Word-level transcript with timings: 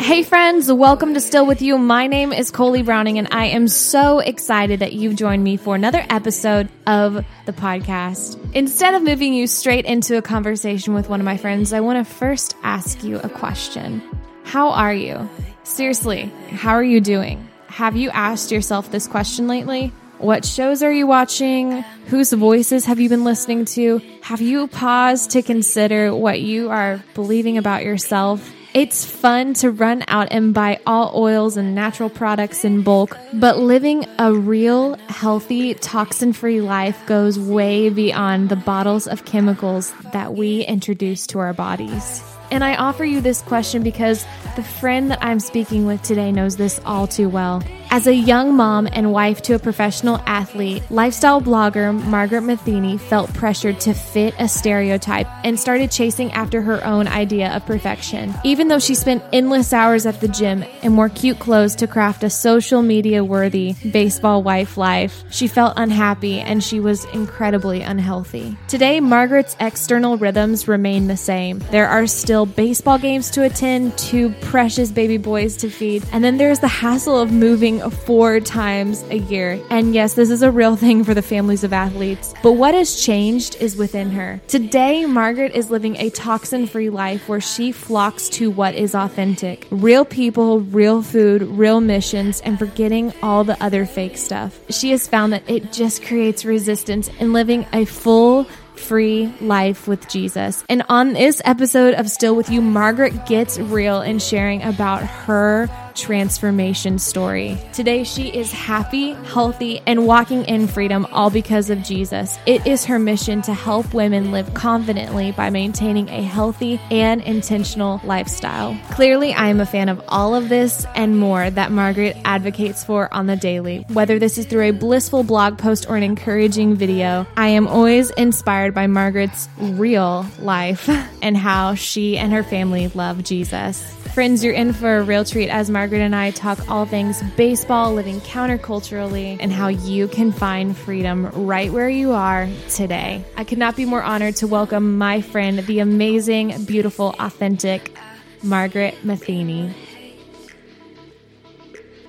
Hey 0.00 0.22
friends, 0.22 0.72
welcome 0.72 1.12
to 1.12 1.20
Still 1.20 1.44
With 1.44 1.60
You. 1.60 1.76
My 1.76 2.06
name 2.06 2.32
is 2.32 2.50
Coley 2.50 2.82
Browning 2.82 3.18
and 3.18 3.28
I 3.32 3.46
am 3.46 3.68
so 3.68 4.20
excited 4.20 4.80
that 4.80 4.94
you've 4.94 5.16
joined 5.16 5.44
me 5.44 5.58
for 5.58 5.74
another 5.74 6.06
episode 6.08 6.70
of 6.86 7.24
the 7.44 7.52
podcast. 7.52 8.38
Instead 8.54 8.94
of 8.94 9.02
moving 9.02 9.34
you 9.34 9.46
straight 9.46 9.84
into 9.84 10.16
a 10.16 10.22
conversation 10.22 10.94
with 10.94 11.10
one 11.10 11.20
of 11.20 11.26
my 11.26 11.36
friends, 11.36 11.74
I 11.74 11.80
want 11.80 12.06
to 12.06 12.14
first 12.14 12.56
ask 12.62 13.04
you 13.04 13.18
a 13.18 13.28
question. 13.28 14.00
How 14.44 14.70
are 14.70 14.94
you? 14.94 15.28
Seriously, 15.64 16.32
how 16.50 16.72
are 16.72 16.84
you 16.84 17.02
doing? 17.02 17.46
Have 17.66 17.96
you 17.96 18.08
asked 18.10 18.50
yourself 18.50 18.90
this 18.90 19.06
question 19.06 19.48
lately? 19.48 19.92
What 20.18 20.44
shows 20.44 20.82
are 20.82 20.92
you 20.92 21.06
watching? 21.06 21.82
Whose 22.06 22.32
voices 22.32 22.84
have 22.86 23.00
you 23.00 23.08
been 23.08 23.24
listening 23.24 23.64
to? 23.66 24.00
Have 24.22 24.40
you 24.40 24.68
paused 24.68 25.30
to 25.30 25.42
consider 25.42 26.14
what 26.14 26.40
you 26.40 26.70
are 26.70 27.02
believing 27.14 27.58
about 27.58 27.82
yourself? 27.82 28.52
It's 28.74 29.04
fun 29.04 29.54
to 29.54 29.70
run 29.70 30.04
out 30.08 30.28
and 30.30 30.54
buy 30.54 30.80
all 30.86 31.12
oils 31.20 31.56
and 31.56 31.74
natural 31.74 32.08
products 32.08 32.64
in 32.64 32.82
bulk, 32.82 33.16
but 33.32 33.58
living 33.58 34.06
a 34.18 34.32
real, 34.32 34.94
healthy, 35.08 35.74
toxin 35.74 36.32
free 36.32 36.60
life 36.60 37.04
goes 37.06 37.38
way 37.38 37.88
beyond 37.88 38.48
the 38.48 38.56
bottles 38.56 39.06
of 39.06 39.24
chemicals 39.24 39.92
that 40.12 40.34
we 40.34 40.64
introduce 40.64 41.26
to 41.28 41.38
our 41.40 41.52
bodies. 41.52 42.22
And 42.50 42.62
I 42.62 42.76
offer 42.76 43.04
you 43.04 43.20
this 43.20 43.42
question 43.42 43.82
because 43.82 44.24
the 44.56 44.62
friend 44.62 45.10
that 45.10 45.18
I'm 45.22 45.40
speaking 45.40 45.86
with 45.86 46.02
today 46.02 46.30
knows 46.30 46.56
this 46.56 46.80
all 46.84 47.06
too 47.06 47.28
well. 47.28 47.62
As 47.94 48.08
a 48.08 48.12
young 48.12 48.56
mom 48.56 48.88
and 48.90 49.12
wife 49.12 49.40
to 49.42 49.54
a 49.54 49.58
professional 49.60 50.20
athlete, 50.26 50.82
lifestyle 50.90 51.40
blogger 51.40 51.94
Margaret 52.06 52.40
Matheny 52.40 52.98
felt 52.98 53.32
pressured 53.34 53.78
to 53.82 53.94
fit 53.94 54.34
a 54.40 54.48
stereotype 54.48 55.28
and 55.44 55.60
started 55.60 55.92
chasing 55.92 56.32
after 56.32 56.60
her 56.60 56.84
own 56.84 57.06
idea 57.06 57.54
of 57.54 57.64
perfection. 57.66 58.34
Even 58.42 58.66
though 58.66 58.80
she 58.80 58.96
spent 58.96 59.22
endless 59.32 59.72
hours 59.72 60.06
at 60.06 60.20
the 60.20 60.26
gym 60.26 60.64
and 60.82 60.96
wore 60.96 61.08
cute 61.08 61.38
clothes 61.38 61.76
to 61.76 61.86
craft 61.86 62.24
a 62.24 62.30
social 62.30 62.82
media 62.82 63.22
worthy 63.22 63.74
baseball 63.92 64.42
wife 64.42 64.76
life, 64.76 65.22
she 65.30 65.46
felt 65.46 65.74
unhappy 65.76 66.40
and 66.40 66.64
she 66.64 66.80
was 66.80 67.04
incredibly 67.12 67.80
unhealthy. 67.82 68.56
Today, 68.66 68.98
Margaret's 68.98 69.54
external 69.60 70.16
rhythms 70.16 70.66
remain 70.66 71.06
the 71.06 71.16
same. 71.16 71.60
There 71.70 71.86
are 71.86 72.08
still 72.08 72.44
baseball 72.44 72.98
games 72.98 73.30
to 73.30 73.44
attend, 73.44 73.96
two 73.96 74.30
precious 74.40 74.90
baby 74.90 75.16
boys 75.16 75.56
to 75.58 75.70
feed, 75.70 76.04
and 76.10 76.24
then 76.24 76.38
there's 76.38 76.58
the 76.58 76.66
hassle 76.66 77.20
of 77.20 77.30
moving 77.30 77.83
Uh, 77.84 77.90
four 77.90 78.40
times 78.40 79.02
a 79.10 79.18
year. 79.18 79.62
And 79.68 79.94
yes, 79.94 80.14
this 80.14 80.30
is 80.30 80.40
a 80.40 80.50
real 80.50 80.74
thing 80.74 81.04
for 81.04 81.12
the 81.12 81.20
families 81.20 81.64
of 81.64 81.72
athletes. 81.72 82.32
But 82.42 82.52
what 82.52 82.74
has 82.74 83.02
changed 83.02 83.56
is 83.60 83.76
within 83.76 84.10
her. 84.10 84.40
Today, 84.48 85.04
Margaret 85.04 85.54
is 85.54 85.70
living 85.70 85.96
a 85.96 86.08
toxin 86.10 86.66
free 86.66 86.88
life 86.88 87.28
where 87.28 87.42
she 87.42 87.72
flocks 87.72 88.28
to 88.30 88.50
what 88.50 88.74
is 88.74 88.94
authentic 88.94 89.68
real 89.70 90.04
people, 90.04 90.60
real 90.60 91.02
food, 91.02 91.42
real 91.42 91.80
missions, 91.80 92.40
and 92.40 92.58
forgetting 92.58 93.12
all 93.22 93.44
the 93.44 93.62
other 93.62 93.84
fake 93.84 94.16
stuff. 94.16 94.58
She 94.70 94.90
has 94.90 95.06
found 95.06 95.34
that 95.34 95.42
it 95.46 95.70
just 95.72 96.02
creates 96.02 96.44
resistance 96.44 97.08
in 97.20 97.34
living 97.34 97.66
a 97.72 97.84
full, 97.84 98.44
free 98.76 99.32
life 99.40 99.86
with 99.86 100.08
Jesus. 100.08 100.64
And 100.68 100.82
on 100.88 101.12
this 101.12 101.42
episode 101.44 101.94
of 101.94 102.10
Still 102.10 102.34
With 102.34 102.50
You, 102.50 102.60
Margaret 102.60 103.26
gets 103.26 103.58
real 103.58 104.00
in 104.00 104.18
sharing 104.18 104.62
about 104.62 105.02
her 105.02 105.68
transformation 105.94 106.98
story. 106.98 107.56
Today, 107.72 108.04
she 108.04 108.28
is 108.28 108.52
happy, 108.52 109.12
healthy, 109.12 109.80
and 109.86 110.06
walking 110.06 110.44
in 110.44 110.66
freedom, 110.66 111.06
all 111.12 111.30
because 111.30 111.70
of 111.70 111.82
Jesus. 111.82 112.38
It 112.46 112.66
is 112.66 112.84
her 112.84 112.98
mission 112.98 113.42
to 113.42 113.54
help 113.54 113.94
women 113.94 114.32
live 114.32 114.52
confidently 114.54 115.32
by 115.32 115.50
maintaining 115.50 116.08
a 116.08 116.22
healthy 116.22 116.80
and 116.90 117.20
intentional 117.22 118.00
lifestyle. 118.04 118.78
Clearly, 118.90 119.32
I 119.32 119.48
am 119.48 119.60
a 119.60 119.66
fan 119.66 119.88
of 119.88 120.02
all 120.08 120.34
of 120.34 120.48
this 120.48 120.86
and 120.94 121.18
more 121.18 121.48
that 121.50 121.72
Margaret 121.72 122.16
advocates 122.24 122.84
for 122.84 123.12
on 123.14 123.26
the 123.26 123.36
daily. 123.36 123.84
Whether 123.92 124.18
this 124.18 124.38
is 124.38 124.46
through 124.46 124.68
a 124.68 124.72
blissful 124.72 125.22
blog 125.22 125.58
post 125.58 125.88
or 125.88 125.96
an 125.96 126.02
encouraging 126.02 126.74
video, 126.74 127.26
I 127.36 127.48
am 127.48 127.66
always 127.66 128.10
inspired 128.10 128.74
by 128.74 128.86
Margaret's 128.86 129.48
real 129.58 130.26
life 130.38 130.88
and 131.22 131.36
how 131.36 131.74
she 131.74 132.18
and 132.18 132.32
her 132.32 132.42
family 132.42 132.88
love 132.88 133.22
Jesus. 133.22 133.82
Friends, 134.14 134.44
you're 134.44 134.54
in 134.54 134.72
for 134.72 134.98
a 134.98 135.02
real 135.02 135.24
treat 135.24 135.48
as 135.48 135.68
Margaret 135.68 135.83
and 135.92 136.14
I 136.14 136.30
talk 136.30 136.70
all 136.70 136.86
things 136.86 137.22
baseball, 137.36 137.92
living 137.92 138.20
counterculturally, 138.20 139.36
and 139.40 139.52
how 139.52 139.68
you 139.68 140.08
can 140.08 140.32
find 140.32 140.76
freedom 140.76 141.26
right 141.46 141.72
where 141.72 141.88
you 141.88 142.12
are 142.12 142.48
today. 142.70 143.24
I 143.36 143.44
could 143.44 143.58
not 143.58 143.76
be 143.76 143.84
more 143.84 144.02
honored 144.02 144.36
to 144.36 144.46
welcome 144.46 144.98
my 144.98 145.20
friend, 145.20 145.58
the 145.58 145.80
amazing, 145.80 146.64
beautiful, 146.64 147.14
authentic 147.18 147.96
Margaret 148.42 149.04
Matheny. 149.04 149.74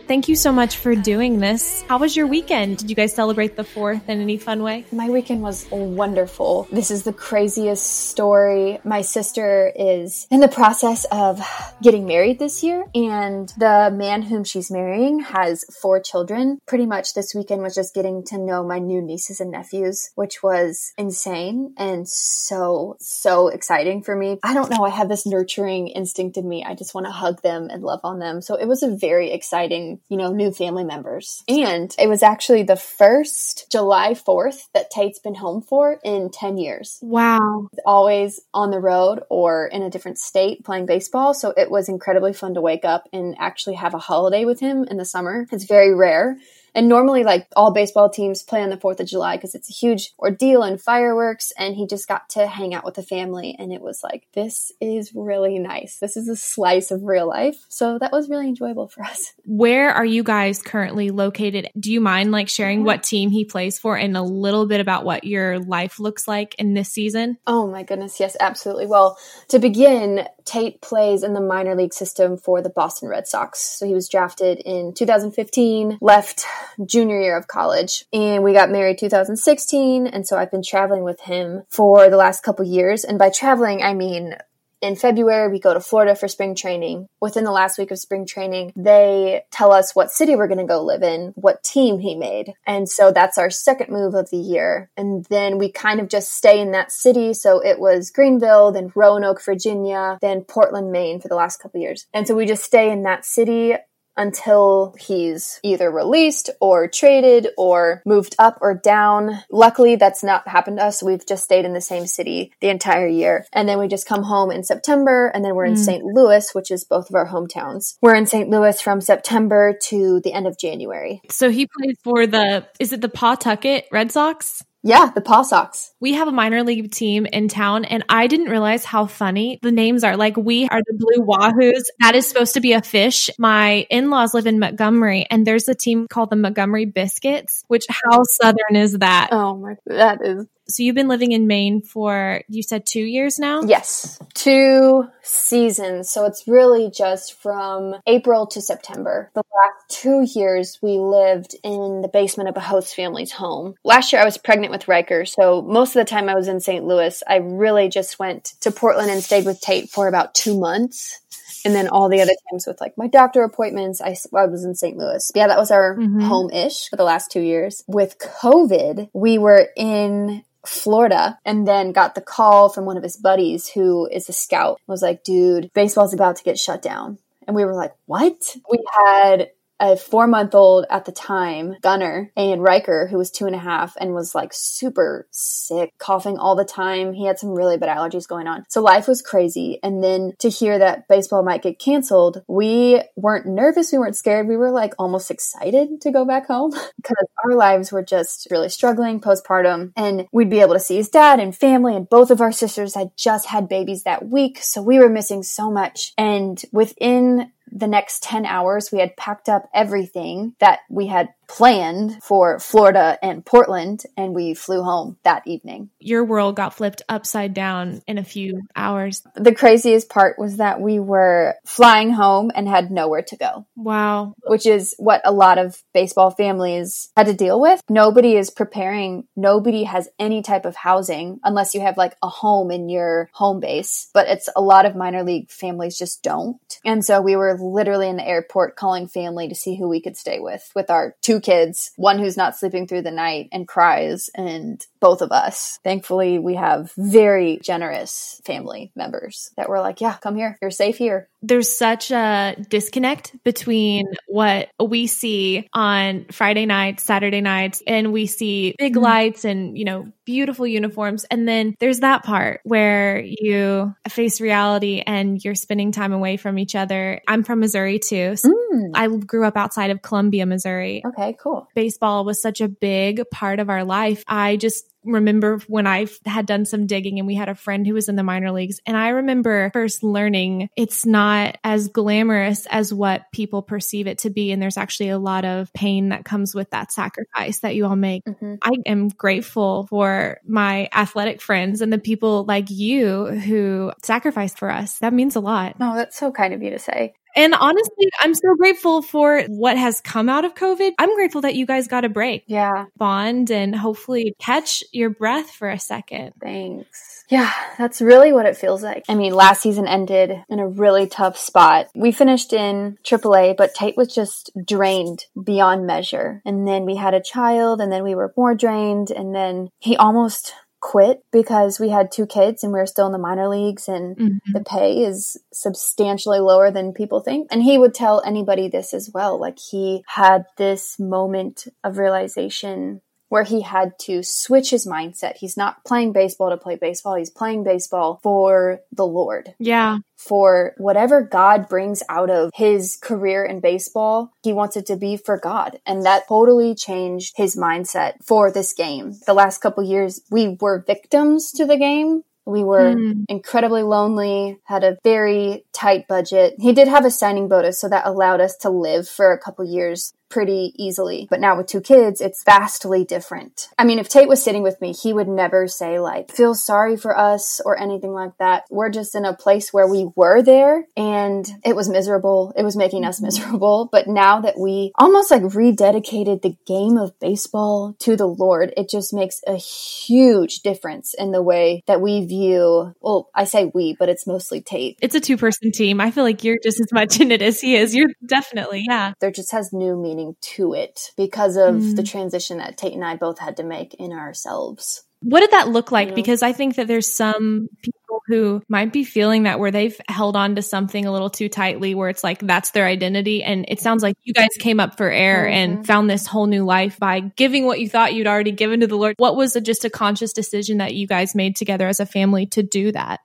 Thank 0.07 0.29
you 0.29 0.35
so 0.35 0.51
much 0.51 0.77
for 0.77 0.93
doing 0.93 1.39
this. 1.39 1.83
How 1.87 1.97
was 1.97 2.15
your 2.15 2.27
weekend? 2.27 2.77
Did 2.77 2.91
you 2.91 2.95
guys 2.95 3.11
celebrate 3.11 3.55
the 3.55 3.63
4th 3.63 4.07
in 4.07 4.21
any 4.21 4.37
fun 4.37 4.61
way? 4.61 4.85
My 4.91 5.09
weekend 5.09 5.41
was 5.41 5.65
wonderful. 5.71 6.67
This 6.71 6.91
is 6.91 7.01
the 7.01 7.11
craziest 7.11 8.09
story. 8.09 8.79
My 8.83 9.01
sister 9.01 9.71
is 9.75 10.27
in 10.29 10.41
the 10.41 10.47
process 10.47 11.05
of 11.05 11.41
getting 11.81 12.05
married 12.05 12.37
this 12.37 12.63
year, 12.63 12.85
and 12.93 13.49
the 13.57 13.89
man 13.91 14.21
whom 14.21 14.43
she's 14.43 14.69
marrying 14.69 15.21
has 15.21 15.65
four 15.81 15.99
children. 15.99 16.59
Pretty 16.67 16.85
much 16.85 17.15
this 17.15 17.33
weekend 17.33 17.63
was 17.63 17.73
just 17.73 17.95
getting 17.95 18.23
to 18.25 18.37
know 18.37 18.63
my 18.63 18.77
new 18.77 19.01
nieces 19.01 19.39
and 19.39 19.49
nephews, 19.49 20.11
which 20.13 20.43
was 20.43 20.93
insane 20.99 21.73
and 21.77 22.07
so, 22.07 22.95
so 22.99 23.47
exciting 23.47 24.03
for 24.03 24.15
me. 24.15 24.37
I 24.43 24.53
don't 24.53 24.69
know. 24.69 24.85
I 24.85 24.91
have 24.91 25.09
this 25.09 25.25
nurturing 25.25 25.87
instinct 25.87 26.37
in 26.37 26.47
me. 26.47 26.63
I 26.63 26.75
just 26.75 26.93
want 26.93 27.07
to 27.07 27.11
hug 27.11 27.41
them 27.41 27.69
and 27.71 27.81
love 27.81 28.01
on 28.03 28.19
them. 28.19 28.43
So 28.43 28.53
it 28.53 28.67
was 28.67 28.83
a 28.83 28.95
very 28.95 29.31
exciting 29.31 29.94
you 30.09 30.17
know, 30.17 30.31
new 30.31 30.51
family 30.51 30.83
members. 30.83 31.43
And 31.47 31.93
it 31.97 32.07
was 32.07 32.23
actually 32.23 32.63
the 32.63 32.75
first 32.75 33.71
July 33.71 34.13
4th 34.13 34.67
that 34.73 34.91
Tate's 34.91 35.19
been 35.19 35.35
home 35.35 35.61
for 35.61 35.99
in 36.03 36.29
10 36.29 36.57
years. 36.57 36.99
Wow. 37.01 37.69
Always 37.85 38.41
on 38.53 38.71
the 38.71 38.79
road 38.79 39.21
or 39.29 39.67
in 39.67 39.81
a 39.81 39.89
different 39.89 40.17
state 40.17 40.63
playing 40.63 40.85
baseball. 40.85 41.33
So 41.33 41.53
it 41.55 41.69
was 41.69 41.89
incredibly 41.89 42.33
fun 42.33 42.53
to 42.55 42.61
wake 42.61 42.85
up 42.85 43.07
and 43.13 43.35
actually 43.39 43.75
have 43.75 43.93
a 43.93 43.99
holiday 43.99 44.45
with 44.45 44.59
him 44.59 44.85
in 44.85 44.97
the 44.97 45.05
summer. 45.05 45.47
It's 45.51 45.65
very 45.65 45.93
rare. 45.93 46.37
And 46.75 46.89
normally, 46.89 47.23
like 47.23 47.47
all 47.55 47.71
baseball 47.71 48.09
teams 48.09 48.43
play 48.43 48.61
on 48.61 48.69
the 48.69 48.77
4th 48.77 48.99
of 48.99 49.07
July 49.07 49.37
because 49.37 49.55
it's 49.55 49.69
a 49.69 49.73
huge 49.73 50.13
ordeal 50.19 50.61
and 50.61 50.79
fireworks. 50.79 51.53
And 51.57 51.75
he 51.75 51.87
just 51.87 52.07
got 52.07 52.29
to 52.31 52.45
hang 52.45 52.73
out 52.73 52.83
with 52.83 52.95
the 52.95 53.03
family. 53.03 53.55
And 53.57 53.71
it 53.71 53.81
was 53.81 54.03
like, 54.03 54.27
this 54.33 54.73
is 54.81 55.13
really 55.15 55.57
nice. 55.57 55.97
This 55.99 56.17
is 56.17 56.27
a 56.27 56.35
slice 56.35 56.91
of 56.91 57.03
real 57.03 57.27
life. 57.27 57.57
So 57.69 57.97
that 57.99 58.11
was 58.11 58.29
really 58.29 58.49
enjoyable 58.49 58.89
for 58.89 59.03
us. 59.05 59.33
Where 59.45 59.91
are 59.91 60.05
you 60.05 60.21
guys 60.21 60.61
currently 60.61 61.11
located? 61.11 61.69
Do 61.79 61.91
you 61.91 62.01
mind 62.01 62.31
like 62.31 62.49
sharing 62.49 62.83
what 62.83 63.03
team 63.03 63.29
he 63.29 63.45
plays 63.45 63.79
for 63.79 63.97
and 63.97 64.17
a 64.17 64.21
little 64.21 64.67
bit 64.67 64.81
about 64.81 65.05
what 65.05 65.23
your 65.23 65.59
life 65.59 65.99
looks 65.99 66.27
like 66.27 66.55
in 66.55 66.73
this 66.73 66.89
season? 66.89 67.37
Oh 67.47 67.67
my 67.67 67.83
goodness. 67.83 68.19
Yes, 68.19 68.35
absolutely. 68.39 68.87
Well, 68.87 69.17
to 69.47 69.59
begin, 69.59 70.27
Tate 70.45 70.79
plays 70.81 71.23
in 71.23 71.33
the 71.33 71.41
minor 71.41 71.75
league 71.75 71.93
system 71.93 72.37
for 72.37 72.61
the 72.61 72.69
Boston 72.69 73.09
Red 73.09 73.27
Sox. 73.27 73.59
So 73.59 73.85
he 73.85 73.93
was 73.93 74.07
drafted 74.07 74.59
in 74.59 74.93
2015, 74.93 75.97
left 76.01 76.45
junior 76.85 77.19
year 77.19 77.37
of 77.37 77.47
college, 77.47 78.05
and 78.13 78.43
we 78.43 78.53
got 78.53 78.69
married 78.69 78.99
2016. 78.99 80.07
And 80.07 80.27
so 80.27 80.37
I've 80.37 80.51
been 80.51 80.63
traveling 80.63 81.03
with 81.03 81.21
him 81.21 81.63
for 81.69 82.09
the 82.09 82.17
last 82.17 82.43
couple 82.43 82.65
years. 82.65 83.03
And 83.03 83.17
by 83.17 83.29
traveling, 83.29 83.81
I 83.81 83.93
mean 83.93 84.35
in 84.81 84.95
February, 84.95 85.51
we 85.51 85.59
go 85.59 85.73
to 85.73 85.79
Florida 85.79 86.15
for 86.15 86.27
spring 86.27 86.55
training. 86.55 87.07
Within 87.21 87.43
the 87.43 87.51
last 87.51 87.77
week 87.77 87.91
of 87.91 87.99
spring 87.99 88.25
training, 88.25 88.73
they 88.75 89.43
tell 89.51 89.71
us 89.71 89.95
what 89.95 90.11
city 90.11 90.35
we're 90.35 90.47
going 90.47 90.59
to 90.59 90.65
go 90.65 90.83
live 90.83 91.03
in, 91.03 91.33
what 91.35 91.63
team 91.63 91.99
he 91.99 92.15
made. 92.15 92.53
And 92.67 92.87
so 92.87 93.11
that's 93.11 93.37
our 93.37 93.49
second 93.49 93.91
move 93.91 94.13
of 94.13 94.29
the 94.29 94.37
year. 94.37 94.89
And 94.97 95.25
then 95.25 95.57
we 95.57 95.71
kind 95.71 95.99
of 95.99 96.09
just 96.09 96.33
stay 96.33 96.59
in 96.59 96.71
that 96.71 96.91
city. 96.91 97.33
So 97.33 97.59
it 97.59 97.79
was 97.79 98.11
Greenville, 98.11 98.71
then 98.71 98.91
Roanoke, 98.95 99.43
Virginia, 99.43 100.17
then 100.21 100.41
Portland, 100.41 100.91
Maine 100.91 101.19
for 101.19 101.27
the 101.27 101.35
last 101.35 101.57
couple 101.57 101.81
years. 101.81 102.07
And 102.13 102.27
so 102.27 102.35
we 102.35 102.45
just 102.45 102.63
stay 102.63 102.91
in 102.91 103.03
that 103.03 103.25
city 103.25 103.75
until 104.17 104.95
he's 104.99 105.59
either 105.63 105.91
released 105.91 106.49
or 106.59 106.87
traded 106.87 107.47
or 107.57 108.01
moved 108.05 108.35
up 108.39 108.57
or 108.61 108.73
down. 108.73 109.41
Luckily, 109.51 109.95
that's 109.95 110.23
not 110.23 110.47
happened 110.47 110.77
to 110.77 110.85
us. 110.85 111.03
We've 111.03 111.25
just 111.25 111.43
stayed 111.43 111.65
in 111.65 111.73
the 111.73 111.81
same 111.81 112.07
city 112.07 112.53
the 112.61 112.69
entire 112.69 113.07
year. 113.07 113.45
And 113.53 113.67
then 113.67 113.79
we 113.79 113.87
just 113.87 114.07
come 114.07 114.23
home 114.23 114.51
in 114.51 114.63
September 114.63 115.31
and 115.33 115.43
then 115.43 115.55
we're 115.55 115.65
in 115.65 115.73
mm. 115.73 115.85
St. 115.85 116.03
Louis, 116.03 116.53
which 116.53 116.71
is 116.71 116.83
both 116.83 117.09
of 117.09 117.15
our 117.15 117.27
hometowns. 117.27 117.97
We're 118.01 118.15
in 118.15 118.25
St. 118.25 118.49
Louis 118.49 118.79
from 118.81 119.01
September 119.01 119.77
to 119.83 120.21
the 120.21 120.33
end 120.33 120.47
of 120.47 120.57
January. 120.57 121.21
So 121.29 121.49
he 121.49 121.67
plays 121.67 121.97
for 122.03 122.27
the, 122.27 122.67
is 122.79 122.93
it 122.93 123.01
the 123.01 123.09
Pawtucket 123.09 123.85
Red 123.91 124.11
Sox? 124.11 124.63
Yeah, 124.87 125.09
the 125.15 125.21
PawSox. 125.21 125.93
We 125.99 126.13
have 126.13 126.27
a 126.27 126.31
minor 126.31 126.61
league 126.61 126.91
team 126.91 127.25
in 127.25 127.47
town, 127.47 127.85
and 127.85 128.05
I 128.07 128.27
didn't 128.27 128.49
realize 128.49 128.85
how 128.85 129.07
funny 129.07 129.57
the 129.63 129.71
names 129.71 130.03
are. 130.03 130.15
Like, 130.15 130.37
we 130.37 130.67
are 130.67 130.79
the 130.85 130.93
Blue 130.93 131.25
Wahoos. 131.25 131.85
That 132.01 132.13
is 132.13 132.27
supposed 132.27 132.53
to 132.53 132.61
be 132.61 132.73
a 132.73 132.83
fish. 132.83 133.31
My 133.39 133.87
in 133.89 134.11
laws 134.11 134.35
live 134.35 134.45
in 134.45 134.59
Montgomery, 134.59 135.25
and 135.31 135.45
there's 135.45 135.67
a 135.67 135.73
team 135.73 136.05
called 136.07 136.29
the 136.29 136.35
Montgomery 136.35 136.85
Biscuits, 136.85 137.63
which 137.67 137.85
how 137.89 138.21
southern 138.25 138.75
is 138.75 138.99
that? 138.99 139.29
Oh 139.31 139.57
my, 139.57 139.75
that 139.87 140.19
is 140.23 140.45
So 140.67 140.81
you've 140.81 140.95
been 140.95 141.07
living 141.07 141.31
in 141.31 141.45
Maine 141.45 141.81
for, 141.81 142.41
you 142.47 142.63
said 142.63 142.85
two 142.87 143.01
years 143.03 143.37
now? 143.37 143.61
Yes, 143.61 144.17
two 144.33 145.07
seasons. 145.21 146.09
So 146.09 146.25
it's 146.25 146.47
really 146.47 146.89
just 146.89 147.39
from 147.39 147.95
April 148.07 148.47
to 148.47 148.61
September. 148.61 149.29
The 149.35 149.43
last 149.55 150.01
two 150.01 150.25
years, 150.39 150.79
we 150.81 150.97
lived 150.97 151.55
in 151.63 152.01
the 152.01 152.09
basement 152.11 152.49
of 152.49 152.57
a 152.57 152.61
host 152.61 152.95
family's 152.95 153.31
home. 153.31 153.75
Last 153.83 154.11
year, 154.11 154.21
I 154.21 154.25
was 154.25 154.39
pregnant 154.39 154.71
with 154.71 154.87
Riker. 154.87 155.25
So 155.25 155.61
most 155.61 155.89
of 155.95 155.99
the 156.03 156.09
time 156.09 156.29
I 156.29 156.35
was 156.35 156.47
in 156.47 156.59
St. 156.59 156.83
Louis, 156.83 157.21
I 157.27 157.37
really 157.37 157.87
just 157.87 158.17
went 158.17 158.53
to 158.61 158.71
Portland 158.71 159.11
and 159.11 159.21
stayed 159.23 159.45
with 159.45 159.61
Tate 159.61 159.89
for 159.89 160.07
about 160.07 160.33
two 160.33 160.59
months. 160.59 161.21
And 161.63 161.73
then 161.75 161.87
all 161.87 162.09
the 162.09 162.21
other 162.21 162.33
times 162.51 162.65
with 162.67 162.79
like 162.81 162.95
my 162.97 163.07
doctor 163.07 163.43
appointments, 163.43 163.99
I, 164.01 164.15
I 164.35 164.45
was 164.45 164.63
in 164.65 164.75
St. 164.75 164.97
Louis. 164.97 165.31
Yeah, 165.35 165.47
that 165.47 165.57
was 165.57 165.71
our 165.71 165.95
Mhm. 165.97 166.23
home 166.23 166.49
ish 166.51 166.89
for 166.89 166.95
the 166.95 167.03
last 167.03 167.31
two 167.31 167.41
years. 167.41 167.83
With 167.87 168.17
COVID, 168.19 169.09
we 169.13 169.37
were 169.39 169.69
in 169.75 170.43
Florida 170.67 171.39
and 171.45 171.67
then 171.67 171.91
got 171.91 172.15
the 172.15 172.21
call 172.21 172.69
from 172.69 172.85
one 172.85 172.97
of 172.97 173.03
his 173.03 173.17
buddies 173.17 173.69
who 173.69 174.07
is 174.11 174.29
a 174.29 174.33
scout 174.33 174.79
was 174.87 175.01
like, 175.01 175.23
dude, 175.23 175.71
baseball's 175.73 176.13
about 176.13 176.37
to 176.37 176.43
get 176.43 176.59
shut 176.59 176.81
down. 176.81 177.17
And 177.47 177.55
we 177.55 177.65
were 177.65 177.75
like, 177.75 177.93
what? 178.05 178.55
We 178.69 178.79
had 179.05 179.49
a 179.79 179.97
four 179.97 180.27
month 180.27 180.55
old 180.55 180.85
at 180.89 181.05
the 181.05 181.11
time, 181.11 181.75
Gunner, 181.81 182.31
and 182.35 182.61
Riker, 182.61 183.07
who 183.07 183.17
was 183.17 183.31
two 183.31 183.45
and 183.45 183.55
a 183.55 183.59
half 183.59 183.95
and 183.99 184.13
was 184.13 184.33
like 184.33 184.51
super 184.53 185.27
sick, 185.31 185.93
coughing 185.97 186.37
all 186.37 186.55
the 186.55 186.65
time. 186.65 187.13
He 187.13 187.25
had 187.25 187.39
some 187.39 187.49
really 187.49 187.77
bad 187.77 187.95
allergies 187.95 188.27
going 188.27 188.47
on. 188.47 188.65
So 188.69 188.81
life 188.81 189.07
was 189.07 189.21
crazy. 189.21 189.79
And 189.83 190.03
then 190.03 190.33
to 190.39 190.49
hear 190.49 190.79
that 190.79 191.07
baseball 191.07 191.43
might 191.43 191.61
get 191.61 191.79
canceled, 191.79 192.43
we 192.47 193.01
weren't 193.15 193.45
nervous. 193.45 193.91
We 193.91 193.97
weren't 193.97 194.15
scared. 194.15 194.47
We 194.47 194.57
were 194.57 194.71
like 194.71 194.93
almost 194.97 195.31
excited 195.31 196.01
to 196.01 196.11
go 196.11 196.25
back 196.25 196.47
home 196.47 196.71
because 196.95 197.27
our 197.43 197.53
lives 197.53 197.91
were 197.91 198.03
just 198.03 198.47
really 198.51 198.69
struggling 198.69 199.19
postpartum. 199.19 199.91
And 199.95 200.27
we'd 200.31 200.49
be 200.49 200.61
able 200.61 200.73
to 200.73 200.79
see 200.79 200.97
his 200.97 201.09
dad 201.09 201.39
and 201.39 201.55
family. 201.55 201.95
And 201.95 202.09
both 202.09 202.31
of 202.31 202.41
our 202.41 202.51
sisters 202.51 202.95
had 202.95 203.11
just 203.17 203.47
had 203.47 203.67
babies 203.67 204.03
that 204.03 204.27
week. 204.27 204.59
So 204.61 204.81
we 204.81 204.99
were 204.99 205.09
missing 205.09 205.43
so 205.43 205.69
much. 205.69 206.13
And 206.17 206.61
within 206.71 207.51
the 207.71 207.87
next 207.87 208.23
10 208.23 208.45
hours, 208.45 208.91
we 208.91 208.99
had 208.99 209.17
packed 209.17 209.49
up 209.49 209.69
everything 209.73 210.55
that 210.59 210.79
we 210.89 211.07
had 211.07 211.33
planned 211.47 212.21
for 212.23 212.59
Florida 212.59 213.17
and 213.21 213.45
Portland, 213.45 214.03
and 214.17 214.33
we 214.33 214.53
flew 214.53 214.83
home 214.83 215.17
that 215.23 215.43
evening. 215.45 215.89
Your 215.99 216.23
world 216.23 216.55
got 216.55 216.73
flipped 216.73 217.01
upside 217.09 217.53
down 217.53 218.01
in 218.07 218.17
a 218.17 218.23
few 218.23 218.61
hours. 218.75 219.23
The 219.35 219.53
craziest 219.55 220.09
part 220.09 220.37
was 220.37 220.57
that 220.57 220.81
we 220.81 220.99
were 220.99 221.55
flying 221.65 222.11
home 222.11 222.51
and 222.53 222.67
had 222.67 222.91
nowhere 222.91 223.23
to 223.23 223.37
go, 223.37 223.65
Wow. 223.75 224.35
which 224.45 224.65
is 224.65 224.95
what 224.97 225.21
a 225.23 225.31
lot 225.31 225.57
of 225.57 225.81
baseball 225.93 226.31
families 226.31 227.09
had 227.15 227.27
to 227.27 227.33
deal 227.33 227.59
with. 227.59 227.81
Nobody 227.89 228.35
is 228.35 228.49
preparing, 228.49 229.27
nobody 229.35 229.83
has 229.83 230.09
any 230.19 230.41
type 230.41 230.65
of 230.65 230.75
housing 230.75 231.39
unless 231.43 231.73
you 231.73 231.81
have 231.81 231.97
like 231.97 232.15
a 232.21 232.27
home 232.29 232.71
in 232.71 232.89
your 232.89 233.29
home 233.33 233.59
base, 233.59 234.09
but 234.13 234.27
it's 234.27 234.49
a 234.55 234.61
lot 234.61 234.85
of 234.85 234.95
minor 234.95 235.23
league 235.23 235.49
families 235.49 235.97
just 235.97 236.23
don't. 236.23 236.59
And 236.83 237.03
so 237.03 237.21
we 237.21 237.35
were 237.35 237.57
literally 237.59 238.09
in 238.09 238.17
the 238.17 238.27
airport 238.27 238.75
calling 238.75 239.07
family 239.07 239.47
to 239.49 239.55
see 239.55 239.75
who 239.75 239.87
we 239.87 240.01
could 240.01 240.17
stay 240.17 240.39
with, 240.39 240.71
with 240.75 240.89
our 240.89 241.15
two 241.21 241.34
kids, 241.39 241.91
one 241.95 242.19
who's 242.19 242.37
not 242.37 242.55
sleeping 242.55 242.87
through 242.87 243.03
the 243.03 243.11
night 243.11 243.49
and 243.51 243.67
cries, 243.67 244.29
and 244.35 244.85
both 244.99 245.21
of 245.21 245.31
us. 245.31 245.79
Thankfully, 245.83 246.39
we 246.39 246.55
have 246.55 246.91
very 246.97 247.59
generous 247.63 248.41
family 248.45 248.91
members 248.95 249.51
that 249.57 249.69
were 249.69 249.79
like, 249.81 250.01
yeah, 250.01 250.17
come 250.17 250.35
here. 250.35 250.57
You're 250.61 250.71
safe 250.71 250.97
here. 250.97 251.29
There's 251.47 251.77
such 251.77 252.09
a 252.09 252.55
disconnect 252.69 253.31
between 253.43 254.07
what 254.27 254.69
we 254.83 255.05
see 255.05 255.67
on 255.73 256.25
Friday 256.31 256.65
nights, 256.65 257.03
Saturday 257.03 257.41
nights, 257.41 257.83
and 257.85 258.11
we 258.11 258.25
see 258.25 258.73
big 258.79 258.95
Mhm. 258.95 259.01
lights 259.01 259.45
and, 259.45 259.77
you 259.77 259.85
know, 259.85 260.07
beautiful 260.25 260.65
uniforms. 260.65 261.23
And 261.29 261.47
then 261.47 261.75
there's 261.79 261.99
that 261.99 262.23
part 262.23 262.61
where 262.63 263.21
you 263.23 263.93
face 264.09 264.41
reality 264.41 265.03
and 265.05 265.39
you're 265.45 265.53
spending 265.53 265.91
time 265.91 266.13
away 266.13 266.37
from 266.37 266.57
each 266.57 266.73
other. 266.75 267.21
I'm 267.27 267.43
from 267.43 267.59
Missouri 267.59 267.99
too. 267.99 268.35
So 268.37 268.49
Mm. 268.49 268.91
I 268.95 269.07
grew 269.07 269.45
up 269.45 269.55
outside 269.55 269.91
of 269.91 270.01
Columbia, 270.01 270.45
Missouri. 270.47 271.03
Okay, 271.05 271.35
cool. 271.39 271.67
baseball 271.75 272.25
was 272.25 272.41
such 272.41 272.59
a 272.61 272.67
big 272.67 273.21
part 273.31 273.59
of 273.59 273.69
our 273.69 273.83
life. 273.83 274.23
I 274.27 274.55
just 274.55 274.85
remember 275.05 275.59
when 275.67 275.87
I 275.87 276.07
had 276.25 276.45
done 276.45 276.65
some 276.65 276.87
digging 276.87 277.19
and 277.19 277.27
we 277.27 277.35
had 277.35 277.49
a 277.49 277.55
friend 277.55 277.85
who 277.85 277.93
was 277.93 278.09
in 278.09 278.15
the 278.15 278.23
minor 278.23 278.51
leagues. 278.51 278.79
And 278.85 278.97
I 278.97 279.09
remember 279.09 279.69
first 279.73 280.03
learning 280.03 280.69
it's 280.75 281.05
not 281.05 281.57
as 281.63 281.87
glamorous 281.89 282.65
as 282.67 282.93
what 282.93 283.31
people 283.31 283.61
perceive 283.61 284.07
it 284.07 284.19
to 284.19 284.29
be. 284.29 284.51
And 284.51 284.61
there's 284.61 284.77
actually 284.77 285.09
a 285.09 285.19
lot 285.19 285.45
of 285.45 285.71
pain 285.73 286.09
that 286.09 286.25
comes 286.25 286.53
with 286.53 286.71
that 286.71 286.91
sacrifice 286.91 287.59
that 287.59 287.75
you 287.75 287.85
all 287.85 287.95
make. 287.95 288.23
hmm 288.25 288.55
I 288.61 288.71
am 288.85 289.09
grateful 289.09 289.87
for 289.87 290.39
my 290.47 290.89
athletic 290.93 291.41
friends 291.41 291.81
and 291.81 291.91
the 291.91 291.97
people 291.97 292.45
like 292.45 292.69
you 292.69 293.25
who 293.25 293.91
sacrificed 294.03 294.57
for 294.57 294.71
us. 294.71 294.97
That 294.99 295.13
means 295.13 295.35
a 295.35 295.39
lot. 295.39 295.79
No, 295.79 295.95
that's 295.95 296.17
so 296.17 296.31
kind 296.31 296.53
of 296.53 296.63
you 296.63 296.71
to 296.71 296.79
say. 296.79 297.13
And 297.35 297.53
honestly, 297.53 298.07
I'm 298.19 298.33
so 298.33 298.55
grateful 298.55 299.01
for 299.01 299.41
what 299.47 299.77
has 299.77 299.99
come 300.01 300.29
out 300.29 300.45
of 300.45 300.55
COVID. 300.55 300.93
I'm 300.97 301.13
grateful 301.15 301.41
that 301.41 301.55
you 301.55 301.65
guys 301.65 301.87
got 301.87 302.05
a 302.05 302.09
break 302.09 302.43
Yeah, 302.47 302.85
bond 302.97 303.51
and 303.51 303.75
hopefully 303.75 304.35
catch 304.39 304.83
your 304.91 305.09
breath 305.09 305.51
for 305.51 305.69
a 305.69 305.79
second. 305.79 306.33
thanks. 306.41 307.23
Yeah, 307.27 307.51
that's 307.79 308.01
really 308.01 308.31
what 308.31 308.45
it 308.45 308.55
feels 308.55 308.83
like. 308.83 309.03
I 309.09 309.15
mean, 309.15 309.33
last 309.33 309.63
season 309.63 309.87
ended 309.87 310.31
in 310.47 310.59
a 310.59 310.67
really 310.67 311.07
tough 311.07 311.37
spot. 311.37 311.87
We 311.95 312.11
finished 312.11 312.53
in 312.53 312.99
AAA, 313.03 313.57
but 313.57 313.73
Tate 313.73 313.97
was 313.97 314.13
just 314.13 314.51
drained 314.63 315.25
beyond 315.43 315.87
measure. 315.87 316.41
And 316.45 316.67
then 316.67 316.85
we 316.85 316.95
had 316.95 317.15
a 317.15 317.21
child, 317.21 317.81
and 317.81 317.91
then 317.91 318.03
we 318.03 318.13
were 318.13 318.31
more 318.37 318.53
drained, 318.53 319.09
and 319.09 319.33
then 319.33 319.69
he 319.79 319.97
almost 319.97 320.53
quit 320.85 321.23
because 321.31 321.79
we 321.79 321.89
had 321.89 322.11
two 322.11 322.27
kids 322.27 322.63
and 322.63 322.71
we 322.71 322.77
were 322.77 322.85
still 322.85 323.07
in 323.07 323.11
the 323.11 323.17
minor 323.17 323.49
leagues 323.49 323.87
and 323.87 324.15
mm-hmm. 324.15 324.51
the 324.53 324.63
pay 324.63 324.99
is 324.99 325.35
substantially 325.51 326.37
lower 326.37 326.69
than 326.69 326.93
people 326.93 327.21
think. 327.21 327.47
And 327.49 327.63
he 327.63 327.79
would 327.79 327.95
tell 327.95 328.21
anybody 328.23 328.69
this 328.69 328.93
as 328.93 329.09
well. 329.11 329.41
Like 329.41 329.57
he 329.57 330.03
had 330.05 330.45
this 330.57 330.99
moment 330.99 331.65
of 331.83 331.97
realization 331.97 333.01
where 333.35 333.43
he 333.43 333.59
had 333.59 333.99
to 333.99 334.23
switch 334.23 334.69
his 334.69 334.87
mindset. 334.87 335.35
He's 335.35 335.57
not 335.57 335.83
playing 335.83 336.13
baseball 336.13 336.51
to 336.51 336.55
play 336.55 336.77
baseball. 336.77 337.15
He's 337.15 337.29
playing 337.29 337.65
baseball 337.65 338.21
for 338.23 338.79
the 338.93 339.05
Lord 339.05 339.53
Yeah. 339.59 339.97
for 340.17 340.71
whatever 340.77 341.21
God 341.21 341.67
brings 341.67 342.01
out 342.07 342.29
of 342.29 342.49
his 342.55 342.95
career 342.95 343.43
in 343.43 343.59
baseball, 343.59 344.31
he 344.41 344.53
wants 344.53 344.77
it 344.77 344.85
to 344.85 344.95
be 344.95 345.17
for 345.17 345.37
God. 345.37 345.81
And 345.85 346.03
that 346.05 346.29
totally 346.29 346.75
changed 346.75 347.33
his 347.35 347.57
mindset 347.57 348.13
for 348.23 348.51
this 348.53 348.71
game. 348.71 349.11
The 349.27 349.33
last 349.33 349.57
couple 349.57 349.83
years, 349.83 350.21
we 350.31 350.55
were 350.61 350.85
victims 350.87 351.51
to 351.57 351.65
the 351.65 351.75
game. 351.75 352.23
We 352.47 352.63
were 352.63 352.93
Mm. 352.95 353.25
incredibly 353.27 353.81
lonely, 353.83 354.59
had 354.65 354.83
a 354.83 354.97
very 355.03 355.65
tight 355.73 356.07
budget. 356.07 356.53
He 356.59 356.71
did 356.73 356.87
have 356.87 357.03
a 357.03 357.09
signing 357.11 357.47
bonus, 357.49 357.81
so 357.81 357.89
that 357.89 358.05
allowed 358.07 358.39
us 358.39 358.55
to 358.57 358.69
live 358.69 359.09
for 359.09 359.31
a 359.33 359.37
couple 359.39 359.65
years 359.65 360.13
pretty 360.29 360.73
easily. 360.77 361.27
But 361.29 361.39
now 361.39 361.57
with 361.57 361.67
two 361.67 361.81
kids, 361.81 362.21
it's 362.21 362.43
vastly 362.43 363.03
different. 363.03 363.69
I 363.77 363.85
mean, 363.85 363.99
if 363.99 364.09
Tate 364.09 364.27
was 364.27 364.43
sitting 364.43 364.63
with 364.63 364.79
me, 364.81 364.93
he 364.93 365.13
would 365.13 365.27
never 365.27 365.67
say 365.67 365.99
like, 365.99 366.31
feel 366.31 366.55
sorry 366.55 366.97
for 366.97 367.17
us 367.17 367.61
or 367.63 367.79
anything 367.79 368.11
like 368.11 368.37
that. 368.39 368.63
We're 368.69 368.89
just 368.89 369.15
in 369.15 369.25
a 369.25 369.35
place 369.35 369.71
where 369.71 369.87
we 369.87 370.09
were 370.15 370.41
there 370.41 370.85
and 370.97 371.47
it 371.63 371.75
was 371.75 371.89
miserable. 371.89 372.53
It 372.57 372.63
was 372.63 372.75
making 372.75 373.05
us 373.05 373.17
mm-hmm. 373.17 373.25
miserable. 373.25 373.89
But 373.91 374.07
now 374.07 374.41
that 374.41 374.59
we 374.59 374.91
almost 374.95 375.31
like 375.31 375.43
rededicated 375.43 376.41
the 376.41 376.57
game 376.65 376.97
of 376.97 377.17
baseball 377.19 377.95
to 377.99 378.15
the 378.15 378.27
Lord, 378.27 378.73
it 378.75 378.89
just 378.89 379.13
makes 379.13 379.41
a 379.47 379.55
huge 379.55 380.59
difference 380.59 381.13
in 381.13 381.31
the 381.31 381.43
way 381.43 381.83
that 381.87 382.01
we 382.01 382.25
view, 382.25 382.93
well, 382.99 383.29
I 383.33 383.45
say 383.45 383.71
we, 383.73 383.95
but 383.97 384.09
it's 384.09 384.27
mostly 384.27 384.61
Tate. 384.61 384.97
It's 385.01 385.15
a 385.15 385.19
two 385.19 385.37
person 385.37 385.71
team. 385.71 386.01
I 386.01 386.11
feel 386.11 386.23
like 386.23 386.43
you're 386.43 386.59
just 386.63 386.79
as 386.79 386.91
much 386.91 387.19
in 387.19 387.31
it 387.31 387.41
as 387.41 387.61
he 387.61 387.75
is. 387.75 387.95
You're 387.95 388.09
definitely, 388.25 388.83
yeah. 388.87 389.13
there 389.19 389.31
just 389.31 389.51
has 389.51 389.71
new 389.71 389.95
meaning 389.95 390.14
to 390.55 390.73
it 390.73 391.11
because 391.17 391.55
of 391.57 391.75
Mm. 391.75 391.95
the 391.95 392.03
transition 392.03 392.57
that 392.57 392.77
Tate 392.77 392.93
and 392.93 393.03
I 393.05 393.15
both 393.15 393.39
had 393.39 393.57
to 393.57 393.63
make 393.63 393.93
in 393.95 394.11
ourselves. 394.11 395.03
What 395.21 395.39
did 395.39 395.51
that 395.51 395.69
look 395.69 395.91
like? 395.91 396.09
Yeah. 396.09 396.13
Because 396.15 396.43
I 396.43 396.51
think 396.53 396.75
that 396.75 396.87
there's 396.87 397.11
some 397.11 397.67
people 397.81 397.99
who 398.27 398.61
might 398.69 398.91
be 398.93 399.03
feeling 399.03 399.43
that 399.43 399.59
where 399.59 399.71
they've 399.71 399.99
held 400.07 400.35
on 400.35 400.55
to 400.55 400.61
something 400.61 401.05
a 401.05 401.11
little 401.11 401.29
too 401.29 401.49
tightly, 401.49 401.95
where 401.95 402.09
it's 402.09 402.23
like 402.23 402.39
that's 402.39 402.71
their 402.71 402.85
identity. 402.85 403.43
And 403.43 403.65
it 403.67 403.79
sounds 403.79 404.03
like 404.03 404.15
you 404.23 404.33
guys 404.33 404.49
came 404.59 404.79
up 404.79 404.97
for 404.97 405.09
air 405.09 405.45
Mhm. 405.45 405.53
and 405.53 405.87
found 405.87 406.09
this 406.09 406.27
whole 406.27 406.47
new 406.47 406.63
life 406.63 406.97
by 406.99 407.19
giving 407.19 407.65
what 407.65 407.79
you 407.79 407.89
thought 407.89 408.13
you'd 408.13 408.27
already 408.27 408.51
given 408.51 408.79
to 408.81 408.87
the 408.87 408.97
Lord. 408.97 409.15
What 409.17 409.35
was 409.35 409.55
it 409.55 409.63
just 409.65 409.85
a 409.85 409.89
conscious 409.89 410.33
decision 410.33 410.77
that 410.77 410.95
you 410.95 411.07
guys 411.07 411.35
made 411.35 411.55
together 411.55 411.87
as 411.87 411.99
a 411.99 412.05
family 412.05 412.45
to 412.47 412.63
do 412.63 412.91
that? 412.91 413.19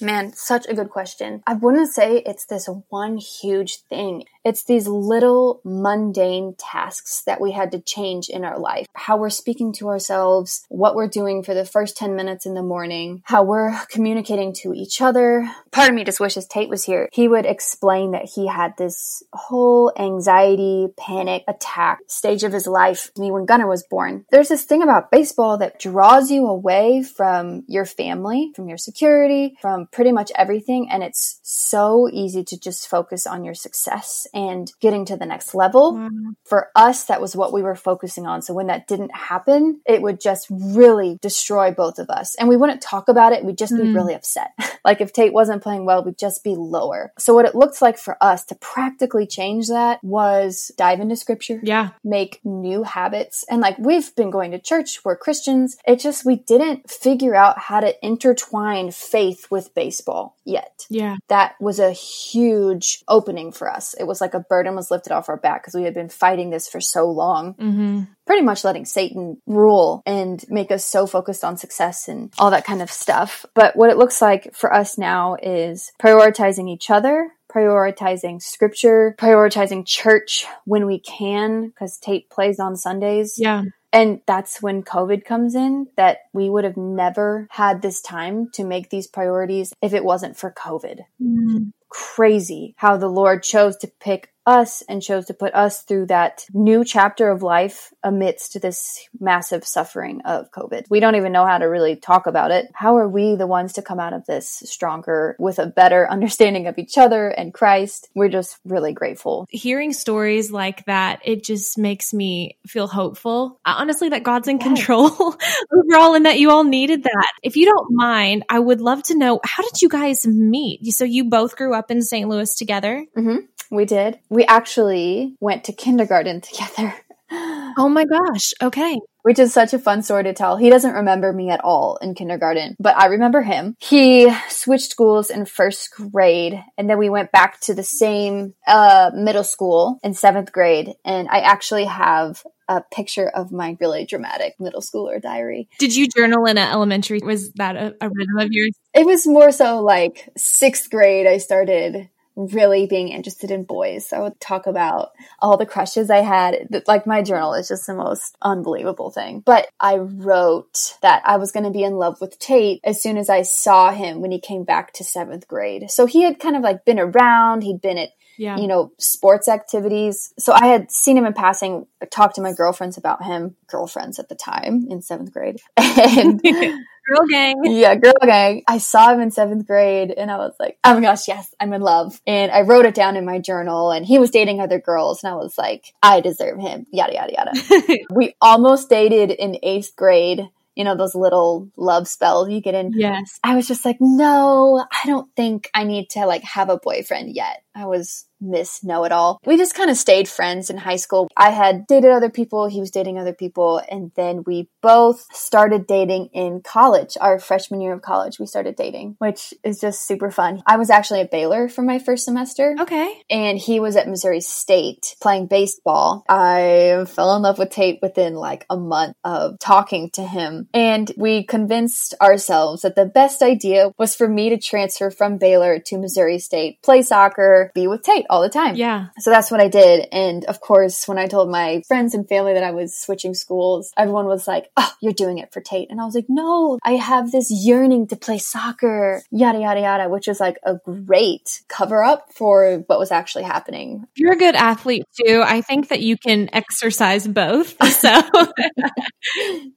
Man, 0.00 0.32
such 0.34 0.66
a 0.68 0.74
good 0.74 0.90
question. 0.90 1.42
I 1.46 1.54
wouldn't 1.54 1.88
say 1.88 2.22
it's 2.24 2.44
this 2.44 2.68
one 2.88 3.16
huge 3.16 3.78
thing. 3.88 4.24
It's 4.44 4.62
these 4.62 4.86
little 4.86 5.60
mundane 5.64 6.54
tasks 6.56 7.22
that 7.26 7.40
we 7.40 7.52
had 7.52 7.72
to 7.72 7.80
change 7.80 8.28
in 8.28 8.44
our 8.44 8.58
life. 8.58 8.86
How 8.92 9.16
we're 9.16 9.30
speaking 9.30 9.72
to 9.74 9.88
ourselves, 9.88 10.64
what 10.68 10.94
we're 10.94 11.08
doing 11.08 11.42
for 11.42 11.54
the 11.54 11.64
first 11.64 11.96
10 11.96 12.14
minutes 12.14 12.46
in 12.46 12.54
the 12.54 12.62
morning, 12.62 13.22
how 13.24 13.42
we're 13.42 13.76
communicating 13.88 14.17
to 14.24 14.72
each 14.74 15.00
other. 15.00 15.48
Part 15.70 15.88
of 15.88 15.94
me 15.94 16.04
just 16.04 16.20
wishes 16.20 16.46
Tate 16.46 16.68
was 16.68 16.84
here. 16.84 17.08
He 17.12 17.28
would 17.28 17.46
explain 17.46 18.12
that 18.12 18.24
he 18.24 18.46
had 18.46 18.74
this 18.76 19.22
whole 19.32 19.92
anxiety, 19.98 20.88
panic 20.96 21.44
attack 21.48 22.00
stage 22.06 22.44
of 22.44 22.52
his 22.52 22.66
life. 22.66 23.10
Me 23.18 23.30
when 23.30 23.46
Gunner 23.46 23.66
was 23.66 23.82
born. 23.82 24.24
There's 24.30 24.48
this 24.48 24.64
thing 24.64 24.82
about 24.82 25.10
baseball 25.10 25.58
that 25.58 25.78
draws 25.78 26.30
you 26.30 26.46
away 26.46 27.02
from 27.02 27.64
your 27.66 27.84
family, 27.84 28.52
from 28.54 28.68
your 28.68 28.78
security, 28.78 29.56
from 29.60 29.86
pretty 29.86 30.12
much 30.12 30.32
everything. 30.34 30.90
And 30.90 31.02
it's 31.02 31.40
so 31.42 32.08
easy 32.12 32.44
to 32.44 32.58
just 32.58 32.88
focus 32.88 33.26
on 33.26 33.44
your 33.44 33.54
success 33.54 34.26
and 34.34 34.72
getting 34.80 35.04
to 35.06 35.16
the 35.16 35.26
next 35.26 35.54
level. 35.54 35.94
Mm. 35.94 36.34
For 36.44 36.68
us, 36.74 37.04
that 37.04 37.20
was 37.20 37.36
what 37.36 37.52
we 37.52 37.62
were 37.62 37.74
focusing 37.74 38.26
on. 38.26 38.42
So 38.42 38.54
when 38.54 38.68
that 38.68 38.86
didn't 38.86 39.14
happen, 39.14 39.80
it 39.86 40.02
would 40.02 40.20
just 40.20 40.46
really 40.50 41.18
destroy 41.20 41.70
both 41.70 41.98
of 41.98 42.10
us. 42.10 42.34
And 42.36 42.48
we 42.48 42.56
wouldn't 42.56 42.82
talk 42.82 43.08
about 43.08 43.32
it. 43.32 43.44
We'd 43.44 43.58
just 43.58 43.76
be 43.76 43.92
really 43.98 44.14
upset. 44.14 44.52
like 44.84 45.00
if 45.00 45.12
Tate 45.12 45.32
wasn't 45.32 45.62
playing 45.62 45.84
well, 45.84 46.04
we'd 46.04 46.18
just 46.18 46.44
be 46.44 46.54
lower. 46.56 47.12
So 47.18 47.34
what 47.34 47.44
it 47.44 47.54
looked 47.54 47.82
like 47.82 47.98
for 47.98 48.16
us 48.20 48.44
to 48.46 48.54
practically 48.54 49.26
change 49.26 49.68
that 49.68 50.02
was 50.02 50.70
dive 50.76 51.00
into 51.00 51.16
scripture. 51.16 51.60
Yeah. 51.62 51.90
Make 52.04 52.40
new 52.44 52.82
habits. 52.82 53.44
And 53.50 53.60
like 53.60 53.78
we've 53.78 54.14
been 54.16 54.30
going 54.30 54.52
to 54.52 54.58
church, 54.58 55.04
we're 55.04 55.16
Christians. 55.16 55.76
It 55.86 56.00
just, 56.00 56.24
we 56.24 56.36
didn't 56.36 56.90
figure 56.90 57.34
out 57.34 57.58
how 57.58 57.80
to 57.80 57.94
intertwine 58.04 58.90
faith 58.90 59.50
with 59.50 59.74
baseball 59.74 60.36
yet. 60.44 60.86
Yeah. 60.88 61.16
That 61.28 61.54
was 61.60 61.78
a 61.78 61.92
huge 61.92 63.02
opening 63.08 63.52
for 63.52 63.70
us. 63.70 63.94
It 63.94 64.04
was 64.04 64.20
like 64.20 64.34
a 64.34 64.40
burden 64.40 64.76
was 64.76 64.90
lifted 64.90 65.12
off 65.12 65.28
our 65.28 65.36
back 65.36 65.62
because 65.62 65.74
we 65.74 65.84
had 65.84 65.94
been 65.94 66.08
fighting 66.08 66.50
this 66.50 66.68
for 66.68 66.80
so 66.80 67.10
long. 67.10 67.54
Mm-hmm. 67.54 68.02
Pretty 68.28 68.42
much 68.42 68.62
letting 68.62 68.84
Satan 68.84 69.40
rule 69.46 70.02
and 70.04 70.44
make 70.50 70.70
us 70.70 70.84
so 70.84 71.06
focused 71.06 71.44
on 71.44 71.56
success 71.56 72.08
and 72.08 72.30
all 72.38 72.50
that 72.50 72.66
kind 72.66 72.82
of 72.82 72.90
stuff. 72.90 73.46
But 73.54 73.74
what 73.74 73.88
it 73.88 73.96
looks 73.96 74.20
like 74.20 74.54
for 74.54 74.70
us 74.70 74.98
now 74.98 75.38
is 75.42 75.92
prioritizing 75.98 76.68
each 76.68 76.90
other, 76.90 77.30
prioritizing 77.50 78.42
scripture, 78.42 79.16
prioritizing 79.18 79.86
church 79.86 80.44
when 80.66 80.84
we 80.84 80.98
can, 80.98 81.68
because 81.68 81.96
Tate 81.96 82.28
plays 82.28 82.60
on 82.60 82.76
Sundays. 82.76 83.36
Yeah. 83.38 83.62
And 83.94 84.20
that's 84.26 84.60
when 84.60 84.82
COVID 84.82 85.24
comes 85.24 85.54
in 85.54 85.86
that 85.96 86.18
we 86.34 86.50
would 86.50 86.64
have 86.64 86.76
never 86.76 87.48
had 87.50 87.80
this 87.80 88.02
time 88.02 88.50
to 88.52 88.64
make 88.64 88.90
these 88.90 89.06
priorities 89.06 89.72
if 89.80 89.94
it 89.94 90.04
wasn't 90.04 90.36
for 90.36 90.52
COVID. 90.52 91.00
Mm. 91.18 91.72
Crazy 91.88 92.74
how 92.76 92.96
the 92.96 93.08
Lord 93.08 93.42
chose 93.42 93.76
to 93.78 93.88
pick 94.00 94.32
us 94.48 94.82
and 94.88 95.02
chose 95.02 95.26
to 95.26 95.34
put 95.34 95.54
us 95.54 95.82
through 95.82 96.06
that 96.06 96.46
new 96.54 96.82
chapter 96.82 97.30
of 97.30 97.42
life 97.42 97.92
amidst 98.02 98.60
this 98.62 99.06
massive 99.20 99.66
suffering 99.66 100.22
of 100.24 100.50
COVID. 100.50 100.86
We 100.88 101.00
don't 101.00 101.16
even 101.16 101.32
know 101.32 101.44
how 101.44 101.58
to 101.58 101.66
really 101.66 101.96
talk 101.96 102.26
about 102.26 102.50
it. 102.50 102.66
How 102.72 102.96
are 102.96 103.08
we 103.08 103.36
the 103.36 103.46
ones 103.46 103.74
to 103.74 103.82
come 103.82 104.00
out 104.00 104.14
of 104.14 104.24
this 104.24 104.48
stronger 104.64 105.36
with 105.38 105.58
a 105.58 105.66
better 105.66 106.10
understanding 106.10 106.66
of 106.66 106.78
each 106.78 106.96
other 106.96 107.28
and 107.28 107.52
Christ? 107.52 108.08
We're 108.14 108.30
just 108.30 108.58
really 108.64 108.94
grateful. 108.94 109.46
Hearing 109.50 109.92
stories 109.92 110.50
like 110.50 110.86
that, 110.86 111.20
it 111.24 111.44
just 111.44 111.76
makes 111.76 112.14
me 112.14 112.56
feel 112.66 112.86
hopeful. 112.86 113.60
Uh, 113.66 113.74
honestly, 113.76 114.08
that 114.08 114.22
God's 114.22 114.48
in 114.48 114.58
control 114.58 115.10
overall 115.72 116.14
and 116.14 116.24
that 116.24 116.38
you 116.38 116.50
all 116.50 116.64
needed 116.64 117.02
that. 117.02 117.32
If 117.42 117.56
you 117.56 117.66
don't 117.66 117.88
mind, 117.90 118.44
I 118.48 118.58
would 118.58 118.80
love 118.80 119.02
to 119.04 119.18
know 119.18 119.40
how 119.44 119.62
did 119.62 119.82
you 119.82 119.90
guys 119.90 120.26
meet? 120.26 120.86
So 120.86 121.04
you 121.04 121.24
both 121.24 121.54
grew 121.54 121.74
up 121.74 121.77
in 121.90 122.02
St. 122.02 122.28
Louis 122.28 122.54
together? 122.54 123.04
Mm-hmm. 123.16 123.38
We 123.70 123.84
did. 123.84 124.18
We 124.28 124.44
actually 124.44 125.36
went 125.40 125.64
to 125.64 125.72
kindergarten 125.72 126.40
together. 126.48 126.94
Oh 127.30 127.88
my 127.88 128.04
gosh. 128.04 128.54
Okay. 128.62 128.98
Which 129.22 129.38
is 129.38 129.52
such 129.52 129.74
a 129.74 129.78
fun 129.78 130.02
story 130.02 130.24
to 130.24 130.32
tell. 130.32 130.56
He 130.56 130.70
doesn't 130.70 130.94
remember 130.94 131.32
me 131.32 131.50
at 131.50 131.62
all 131.62 131.98
in 132.00 132.14
kindergarten, 132.14 132.74
but 132.80 132.96
I 132.96 133.06
remember 133.06 133.42
him. 133.42 133.76
He 133.78 134.32
switched 134.48 134.90
schools 134.90 135.28
in 135.28 135.44
first 135.44 135.90
grade, 135.92 136.62
and 136.78 136.88
then 136.88 136.98
we 136.98 137.10
went 137.10 137.30
back 137.30 137.60
to 137.60 137.74
the 137.74 137.82
same 137.82 138.54
uh, 138.66 139.10
middle 139.14 139.44
school 139.44 139.98
in 140.02 140.14
seventh 140.14 140.50
grade. 140.50 140.94
And 141.04 141.28
I 141.28 141.40
actually 141.40 141.84
have 141.84 142.42
a 142.68 142.82
picture 142.92 143.28
of 143.28 143.50
my 143.50 143.76
really 143.80 144.04
dramatic 144.04 144.54
middle 144.58 144.80
schooler 144.80 145.20
diary. 145.20 145.68
Did 145.78 145.94
you 145.96 146.08
journal 146.08 146.44
in 146.46 146.58
an 146.58 146.70
elementary? 146.70 147.20
Was 147.22 147.52
that 147.54 147.76
a, 147.76 147.94
a 148.00 148.08
rhythm 148.08 148.38
of 148.38 148.48
yours? 148.50 148.72
It 148.94 149.06
was 149.06 149.26
more 149.26 149.50
so 149.52 149.80
like 149.80 150.28
sixth 150.36 150.90
grade. 150.90 151.26
I 151.26 151.38
started 151.38 152.08
really 152.38 152.86
being 152.86 153.08
interested 153.08 153.50
in 153.50 153.64
boys. 153.64 154.12
I 154.12 154.20
would 154.20 154.40
talk 154.40 154.68
about 154.68 155.10
all 155.40 155.56
the 155.56 155.66
crushes 155.66 156.08
I 156.08 156.18
had. 156.18 156.82
Like 156.86 157.06
my 157.06 157.20
journal 157.20 157.54
is 157.54 157.68
just 157.68 157.86
the 157.86 157.94
most 157.94 158.36
unbelievable 158.40 159.10
thing. 159.10 159.40
But 159.44 159.66
I 159.80 159.96
wrote 159.96 160.96
that 161.02 161.22
I 161.24 161.36
was 161.36 161.50
going 161.50 161.64
to 161.64 161.70
be 161.70 161.82
in 161.82 161.94
love 161.94 162.20
with 162.20 162.38
Tate 162.38 162.80
as 162.84 163.02
soon 163.02 163.18
as 163.18 163.28
I 163.28 163.42
saw 163.42 163.90
him 163.90 164.20
when 164.20 164.30
he 164.30 164.40
came 164.40 164.62
back 164.62 164.92
to 164.94 165.04
seventh 165.04 165.48
grade. 165.48 165.90
So 165.90 166.06
he 166.06 166.22
had 166.22 166.38
kind 166.38 166.54
of 166.54 166.62
like 166.62 166.84
been 166.84 167.00
around. 167.00 167.62
He'd 167.62 167.80
been 167.80 167.98
at 167.98 168.10
yeah. 168.38 168.56
you 168.56 168.66
know, 168.66 168.92
sports 168.98 169.48
activities. 169.48 170.32
So 170.38 170.52
I 170.52 170.66
had 170.66 170.90
seen 170.90 171.16
him 171.16 171.26
in 171.26 171.34
passing, 171.34 171.86
talked 172.10 172.36
to 172.36 172.40
my 172.40 172.52
girlfriends 172.52 172.96
about 172.96 173.24
him, 173.24 173.56
girlfriends 173.66 174.18
at 174.18 174.28
the 174.28 174.34
time 174.34 174.86
in 174.88 175.02
seventh 175.02 175.32
grade. 175.32 175.60
And 175.76 176.40
Girl 177.08 177.26
gang. 177.26 177.64
Yeah, 177.64 177.94
girl 177.94 178.12
gang. 178.22 178.64
I 178.68 178.78
saw 178.78 179.12
him 179.12 179.20
in 179.20 179.30
seventh 179.30 179.66
grade 179.66 180.10
and 180.10 180.30
I 180.30 180.36
was 180.36 180.54
like, 180.60 180.78
oh 180.84 180.94
my 180.94 181.00
gosh, 181.00 181.26
yes, 181.26 181.54
I'm 181.58 181.72
in 181.72 181.80
love. 181.80 182.20
And 182.26 182.52
I 182.52 182.62
wrote 182.62 182.84
it 182.84 182.94
down 182.94 183.16
in 183.16 183.24
my 183.24 183.38
journal 183.38 183.90
and 183.92 184.04
he 184.04 184.18
was 184.18 184.30
dating 184.30 184.60
other 184.60 184.78
girls 184.78 185.24
and 185.24 185.32
I 185.32 185.36
was 185.36 185.56
like, 185.56 185.94
I 186.02 186.20
deserve 186.20 186.60
him. 186.60 186.86
Yada, 186.92 187.14
yada, 187.14 187.32
yada. 187.32 188.04
we 188.10 188.34
almost 188.42 188.90
dated 188.90 189.30
in 189.30 189.58
eighth 189.62 189.96
grade 189.96 190.48
you 190.78 190.84
know, 190.84 190.96
those 190.96 191.16
little 191.16 191.68
love 191.76 192.06
spells 192.06 192.48
you 192.48 192.60
get 192.60 192.76
in. 192.76 192.92
Yes. 192.94 193.40
I 193.42 193.56
was 193.56 193.66
just 193.66 193.84
like, 193.84 193.96
no, 193.98 194.78
I 194.78 195.08
don't 195.08 195.28
think 195.34 195.68
I 195.74 195.82
need 195.82 196.10
to 196.10 196.24
like 196.24 196.44
have 196.44 196.70
a 196.70 196.78
boyfriend 196.78 197.34
yet. 197.34 197.64
I 197.78 197.86
was 197.86 198.26
Miss 198.40 198.84
Know 198.84 199.04
It 199.04 199.12
All. 199.12 199.40
We 199.44 199.56
just 199.56 199.74
kind 199.74 199.90
of 199.90 199.96
stayed 199.96 200.28
friends 200.28 200.70
in 200.70 200.76
high 200.76 200.96
school. 200.96 201.28
I 201.36 201.50
had 201.50 201.86
dated 201.86 202.10
other 202.10 202.30
people, 202.30 202.68
he 202.68 202.80
was 202.80 202.90
dating 202.90 203.18
other 203.18 203.32
people, 203.32 203.80
and 203.90 204.10
then 204.16 204.42
we 204.46 204.68
both 204.82 205.24
started 205.32 205.86
dating 205.86 206.30
in 206.32 206.60
college. 206.62 207.16
Our 207.20 207.38
freshman 207.38 207.80
year 207.80 207.92
of 207.92 208.02
college, 208.02 208.38
we 208.38 208.46
started 208.46 208.76
dating, 208.76 209.16
which 209.18 209.54
is 209.64 209.80
just 209.80 210.06
super 210.06 210.30
fun. 210.30 210.62
I 210.66 210.76
was 210.76 210.90
actually 210.90 211.20
at 211.20 211.30
Baylor 211.30 211.68
for 211.68 211.82
my 211.82 211.98
first 211.98 212.24
semester. 212.24 212.74
Okay. 212.78 213.22
And 213.30 213.58
he 213.58 213.80
was 213.80 213.96
at 213.96 214.08
Missouri 214.08 214.40
State 214.40 215.16
playing 215.20 215.46
baseball. 215.46 216.24
I 216.28 217.04
fell 217.06 217.36
in 217.36 217.42
love 217.42 217.58
with 217.58 217.70
Tate 217.70 218.00
within 218.02 218.34
like 218.34 218.66
a 218.70 218.76
month 218.76 219.14
of 219.24 219.58
talking 219.58 220.10
to 220.14 220.22
him. 220.22 220.68
And 220.74 221.10
we 221.16 221.44
convinced 221.44 222.14
ourselves 222.20 222.82
that 222.82 222.96
the 222.96 223.06
best 223.06 223.42
idea 223.42 223.90
was 223.98 224.14
for 224.14 224.28
me 224.28 224.50
to 224.50 224.58
transfer 224.58 225.10
from 225.10 225.38
Baylor 225.38 225.78
to 225.86 225.98
Missouri 225.98 226.38
State, 226.38 226.80
play 226.82 227.02
soccer, 227.02 227.67
be 227.74 227.86
with 227.86 228.02
Tate 228.02 228.26
all 228.30 228.42
the 228.42 228.48
time. 228.48 228.76
Yeah. 228.76 229.08
So 229.18 229.30
that's 229.30 229.50
what 229.50 229.60
I 229.60 229.68
did. 229.68 230.06
And 230.12 230.44
of 230.44 230.60
course, 230.60 231.06
when 231.08 231.18
I 231.18 231.26
told 231.26 231.50
my 231.50 231.82
friends 231.88 232.14
and 232.14 232.28
family 232.28 232.54
that 232.54 232.64
I 232.64 232.70
was 232.70 232.98
switching 232.98 233.34
schools, 233.34 233.92
everyone 233.96 234.26
was 234.26 234.46
like, 234.46 234.70
oh, 234.76 234.92
you're 235.00 235.12
doing 235.12 235.38
it 235.38 235.52
for 235.52 235.60
Tate. 235.60 235.90
And 235.90 236.00
I 236.00 236.04
was 236.04 236.14
like, 236.14 236.26
no, 236.28 236.78
I 236.82 236.92
have 236.92 237.30
this 237.30 237.50
yearning 237.50 238.08
to 238.08 238.16
play 238.16 238.38
soccer, 238.38 239.22
yada, 239.30 239.60
yada, 239.60 239.80
yada, 239.80 240.08
which 240.08 240.26
was 240.26 240.40
like 240.40 240.58
a 240.62 240.76
great 240.84 241.62
cover 241.68 242.02
up 242.02 242.32
for 242.32 242.84
what 242.86 242.98
was 242.98 243.10
actually 243.10 243.44
happening. 243.44 244.06
You're 244.14 244.32
a 244.32 244.38
good 244.38 244.54
athlete 244.54 245.04
too. 245.24 245.42
I 245.44 245.60
think 245.60 245.88
that 245.88 246.00
you 246.00 246.16
can 246.16 246.50
exercise 246.52 247.26
both. 247.26 247.76
So, 247.98 248.08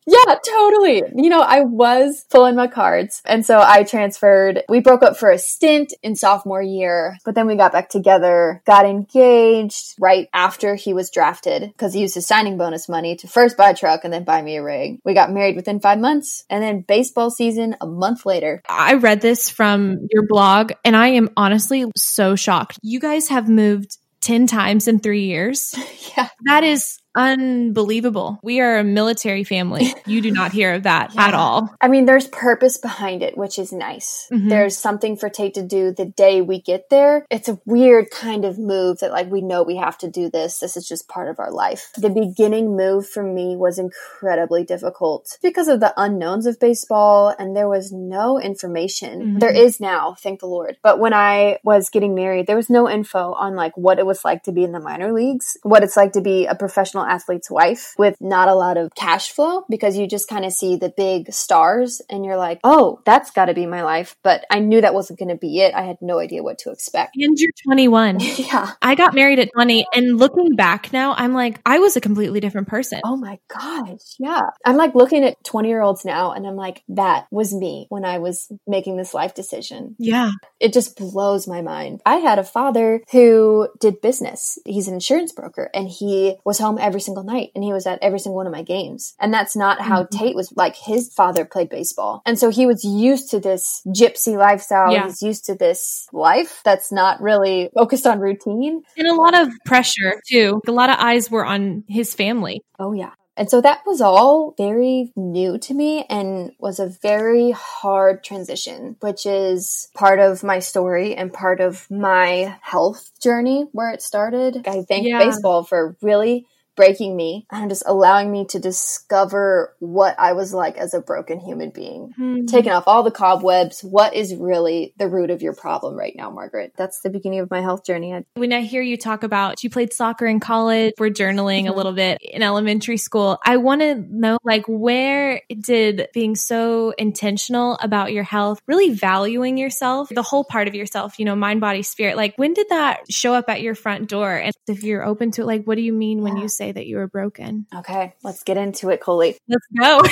yeah, 0.07 0.35
totally. 0.47 1.03
You 1.15 1.29
know, 1.29 1.41
I 1.41 1.61
was 1.61 2.25
pulling 2.29 2.55
my 2.55 2.67
cards. 2.67 3.21
And 3.25 3.45
so 3.45 3.59
I 3.59 3.83
transferred. 3.83 4.63
We 4.69 4.79
broke 4.79 5.03
up 5.03 5.17
for 5.17 5.31
a 5.31 5.39
stint 5.39 5.93
in 6.03 6.15
sophomore 6.15 6.61
year, 6.61 7.17
but 7.25 7.35
then 7.35 7.47
we 7.47 7.55
got 7.55 7.71
back 7.71 7.80
together, 7.89 8.61
got 8.65 8.85
engaged 8.85 9.95
right 9.99 10.27
after 10.33 10.75
he 10.75 10.93
was 10.93 11.09
drafted 11.09 11.63
because 11.63 11.93
he 11.93 12.01
used 12.01 12.15
his 12.15 12.27
signing 12.27 12.57
bonus 12.57 12.87
money 12.87 13.15
to 13.17 13.27
first 13.27 13.57
buy 13.57 13.71
a 13.71 13.75
truck 13.75 14.03
and 14.03 14.13
then 14.13 14.23
buy 14.23 14.41
me 14.41 14.57
a 14.57 14.63
ring. 14.63 14.99
We 15.03 15.13
got 15.13 15.31
married 15.31 15.55
within 15.55 15.79
five 15.79 15.99
months 15.99 16.45
and 16.49 16.63
then 16.63 16.81
baseball 16.81 17.31
season 17.31 17.75
a 17.81 17.87
month 17.87 18.25
later. 18.25 18.61
I 18.67 18.95
read 18.95 19.21
this 19.21 19.49
from 19.49 20.07
your 20.11 20.27
blog 20.27 20.73
and 20.85 20.95
I 20.95 21.09
am 21.09 21.29
honestly 21.35 21.85
so 21.95 22.35
shocked. 22.35 22.79
You 22.81 22.99
guys 22.99 23.29
have 23.29 23.49
moved 23.49 23.97
10 24.21 24.47
times 24.47 24.87
in 24.87 24.99
three 24.99 25.25
years. 25.25 25.75
yeah. 26.17 26.29
That 26.45 26.63
is 26.63 27.00
unbelievable. 27.15 28.39
We 28.43 28.61
are 28.61 28.77
a 28.77 28.83
military 28.83 29.43
family. 29.43 29.93
You 30.11 30.19
do 30.21 30.31
not 30.31 30.51
hear 30.51 30.73
of 30.73 30.83
that 30.83 31.13
yeah. 31.13 31.27
at 31.27 31.33
all. 31.33 31.73
I 31.79 31.87
mean, 31.87 32.05
there's 32.05 32.27
purpose 32.27 32.77
behind 32.77 33.21
it, 33.21 33.37
which 33.37 33.59
is 33.59 33.71
nice. 33.71 34.27
Mm-hmm. 34.31 34.49
There's 34.49 34.77
something 34.77 35.15
for 35.15 35.29
Tate 35.29 35.53
to 35.53 35.61
do 35.61 35.93
the 35.93 36.05
day 36.05 36.41
we 36.41 36.59
get 36.59 36.89
there. 36.89 37.25
It's 37.29 37.47
a 37.47 37.61
weird 37.65 38.09
kind 38.09 38.43
of 38.43 38.57
move 38.57 38.99
that, 38.99 39.11
like, 39.11 39.29
we 39.29 39.41
know 39.41 39.63
we 39.63 39.77
have 39.77 39.97
to 39.99 40.09
do 40.09 40.29
this. 40.29 40.59
This 40.59 40.75
is 40.75 40.87
just 40.87 41.07
part 41.07 41.29
of 41.29 41.39
our 41.39 41.51
life. 41.51 41.91
The 41.95 42.09
beginning 42.09 42.75
move 42.75 43.07
for 43.07 43.23
me 43.23 43.55
was 43.55 43.79
incredibly 43.79 44.65
difficult 44.65 45.37
because 45.41 45.67
of 45.67 45.79
the 45.79 45.93
unknowns 45.95 46.45
of 46.45 46.59
baseball, 46.59 47.33
and 47.37 47.55
there 47.55 47.69
was 47.69 47.91
no 47.93 48.39
information. 48.39 49.21
Mm-hmm. 49.21 49.39
There 49.39 49.53
is 49.53 49.79
now, 49.79 50.15
thank 50.19 50.39
the 50.39 50.47
Lord. 50.47 50.77
But 50.81 50.99
when 50.99 51.13
I 51.13 51.59
was 51.63 51.89
getting 51.89 52.15
married, 52.15 52.47
there 52.47 52.57
was 52.57 52.69
no 52.69 52.89
info 52.89 53.33
on 53.33 53.55
like 53.55 53.77
what 53.77 53.99
it 53.99 54.05
was 54.05 54.25
like 54.25 54.43
to 54.43 54.51
be 54.51 54.63
in 54.63 54.71
the 54.71 54.79
minor 54.79 55.13
leagues, 55.13 55.57
what 55.63 55.83
it's 55.83 55.95
like 55.95 56.13
to 56.13 56.21
be 56.21 56.47
a 56.47 56.55
professional 56.55 57.00
athlete's 57.05 57.49
wife 57.49 57.93
with 57.97 58.15
not 58.19 58.47
a 58.47 58.55
lot 58.55 58.77
of 58.77 58.93
cash 58.95 59.31
flow 59.31 59.63
because 59.69 59.97
you 59.97 60.07
just 60.07 60.27
kind 60.27 60.45
of 60.45 60.51
see 60.51 60.75
the 60.75 60.93
big 60.95 61.31
stars 61.33 62.01
and 62.09 62.25
you're 62.25 62.37
like, 62.37 62.59
oh, 62.63 63.01
that's 63.05 63.31
got 63.31 63.45
to 63.45 63.53
be 63.53 63.65
my 63.65 63.83
life. 63.83 64.15
But 64.23 64.45
I 64.49 64.59
knew 64.59 64.81
that 64.81 64.93
wasn't 64.93 65.19
going 65.19 65.29
to 65.29 65.35
be 65.35 65.59
it. 65.59 65.73
I 65.73 65.83
had 65.83 65.97
no 66.01 66.19
idea 66.19 66.43
what 66.43 66.59
to 66.59 66.71
expect. 66.71 67.15
And 67.15 67.37
you're 67.37 67.51
21. 67.65 68.19
yeah. 68.37 68.71
I 68.81 68.95
got 68.95 69.13
married 69.13 69.39
at 69.39 69.49
20 69.53 69.85
and 69.93 70.17
looking 70.17 70.55
back 70.55 70.91
now, 70.93 71.13
I'm 71.15 71.33
like, 71.33 71.59
I 71.65 71.79
was 71.79 71.95
a 71.95 72.01
completely 72.01 72.39
different 72.39 72.67
person. 72.67 73.01
Oh 73.05 73.15
my 73.15 73.39
gosh. 73.47 74.15
Yeah. 74.19 74.41
I'm 74.65 74.77
like 74.77 74.95
looking 74.95 75.23
at 75.23 75.43
20 75.43 75.69
year 75.69 75.81
olds 75.81 76.05
now 76.05 76.31
and 76.31 76.45
I'm 76.45 76.55
like, 76.55 76.83
that 76.89 77.27
was 77.31 77.53
me 77.53 77.87
when 77.89 78.05
I 78.05 78.19
was 78.19 78.51
making 78.67 78.97
this 78.97 79.13
life 79.13 79.33
decision. 79.33 79.95
Yeah. 79.97 80.31
It 80.59 80.73
just 80.73 80.97
blows 80.97 81.47
my 81.47 81.61
mind. 81.61 82.01
I 82.05 82.17
had 82.17 82.39
a 82.39 82.43
father 82.43 83.01
who 83.11 83.69
did 83.79 84.01
business. 84.01 84.59
He's 84.65 84.87
an 84.87 84.95
insurance 84.95 85.31
broker 85.31 85.69
and 85.73 85.87
he 85.87 86.35
was 86.43 86.59
home 86.59 86.77
every 86.79 86.90
single 86.99 87.23
night 87.23 87.51
and 87.55 87.63
he 87.63 87.73
was 87.73 87.85
at 87.87 87.99
every 88.01 88.19
single 88.19 88.35
one 88.35 88.47
of 88.47 88.53
my 88.53 88.63
games. 88.63 89.13
And 89.19 89.33
that's 89.33 89.55
not 89.55 89.81
how 89.81 90.03
mm-hmm. 90.03 90.17
Tate 90.17 90.35
was 90.35 90.51
like 90.55 90.75
his 90.75 91.13
father 91.13 91.45
played 91.45 91.69
baseball. 91.69 92.21
And 92.25 92.37
so 92.37 92.49
he 92.49 92.65
was 92.65 92.83
used 92.83 93.31
to 93.31 93.39
this 93.39 93.81
gypsy 93.87 94.37
lifestyle. 94.37 94.91
Yeah. 94.91 95.05
He's 95.05 95.21
used 95.21 95.45
to 95.45 95.55
this 95.55 96.07
life 96.11 96.61
that's 96.63 96.91
not 96.91 97.21
really 97.21 97.69
focused 97.73 98.05
on 98.05 98.19
routine. 98.19 98.81
And 98.97 99.07
a 99.07 99.15
lot 99.15 99.39
of 99.39 99.49
pressure 99.65 100.21
too. 100.29 100.61
A 100.67 100.71
lot 100.71 100.89
of 100.89 100.97
eyes 100.99 101.31
were 101.31 101.45
on 101.45 101.83
his 101.87 102.13
family. 102.13 102.61
Oh 102.79 102.93
yeah. 102.93 103.11
And 103.37 103.49
so 103.49 103.61
that 103.61 103.81
was 103.85 104.01
all 104.01 104.53
very 104.57 105.11
new 105.15 105.57
to 105.59 105.73
me 105.73 106.05
and 106.09 106.51
was 106.59 106.79
a 106.79 106.87
very 107.01 107.51
hard 107.51 108.23
transition, 108.23 108.97
which 108.99 109.25
is 109.25 109.89
part 109.95 110.19
of 110.19 110.43
my 110.43 110.59
story 110.59 111.15
and 111.15 111.31
part 111.31 111.61
of 111.61 111.89
my 111.89 112.57
health 112.61 113.09
journey 113.21 113.67
where 113.71 113.89
it 113.91 114.01
started. 114.01 114.67
I 114.67 114.83
thank 114.83 115.07
yeah. 115.07 115.19
baseball 115.19 115.63
for 115.63 115.95
really 116.01 116.45
breaking 116.75 117.15
me 117.15 117.45
and 117.51 117.69
just 117.69 117.83
allowing 117.85 118.31
me 118.31 118.45
to 118.45 118.59
discover 118.59 119.75
what 119.79 120.15
I 120.17 120.33
was 120.33 120.53
like 120.53 120.77
as 120.77 120.93
a 120.93 121.01
broken 121.01 121.39
human 121.39 121.69
being. 121.69 122.13
Mm-hmm. 122.19 122.45
Taking 122.45 122.71
off 122.71 122.85
all 122.87 123.03
the 123.03 123.11
cobwebs. 123.11 123.81
What 123.81 124.13
is 124.13 124.35
really 124.35 124.93
the 124.97 125.07
root 125.07 125.29
of 125.29 125.41
your 125.41 125.53
problem 125.53 125.95
right 125.95 126.13
now, 126.15 126.29
Margaret? 126.29 126.73
That's 126.77 127.01
the 127.01 127.09
beginning 127.09 127.39
of 127.39 127.49
my 127.49 127.61
health 127.61 127.85
journey. 127.85 128.23
When 128.35 128.53
I 128.53 128.61
hear 128.61 128.81
you 128.81 128.97
talk 128.97 129.23
about 129.23 129.63
you 129.63 129.69
played 129.69 129.93
soccer 129.93 130.25
in 130.25 130.39
college, 130.39 130.93
we're 130.97 131.09
journaling 131.09 131.63
mm-hmm. 131.63 131.73
a 131.73 131.75
little 131.75 131.93
bit 131.93 132.17
in 132.21 132.41
elementary 132.41 132.97
school, 132.97 133.39
I 133.43 133.57
want 133.57 133.81
to 133.81 133.95
know 133.95 134.37
like 134.43 134.65
where 134.67 135.41
did 135.59 136.07
being 136.13 136.35
so 136.35 136.91
intentional 136.97 137.77
about 137.81 138.13
your 138.13 138.23
health, 138.23 138.61
really 138.67 138.93
valuing 138.93 139.57
yourself, 139.57 140.09
the 140.09 140.23
whole 140.23 140.43
part 140.43 140.67
of 140.67 140.75
yourself, 140.75 141.19
you 141.19 141.25
know, 141.25 141.35
mind, 141.35 141.61
body, 141.61 141.83
spirit, 141.83 142.17
like 142.17 142.35
when 142.37 142.53
did 142.53 142.69
that 142.69 143.11
show 143.11 143.33
up 143.33 143.49
at 143.49 143.61
your 143.61 143.75
front 143.75 144.09
door? 144.09 144.35
And 144.35 144.53
if 144.67 144.83
you're 144.83 145.05
open 145.05 145.31
to 145.31 145.41
it, 145.41 145.45
like 145.45 145.63
what 145.65 145.75
do 145.75 145.81
you 145.81 145.93
mean 145.93 146.19
yeah. 146.19 146.23
when 146.23 146.37
you 146.37 146.47
say 146.47 146.60
say 146.61 146.71
that 146.71 146.85
you 146.85 146.97
were 146.97 147.07
broken? 147.07 147.65
Okay, 147.75 148.13
let's 148.23 148.43
get 148.43 148.57
into 148.57 148.89
it, 148.89 149.01
Coley. 149.01 149.37
Let's 149.47 149.65
go. 149.79 150.03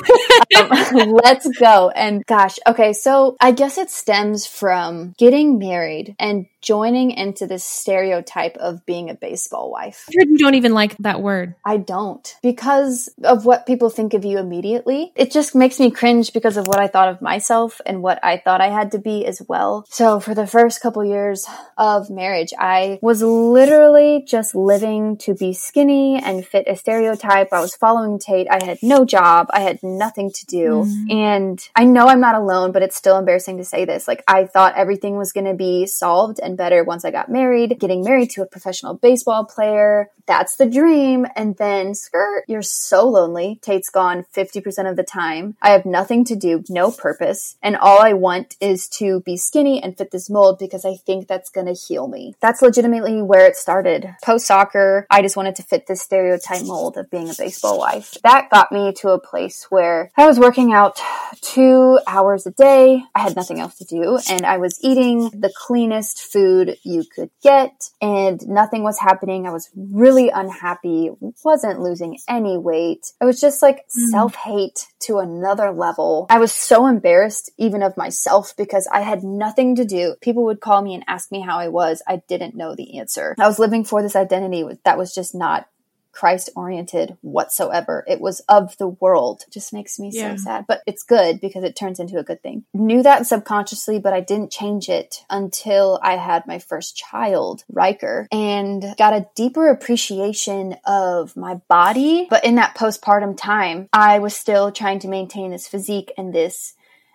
um, 1.00 1.12
let's 1.24 1.48
go. 1.60 1.89
And 1.89 2.25
gosh, 2.25 2.58
okay, 2.65 2.94
so 2.94 3.38
I 3.39 3.51
guess 3.51 3.77
it 3.77 3.91
stems 3.91 4.48
from 4.48 5.13
getting 5.20 5.60
married 5.60 6.15
and 6.18 6.48
joining 6.62 7.12
into 7.12 7.48
this 7.48 7.63
stereotype 7.63 8.58
of 8.58 8.86
being 8.86 9.10
a 9.10 9.13
baseball 9.13 9.72
wife. 9.72 10.06
You 10.10 10.38
don't 10.38 10.56
even 10.56 10.74
like 10.74 10.98
that 10.98 11.22
word. 11.22 11.56
I 11.66 11.78
don't 11.78 12.36
because 12.42 13.10
of 13.24 13.46
what 13.46 13.66
people 13.66 13.89
think 13.89 14.13
of 14.13 14.25
you 14.25 14.38
immediately. 14.38 15.12
It 15.16 15.32
just 15.32 15.56
makes 15.56 15.80
me 15.80 15.92
cringe 15.92 16.34
because 16.34 16.58
of 16.58 16.68
what 16.68 16.80
I 16.80 16.88
thought 16.88 17.10
of 17.10 17.22
myself 17.22 17.82
and 17.86 18.01
what 18.01 18.24
I 18.24 18.38
thought 18.38 18.62
I 18.62 18.68
had 18.68 18.92
to 18.92 19.00
be 19.00 19.25
as 19.25 19.42
well. 19.48 19.86
So 19.89 20.20
for 20.20 20.36
the 20.36 20.48
first 20.48 20.82
couple 20.82 21.04
years 21.06 21.48
of 21.78 22.10
marriage, 22.10 22.54
I 22.58 23.00
was 23.01 23.22
literally 23.22 24.24
just 24.28 24.56
living 24.56 25.18
to 25.18 25.34
be 25.34 25.54
skinny 25.54 26.22
and 26.22 26.46
fit 26.46 26.68
a 26.68 26.75
stereotype. 26.75 27.54
I 27.54 27.62
was 27.62 27.75
following 27.75 28.20
Tate. 28.20 28.48
I 28.50 28.63
had 28.63 28.80
no 28.82 29.06
job. 29.06 29.48
I 29.51 29.62
had 29.62 29.80
nothing 29.84 30.32
to 30.32 30.46
do. 30.46 30.86
Mm. 30.86 31.13
And 31.13 31.70
I 31.75 31.86
know 31.86 32.08
I'm 32.08 32.22
not 32.22 32.36
alone, 32.36 32.72
but 32.72 32.82
it's 32.82 32.96
still 32.96 33.18
embarrassing 33.18 33.58
to 33.58 33.66
say 33.66 33.86
this. 33.86 34.08
Like 34.08 34.24
I 34.28 34.46
thought 34.46 34.75
everything 34.75 35.18
was 35.18 35.32
going 35.32 35.46
to 35.46 35.54
be 35.54 35.86
solved 35.86 36.39
and 36.39 36.49
better 36.56 36.84
once 36.84 37.06
I 37.06 37.12
got 37.12 37.29
married, 37.29 37.79
getting 37.79 38.03
married 38.03 38.29
to 38.32 38.41
a 38.41 38.46
professional 38.46 38.96
baseball 38.96 39.46
player. 39.46 40.10
That's 40.25 40.58
the 40.58 40.70
dream. 40.70 41.25
And 41.36 41.58
then 41.58 41.96
skirt, 41.96 42.44
you're 42.48 42.62
so 42.62 43.08
lonely. 43.08 43.60
Tate's 43.62 43.89
gone 43.89 44.25
50% 44.36 44.89
of 44.89 44.96
the 44.96 45.03
time. 45.03 45.56
I 45.62 45.72
have 45.72 45.86
nothing 45.86 46.24
to 46.25 46.36
do, 46.36 46.63
no 46.70 46.91
purpose. 46.91 47.58
And 47.63 47.75
all 47.75 48.01
I 48.01 48.13
want 48.13 48.56
is 48.62 48.88
to 49.00 49.21
be 49.21 49.38
skinny 49.38 49.82
and 49.82 49.97
fit 49.97 50.12
this 50.12 50.30
mold 50.30 50.60
because 50.60 50.86
I 50.86 50.95
think 50.95 51.28
that's 51.28 51.50
going 51.50 51.67
to 51.67 51.73
heal 51.73 52.08
me. 52.08 52.36
That's 52.41 52.62
legitimately 52.62 53.21
where 53.21 53.47
it 53.47 53.56
started. 53.56 54.15
Post 54.23 54.45
soccer, 54.45 55.08
I 55.10 55.21
just 55.21 55.36
wanted 55.36 55.56
to 55.56 55.63
fit 55.63 55.88
this 55.88 56.02
stereotype 56.02 56.63
mold 56.63 56.97
of 56.97 57.10
being 57.10 57.30
a 57.30 57.36
baseball 57.38 57.80
wife. 57.80 58.17
That 58.23 58.50
got 58.52 58.71
me 58.71 58.93
to 58.97 59.10
a 59.10 59.19
place 59.19 59.65
where 59.69 60.12
I 60.15 60.28
was 60.28 60.39
working 60.39 60.73
out 60.73 61.02
two 61.41 62.00
hours 62.06 62.45
a 62.45 62.52
day. 62.52 63.04
I 63.15 63.19
had 63.19 63.36
nothing 63.36 63.60
else 63.60 63.78
to 63.80 63.86
do 63.86 64.19
and 64.30 64.45
I 64.45 64.58
was 64.58 64.80
eating 64.84 65.30
the 65.30 65.52
cleanest 65.56 66.21
food 66.21 66.38
food 66.39 66.78
you 66.84 67.04
could 67.04 67.30
get 67.41 67.89
and 68.02 68.39
nothing 68.47 68.84
was 68.84 68.99
happening. 68.99 69.47
I 69.47 69.52
was 69.52 69.69
really 69.75 70.30
unhappy, 70.30 71.12
wasn't 71.43 71.82
losing 71.82 72.17
any 72.28 72.58
weight. 72.58 73.12
It 73.21 73.25
was 73.25 73.39
just 73.39 73.62
like 73.62 73.78
mm. 73.78 74.10
self 74.10 74.36
hate 74.36 74.88
to 75.02 75.19
another 75.19 75.71
level. 75.71 76.28
I 76.30 76.39
was 76.39 76.54
so 76.54 76.88
embarrassed 76.88 77.52
even 77.58 77.84
of 77.84 77.97
myself 77.97 78.54
because 78.58 78.88
I 78.91 79.02
had 79.02 79.23
nothing 79.23 79.75
to 79.75 79.86
do. 79.86 80.15
People 80.21 80.45
would 80.45 80.62
call 80.62 80.82
me 80.82 80.93
and 80.93 81.04
ask 81.08 81.32
me 81.32 81.41
how 81.41 81.58
I 81.58 81.67
was. 81.67 82.02
I 82.08 82.21
didn't 82.28 82.56
know 82.56 82.75
the 82.75 82.99
answer. 82.99 83.36
I 83.39 83.47
was 83.47 83.60
living 83.60 83.84
for 83.84 84.02
this 84.02 84.15
identity 84.15 84.63
that 84.86 84.97
was 84.97 85.13
just 85.13 85.36
not 85.36 85.67
Christ 86.12 86.50
oriented 86.56 87.17
whatsoever. 87.22 88.04
It 88.08 88.19
was 88.19 88.41
of 88.50 88.78
the 88.78 88.88
world. 88.88 89.43
It 89.48 89.54
just 89.54 89.74
makes 89.74 90.00
me 90.00 90.12
yeah. 90.13 90.36
so 90.36 90.43
sad. 90.43 90.65
But 90.67 90.82
it's 90.86 91.04
good 91.04 91.39
because 91.39 91.63
it 91.63 91.76
turns 91.76 92.00
into 92.00 92.17
a 92.17 92.24
good 92.24 92.41
thing. 92.41 92.65
Knew 92.74 93.04
that 93.04 93.28
subconsciously, 93.28 94.00
but 94.00 94.13
I 94.13 94.19
didn't 94.19 94.52
change 94.52 94.89
it 94.89 95.24
until 95.30 96.00
I 96.04 96.17
had 96.17 96.48
my 96.48 96.60
first 96.60 96.95
child, 96.95 97.63
Riker, 97.72 98.28
and 98.32 98.95
got 98.98 99.13
a 99.13 99.28
deeper 99.36 99.69
appreciation 99.69 100.76
of 100.86 101.36
my 101.38 101.56
body. 101.67 102.28
But 102.30 102.45
in 102.45 102.56
that 102.56 102.76
postpartum 102.76 103.38
time, 103.38 103.89
I 103.93 104.19
was 104.19 104.36
still 104.36 104.72
trying 104.72 105.00
to 105.00 105.08
maintain 105.08 105.52
this 105.52 105.67
physique 105.67 106.12
and 106.17 106.34
this 106.34 106.74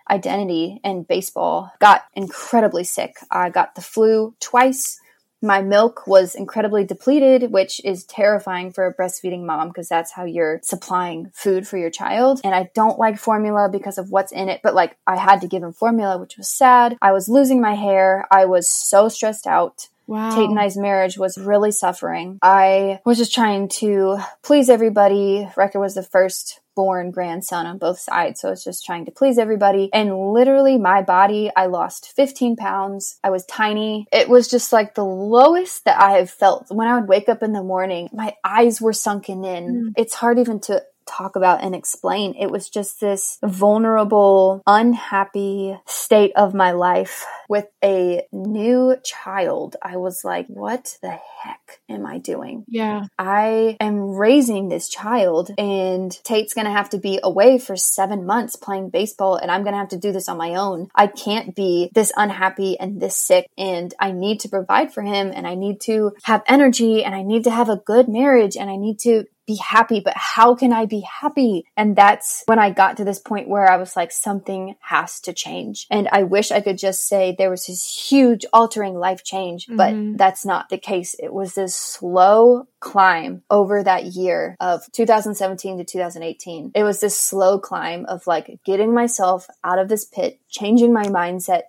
identity 0.09 0.79
and 0.83 1.07
baseball. 1.07 1.71
Got 1.79 2.03
incredibly 2.13 2.83
sick. 2.83 3.15
I 3.31 3.49
got 3.49 3.75
the 3.75 3.81
flu 3.81 4.35
twice 4.39 4.99
my 5.45 5.61
milk 5.61 6.07
was 6.07 6.35
incredibly 6.35 6.83
depleted, 6.83 7.51
which 7.51 7.79
is 7.85 8.03
terrifying 8.03 8.71
for 8.71 8.85
a 8.85 8.93
breastfeeding 8.93 9.43
mom 9.43 9.69
because 9.69 9.87
that's 9.87 10.11
how 10.11 10.25
you're 10.25 10.59
supplying 10.63 11.31
food 11.33 11.67
for 11.67 11.77
your 11.77 11.89
child. 11.89 12.41
And 12.43 12.53
I 12.53 12.69
don't 12.73 12.99
like 12.99 13.17
formula 13.17 13.69
because 13.69 13.97
of 13.97 14.11
what's 14.11 14.31
in 14.31 14.49
it, 14.49 14.61
but 14.63 14.73
like 14.73 14.97
I 15.07 15.17
had 15.17 15.41
to 15.41 15.47
give 15.47 15.63
him 15.63 15.73
formula, 15.73 16.17
which 16.17 16.37
was 16.37 16.49
sad. 16.49 16.97
I 17.01 17.11
was 17.11 17.29
losing 17.29 17.61
my 17.61 17.75
hair. 17.75 18.27
I 18.31 18.45
was 18.45 18.67
so 18.67 19.07
stressed 19.07 19.47
out. 19.47 19.87
Wow. 20.07 20.35
Tate 20.35 20.49
and 20.49 20.59
I's 20.59 20.77
marriage 20.77 21.17
was 21.17 21.37
really 21.37 21.71
suffering. 21.71 22.37
I 22.41 22.99
was 23.05 23.17
just 23.17 23.33
trying 23.33 23.69
to 23.69 24.19
please 24.43 24.69
everybody. 24.69 25.49
Riker 25.55 25.79
was 25.79 25.95
the 25.95 26.03
first 26.03 26.59
born 26.75 27.11
grandson 27.11 27.65
on 27.65 27.77
both 27.77 27.99
sides. 27.99 28.41
So 28.41 28.49
I 28.49 28.51
was 28.51 28.63
just 28.63 28.85
trying 28.85 29.05
to 29.05 29.11
please 29.11 29.37
everybody. 29.37 29.89
And 29.93 30.33
literally, 30.33 30.77
my 30.77 31.01
body, 31.01 31.51
I 31.55 31.67
lost 31.67 32.13
15 32.15 32.55
pounds. 32.55 33.17
I 33.23 33.29
was 33.29 33.45
tiny. 33.45 34.07
It 34.11 34.29
was 34.29 34.47
just 34.47 34.71
like 34.73 34.95
the 34.95 35.05
lowest 35.05 35.85
that 35.85 36.01
I 36.01 36.17
have 36.17 36.29
felt. 36.29 36.67
When 36.69 36.87
I 36.87 36.99
would 36.99 37.09
wake 37.09 37.29
up 37.29 37.41
in 37.41 37.53
the 37.53 37.63
morning, 37.63 38.09
my 38.13 38.35
eyes 38.43 38.81
were 38.81 38.93
sunken 38.93 39.43
in. 39.43 39.65
Mm. 39.65 39.93
It's 39.97 40.13
hard 40.13 40.39
even 40.39 40.59
to 40.61 40.83
talk 41.05 41.35
about 41.35 41.63
and 41.63 41.75
explain. 41.75 42.35
It 42.39 42.51
was 42.51 42.69
just 42.69 42.99
this 42.99 43.37
vulnerable, 43.43 44.61
unhappy 44.67 45.77
state 45.85 46.31
of 46.35 46.53
my 46.53 46.71
life 46.71 47.25
with 47.47 47.67
a 47.83 48.23
new 48.31 48.95
child. 49.03 49.75
I 49.81 49.97
was 49.97 50.23
like, 50.23 50.47
what 50.47 50.97
the 51.01 51.11
heck 51.11 51.79
am 51.89 52.05
I 52.05 52.17
doing? 52.17 52.65
Yeah. 52.67 53.05
I 53.17 53.77
am 53.79 53.99
raising 53.99 54.69
this 54.69 54.89
child 54.89 55.51
and 55.57 56.11
Tate's 56.23 56.53
going 56.53 56.65
to 56.65 56.71
have 56.71 56.89
to 56.89 56.97
be 56.97 57.19
away 57.21 57.59
for 57.59 57.75
seven 57.75 58.25
months 58.25 58.55
playing 58.55 58.89
baseball 58.89 59.35
and 59.35 59.51
I'm 59.51 59.63
going 59.63 59.73
to 59.73 59.79
have 59.79 59.89
to 59.89 59.97
do 59.97 60.11
this 60.11 60.29
on 60.29 60.37
my 60.37 60.55
own. 60.55 60.87
I 60.95 61.07
can't 61.07 61.55
be 61.55 61.91
this 61.93 62.11
unhappy 62.15 62.79
and 62.79 62.99
this 62.99 63.17
sick 63.17 63.47
and 63.57 63.93
I 63.99 64.11
need 64.11 64.39
to 64.41 64.49
provide 64.49 64.93
for 64.93 65.01
him 65.01 65.31
and 65.33 65.45
I 65.47 65.55
need 65.55 65.81
to 65.81 66.13
have 66.23 66.43
energy 66.47 67.03
and 67.03 67.13
I 67.13 67.21
need 67.21 67.43
to 67.43 67.51
have 67.51 67.69
a 67.69 67.77
good 67.77 68.07
marriage 68.07 68.57
and 68.57 68.69
I 68.69 68.75
need 68.75 68.99
to 68.99 69.25
be 69.45 69.55
happy, 69.55 69.99
but 69.99 70.13
how 70.15 70.55
can 70.55 70.73
I 70.73 70.85
be 70.85 71.01
happy? 71.01 71.65
And 71.77 71.95
that's 71.95 72.43
when 72.45 72.59
I 72.59 72.71
got 72.71 72.97
to 72.97 73.03
this 73.03 73.19
point 73.19 73.47
where 73.47 73.69
I 73.69 73.77
was 73.77 73.95
like, 73.95 74.11
something 74.11 74.75
has 74.81 75.19
to 75.21 75.33
change. 75.33 75.87
And 75.89 76.07
I 76.11 76.23
wish 76.23 76.51
I 76.51 76.61
could 76.61 76.77
just 76.77 77.07
say 77.07 77.35
there 77.37 77.49
was 77.49 77.67
this 77.67 77.85
huge 78.09 78.45
altering 78.51 78.95
life 78.95 79.23
change, 79.23 79.67
but 79.69 79.93
mm-hmm. 79.93 80.15
that's 80.15 80.45
not 80.45 80.69
the 80.69 80.77
case. 80.77 81.15
It 81.19 81.33
was 81.33 81.53
this 81.53 81.75
slow 81.75 82.67
climb 82.79 83.43
over 83.49 83.83
that 83.83 84.05
year 84.05 84.55
of 84.59 84.83
2017 84.91 85.77
to 85.77 85.83
2018. 85.83 86.71
It 86.75 86.83
was 86.83 86.99
this 86.99 87.19
slow 87.19 87.59
climb 87.59 88.05
of 88.05 88.27
like 88.27 88.59
getting 88.63 88.93
myself 88.93 89.47
out 89.63 89.79
of 89.79 89.89
this 89.89 90.05
pit, 90.05 90.39
changing 90.49 90.93
my 90.93 91.05
mindset, 91.05 91.63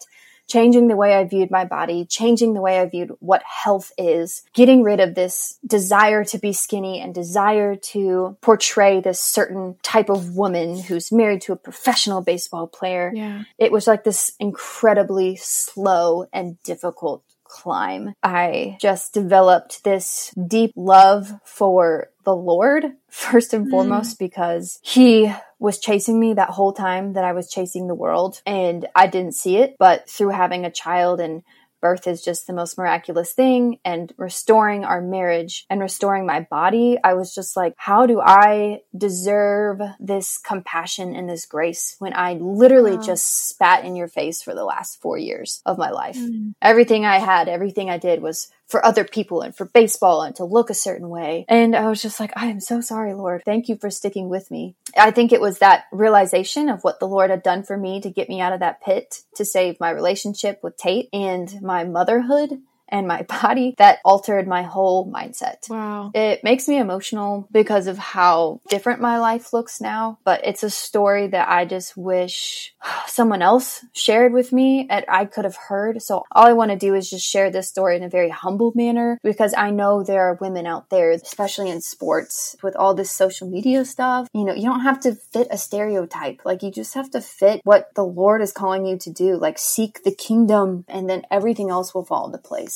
changing 0.47 0.89
the 0.89 0.97
way 0.97 1.15
I 1.15 1.25
viewed 1.25 1.51
my 1.51 1.65
body, 1.65 2.05
changing 2.05 2.55
the 2.55 2.61
way 2.61 2.79
I 2.79 2.87
viewed 2.87 3.13
what 3.21 3.43
health 3.43 3.93
is, 3.99 4.43
getting 4.55 4.83
rid 4.83 5.01
of 5.01 5.15
this 5.15 5.59
desire 5.67 6.25
to 6.25 6.39
be 6.39 6.53
skinny 6.53 7.01
and 7.01 7.15
desire 7.15 7.77
to 7.77 8.37
portray 8.41 9.01
this 9.01 9.21
certain 9.21 9.77
type 9.83 10.09
of 10.09 10.37
woman 10.37 10.79
who's 10.79 11.13
married 11.13 11.43
to 11.43 11.53
a 11.53 11.57
professional 11.57 12.21
baseball 12.21 12.67
player. 12.67 13.13
Yeah. 13.15 13.43
It 13.59 13.73
was 13.73 13.87
like 13.87 14.05
this 14.05 14.33
incredibly 14.39 15.37
slow 15.37 16.27
and 16.33 16.63
difficult 16.63 17.23
climb. 17.45 18.15
I 18.23 18.77
just 18.81 19.15
developed 19.15 19.85
this 19.85 20.33
deep 20.47 20.73
love 20.77 21.33
for 21.45 22.11
the 22.27 22.37
Lord, 22.37 22.85
first 23.09 23.55
and 23.55 23.67
mm. 23.67 23.71
foremost, 23.71 24.19
because 24.19 24.79
He 24.83 25.33
was 25.59 25.79
chasing 25.79 26.21
me 26.21 26.35
that 26.35 26.51
whole 26.51 26.75
time 26.75 27.15
that 27.15 27.25
I 27.25 27.33
was 27.33 27.49
chasing 27.49 27.87
the 27.87 27.95
world. 27.95 28.43
And 28.45 28.87
I 28.95 29.07
didn't 29.07 29.35
see 29.35 29.57
it, 29.57 29.77
but 29.79 30.11
through 30.11 30.31
having 30.31 30.67
a 30.67 30.71
child 30.71 31.21
and 31.21 31.43
birth 31.81 32.07
is 32.07 32.23
just 32.23 32.47
the 32.47 32.53
most 32.53 32.79
miraculous 32.79 33.33
thing 33.33 33.79
and 33.85 34.13
restoring 34.17 34.85
our 34.85 35.01
marriage 35.01 35.67
and 35.69 35.81
restoring 35.81 36.27
my 36.27 36.41
body 36.41 36.97
i 37.05 37.15
was 37.15 37.35
just 37.35 37.57
like 37.57 37.75
how 37.77 38.07
do 38.07 38.21
i 38.21 38.81
deserve 38.97 39.81
this 40.01 40.39
compassion 40.39 41.15
and 41.15 41.29
this 41.29 41.47
grace 41.47 41.95
when 41.99 42.15
i 42.15 42.33
literally 42.35 42.97
wow. 42.97 43.03
just 43.03 43.49
spat 43.49 43.85
in 43.85 43.95
your 43.95 44.09
face 44.09 44.43
for 44.43 44.55
the 44.55 44.65
last 44.65 45.01
4 45.01 45.19
years 45.19 45.61
of 45.67 45.79
my 45.79 45.91
life 45.91 46.17
mm. 46.17 46.55
everything 46.63 47.05
i 47.05 47.19
had 47.19 47.49
everything 47.49 47.91
i 47.91 47.99
did 47.99 48.23
was 48.23 48.49
for 48.69 48.85
other 48.85 49.05
people 49.05 49.43
and 49.43 49.57
for 49.57 49.67
baseball 49.67 50.23
and 50.23 50.35
to 50.37 50.45
look 50.45 50.71
a 50.71 50.75
certain 50.75 51.09
way. 51.09 51.45
And 51.49 51.77
I 51.77 51.89
was 51.89 52.03
just 52.03 52.19
like, 52.19 52.33
I 52.37 52.47
am 52.47 52.61
so 52.61 52.81
sorry, 52.81 53.15
Lord. 53.15 53.43
Thank 53.45 53.69
you 53.69 53.77
for 53.77 53.91
sticking 53.91 54.29
with 54.29 54.51
me. 54.51 54.75
I 54.97 55.11
think 55.11 55.33
it 55.33 55.41
was 55.41 55.59
that 55.59 55.85
realization 55.93 56.69
of 56.69 56.83
what 56.83 57.01
the 57.01 57.09
Lord 57.09 57.31
had 57.31 57.43
done 57.43 57.63
for 57.63 57.77
me 57.77 58.01
to 58.01 58.11
get 58.11 58.29
me 58.29 58.41
out 58.41 58.53
of 58.53 58.61
that 58.61 58.83
pit 58.83 59.23
to 59.37 59.45
save 59.45 59.79
my 59.79 59.91
relationship 59.91 60.61
with 60.63 60.77
Tate 60.77 61.09
and 61.13 61.61
my 61.63 61.85
motherhood 61.85 62.59
and 62.89 63.07
my 63.07 63.23
body 63.43 63.75
that 63.79 63.99
altered 64.05 64.47
my 64.47 64.63
whole 64.63 65.11
mindset. 65.11 65.69
Wow. 65.69 66.11
It 66.15 66.45
makes 66.45 66.69
me 66.69 66.79
emotional 66.79 67.49
because 67.51 67.87
of 67.87 67.99
how 67.99 68.61
different 68.69 69.01
my 69.01 69.19
life 69.19 69.53
looks 69.53 69.81
now, 69.81 70.19
but 70.25 70.45
it's 70.45 70.63
a 70.63 70.71
story 70.71 71.29
that 71.29 71.49
I 71.49 71.65
just 71.65 71.97
wish 71.97 72.75
someone 73.07 73.43
else 73.43 73.85
shared 73.93 74.33
with 74.33 74.53
me 74.53 74.87
and 74.91 75.05
I 75.09 75.25
could 75.25 75.45
have 75.45 75.57
heard. 75.57 76.03
So 76.03 76.25
all 76.33 76.47
I 76.47 76.53
want 76.53 76.71
to 76.71 76.77
do 76.77 76.95
is 76.95 77.11
just 77.11 77.27
share 77.27 77.51
this 77.51 77.69
story 77.69 77.97
in 77.97 78.03
a 78.03 78.09
very 78.09 78.31
humble 78.31 78.73
manner 78.75 79.19
because 79.23 79.55
I 79.57 79.71
know 79.71 80.03
there 80.03 80.23
are 80.23 80.39
women 80.41 80.67
out 80.67 80.91
there, 80.91 81.11
especially 81.11 81.71
in 81.71 81.81
sports 81.81 82.57
with 82.63 82.77
all 82.77 82.95
this 82.95 83.11
social 83.11 83.49
media 83.49 83.85
stuff. 83.85 84.29
You 84.33 84.45
know, 84.45 84.55
you 84.55 84.65
don't 84.65 84.83
have 84.83 85.01
to 85.01 85.15
fit 85.15 85.49
a 85.51 85.59
stereotype. 85.59 86.41
Like 86.45 86.63
you 86.63 86.71
just 86.71 86.95
have 86.95 87.11
to 87.11 87.21
fit 87.21 87.61
what 87.65 87.95
the 87.95 88.05
Lord 88.05 88.43
is 88.43 88.53
calling 88.53 88.87
you 88.87 88.99
to 88.99 89.11
do. 89.11 89.37
Like 89.37 89.59
seek 89.59 90.03
the 90.05 90.15
kingdom 90.15 90.85
and 90.89 91.09
then 91.09 91.23
everything 91.31 91.71
else 91.71 91.95
will 91.95 92.05
fall 92.05 92.27
into 92.27 92.39
place. 92.39 92.76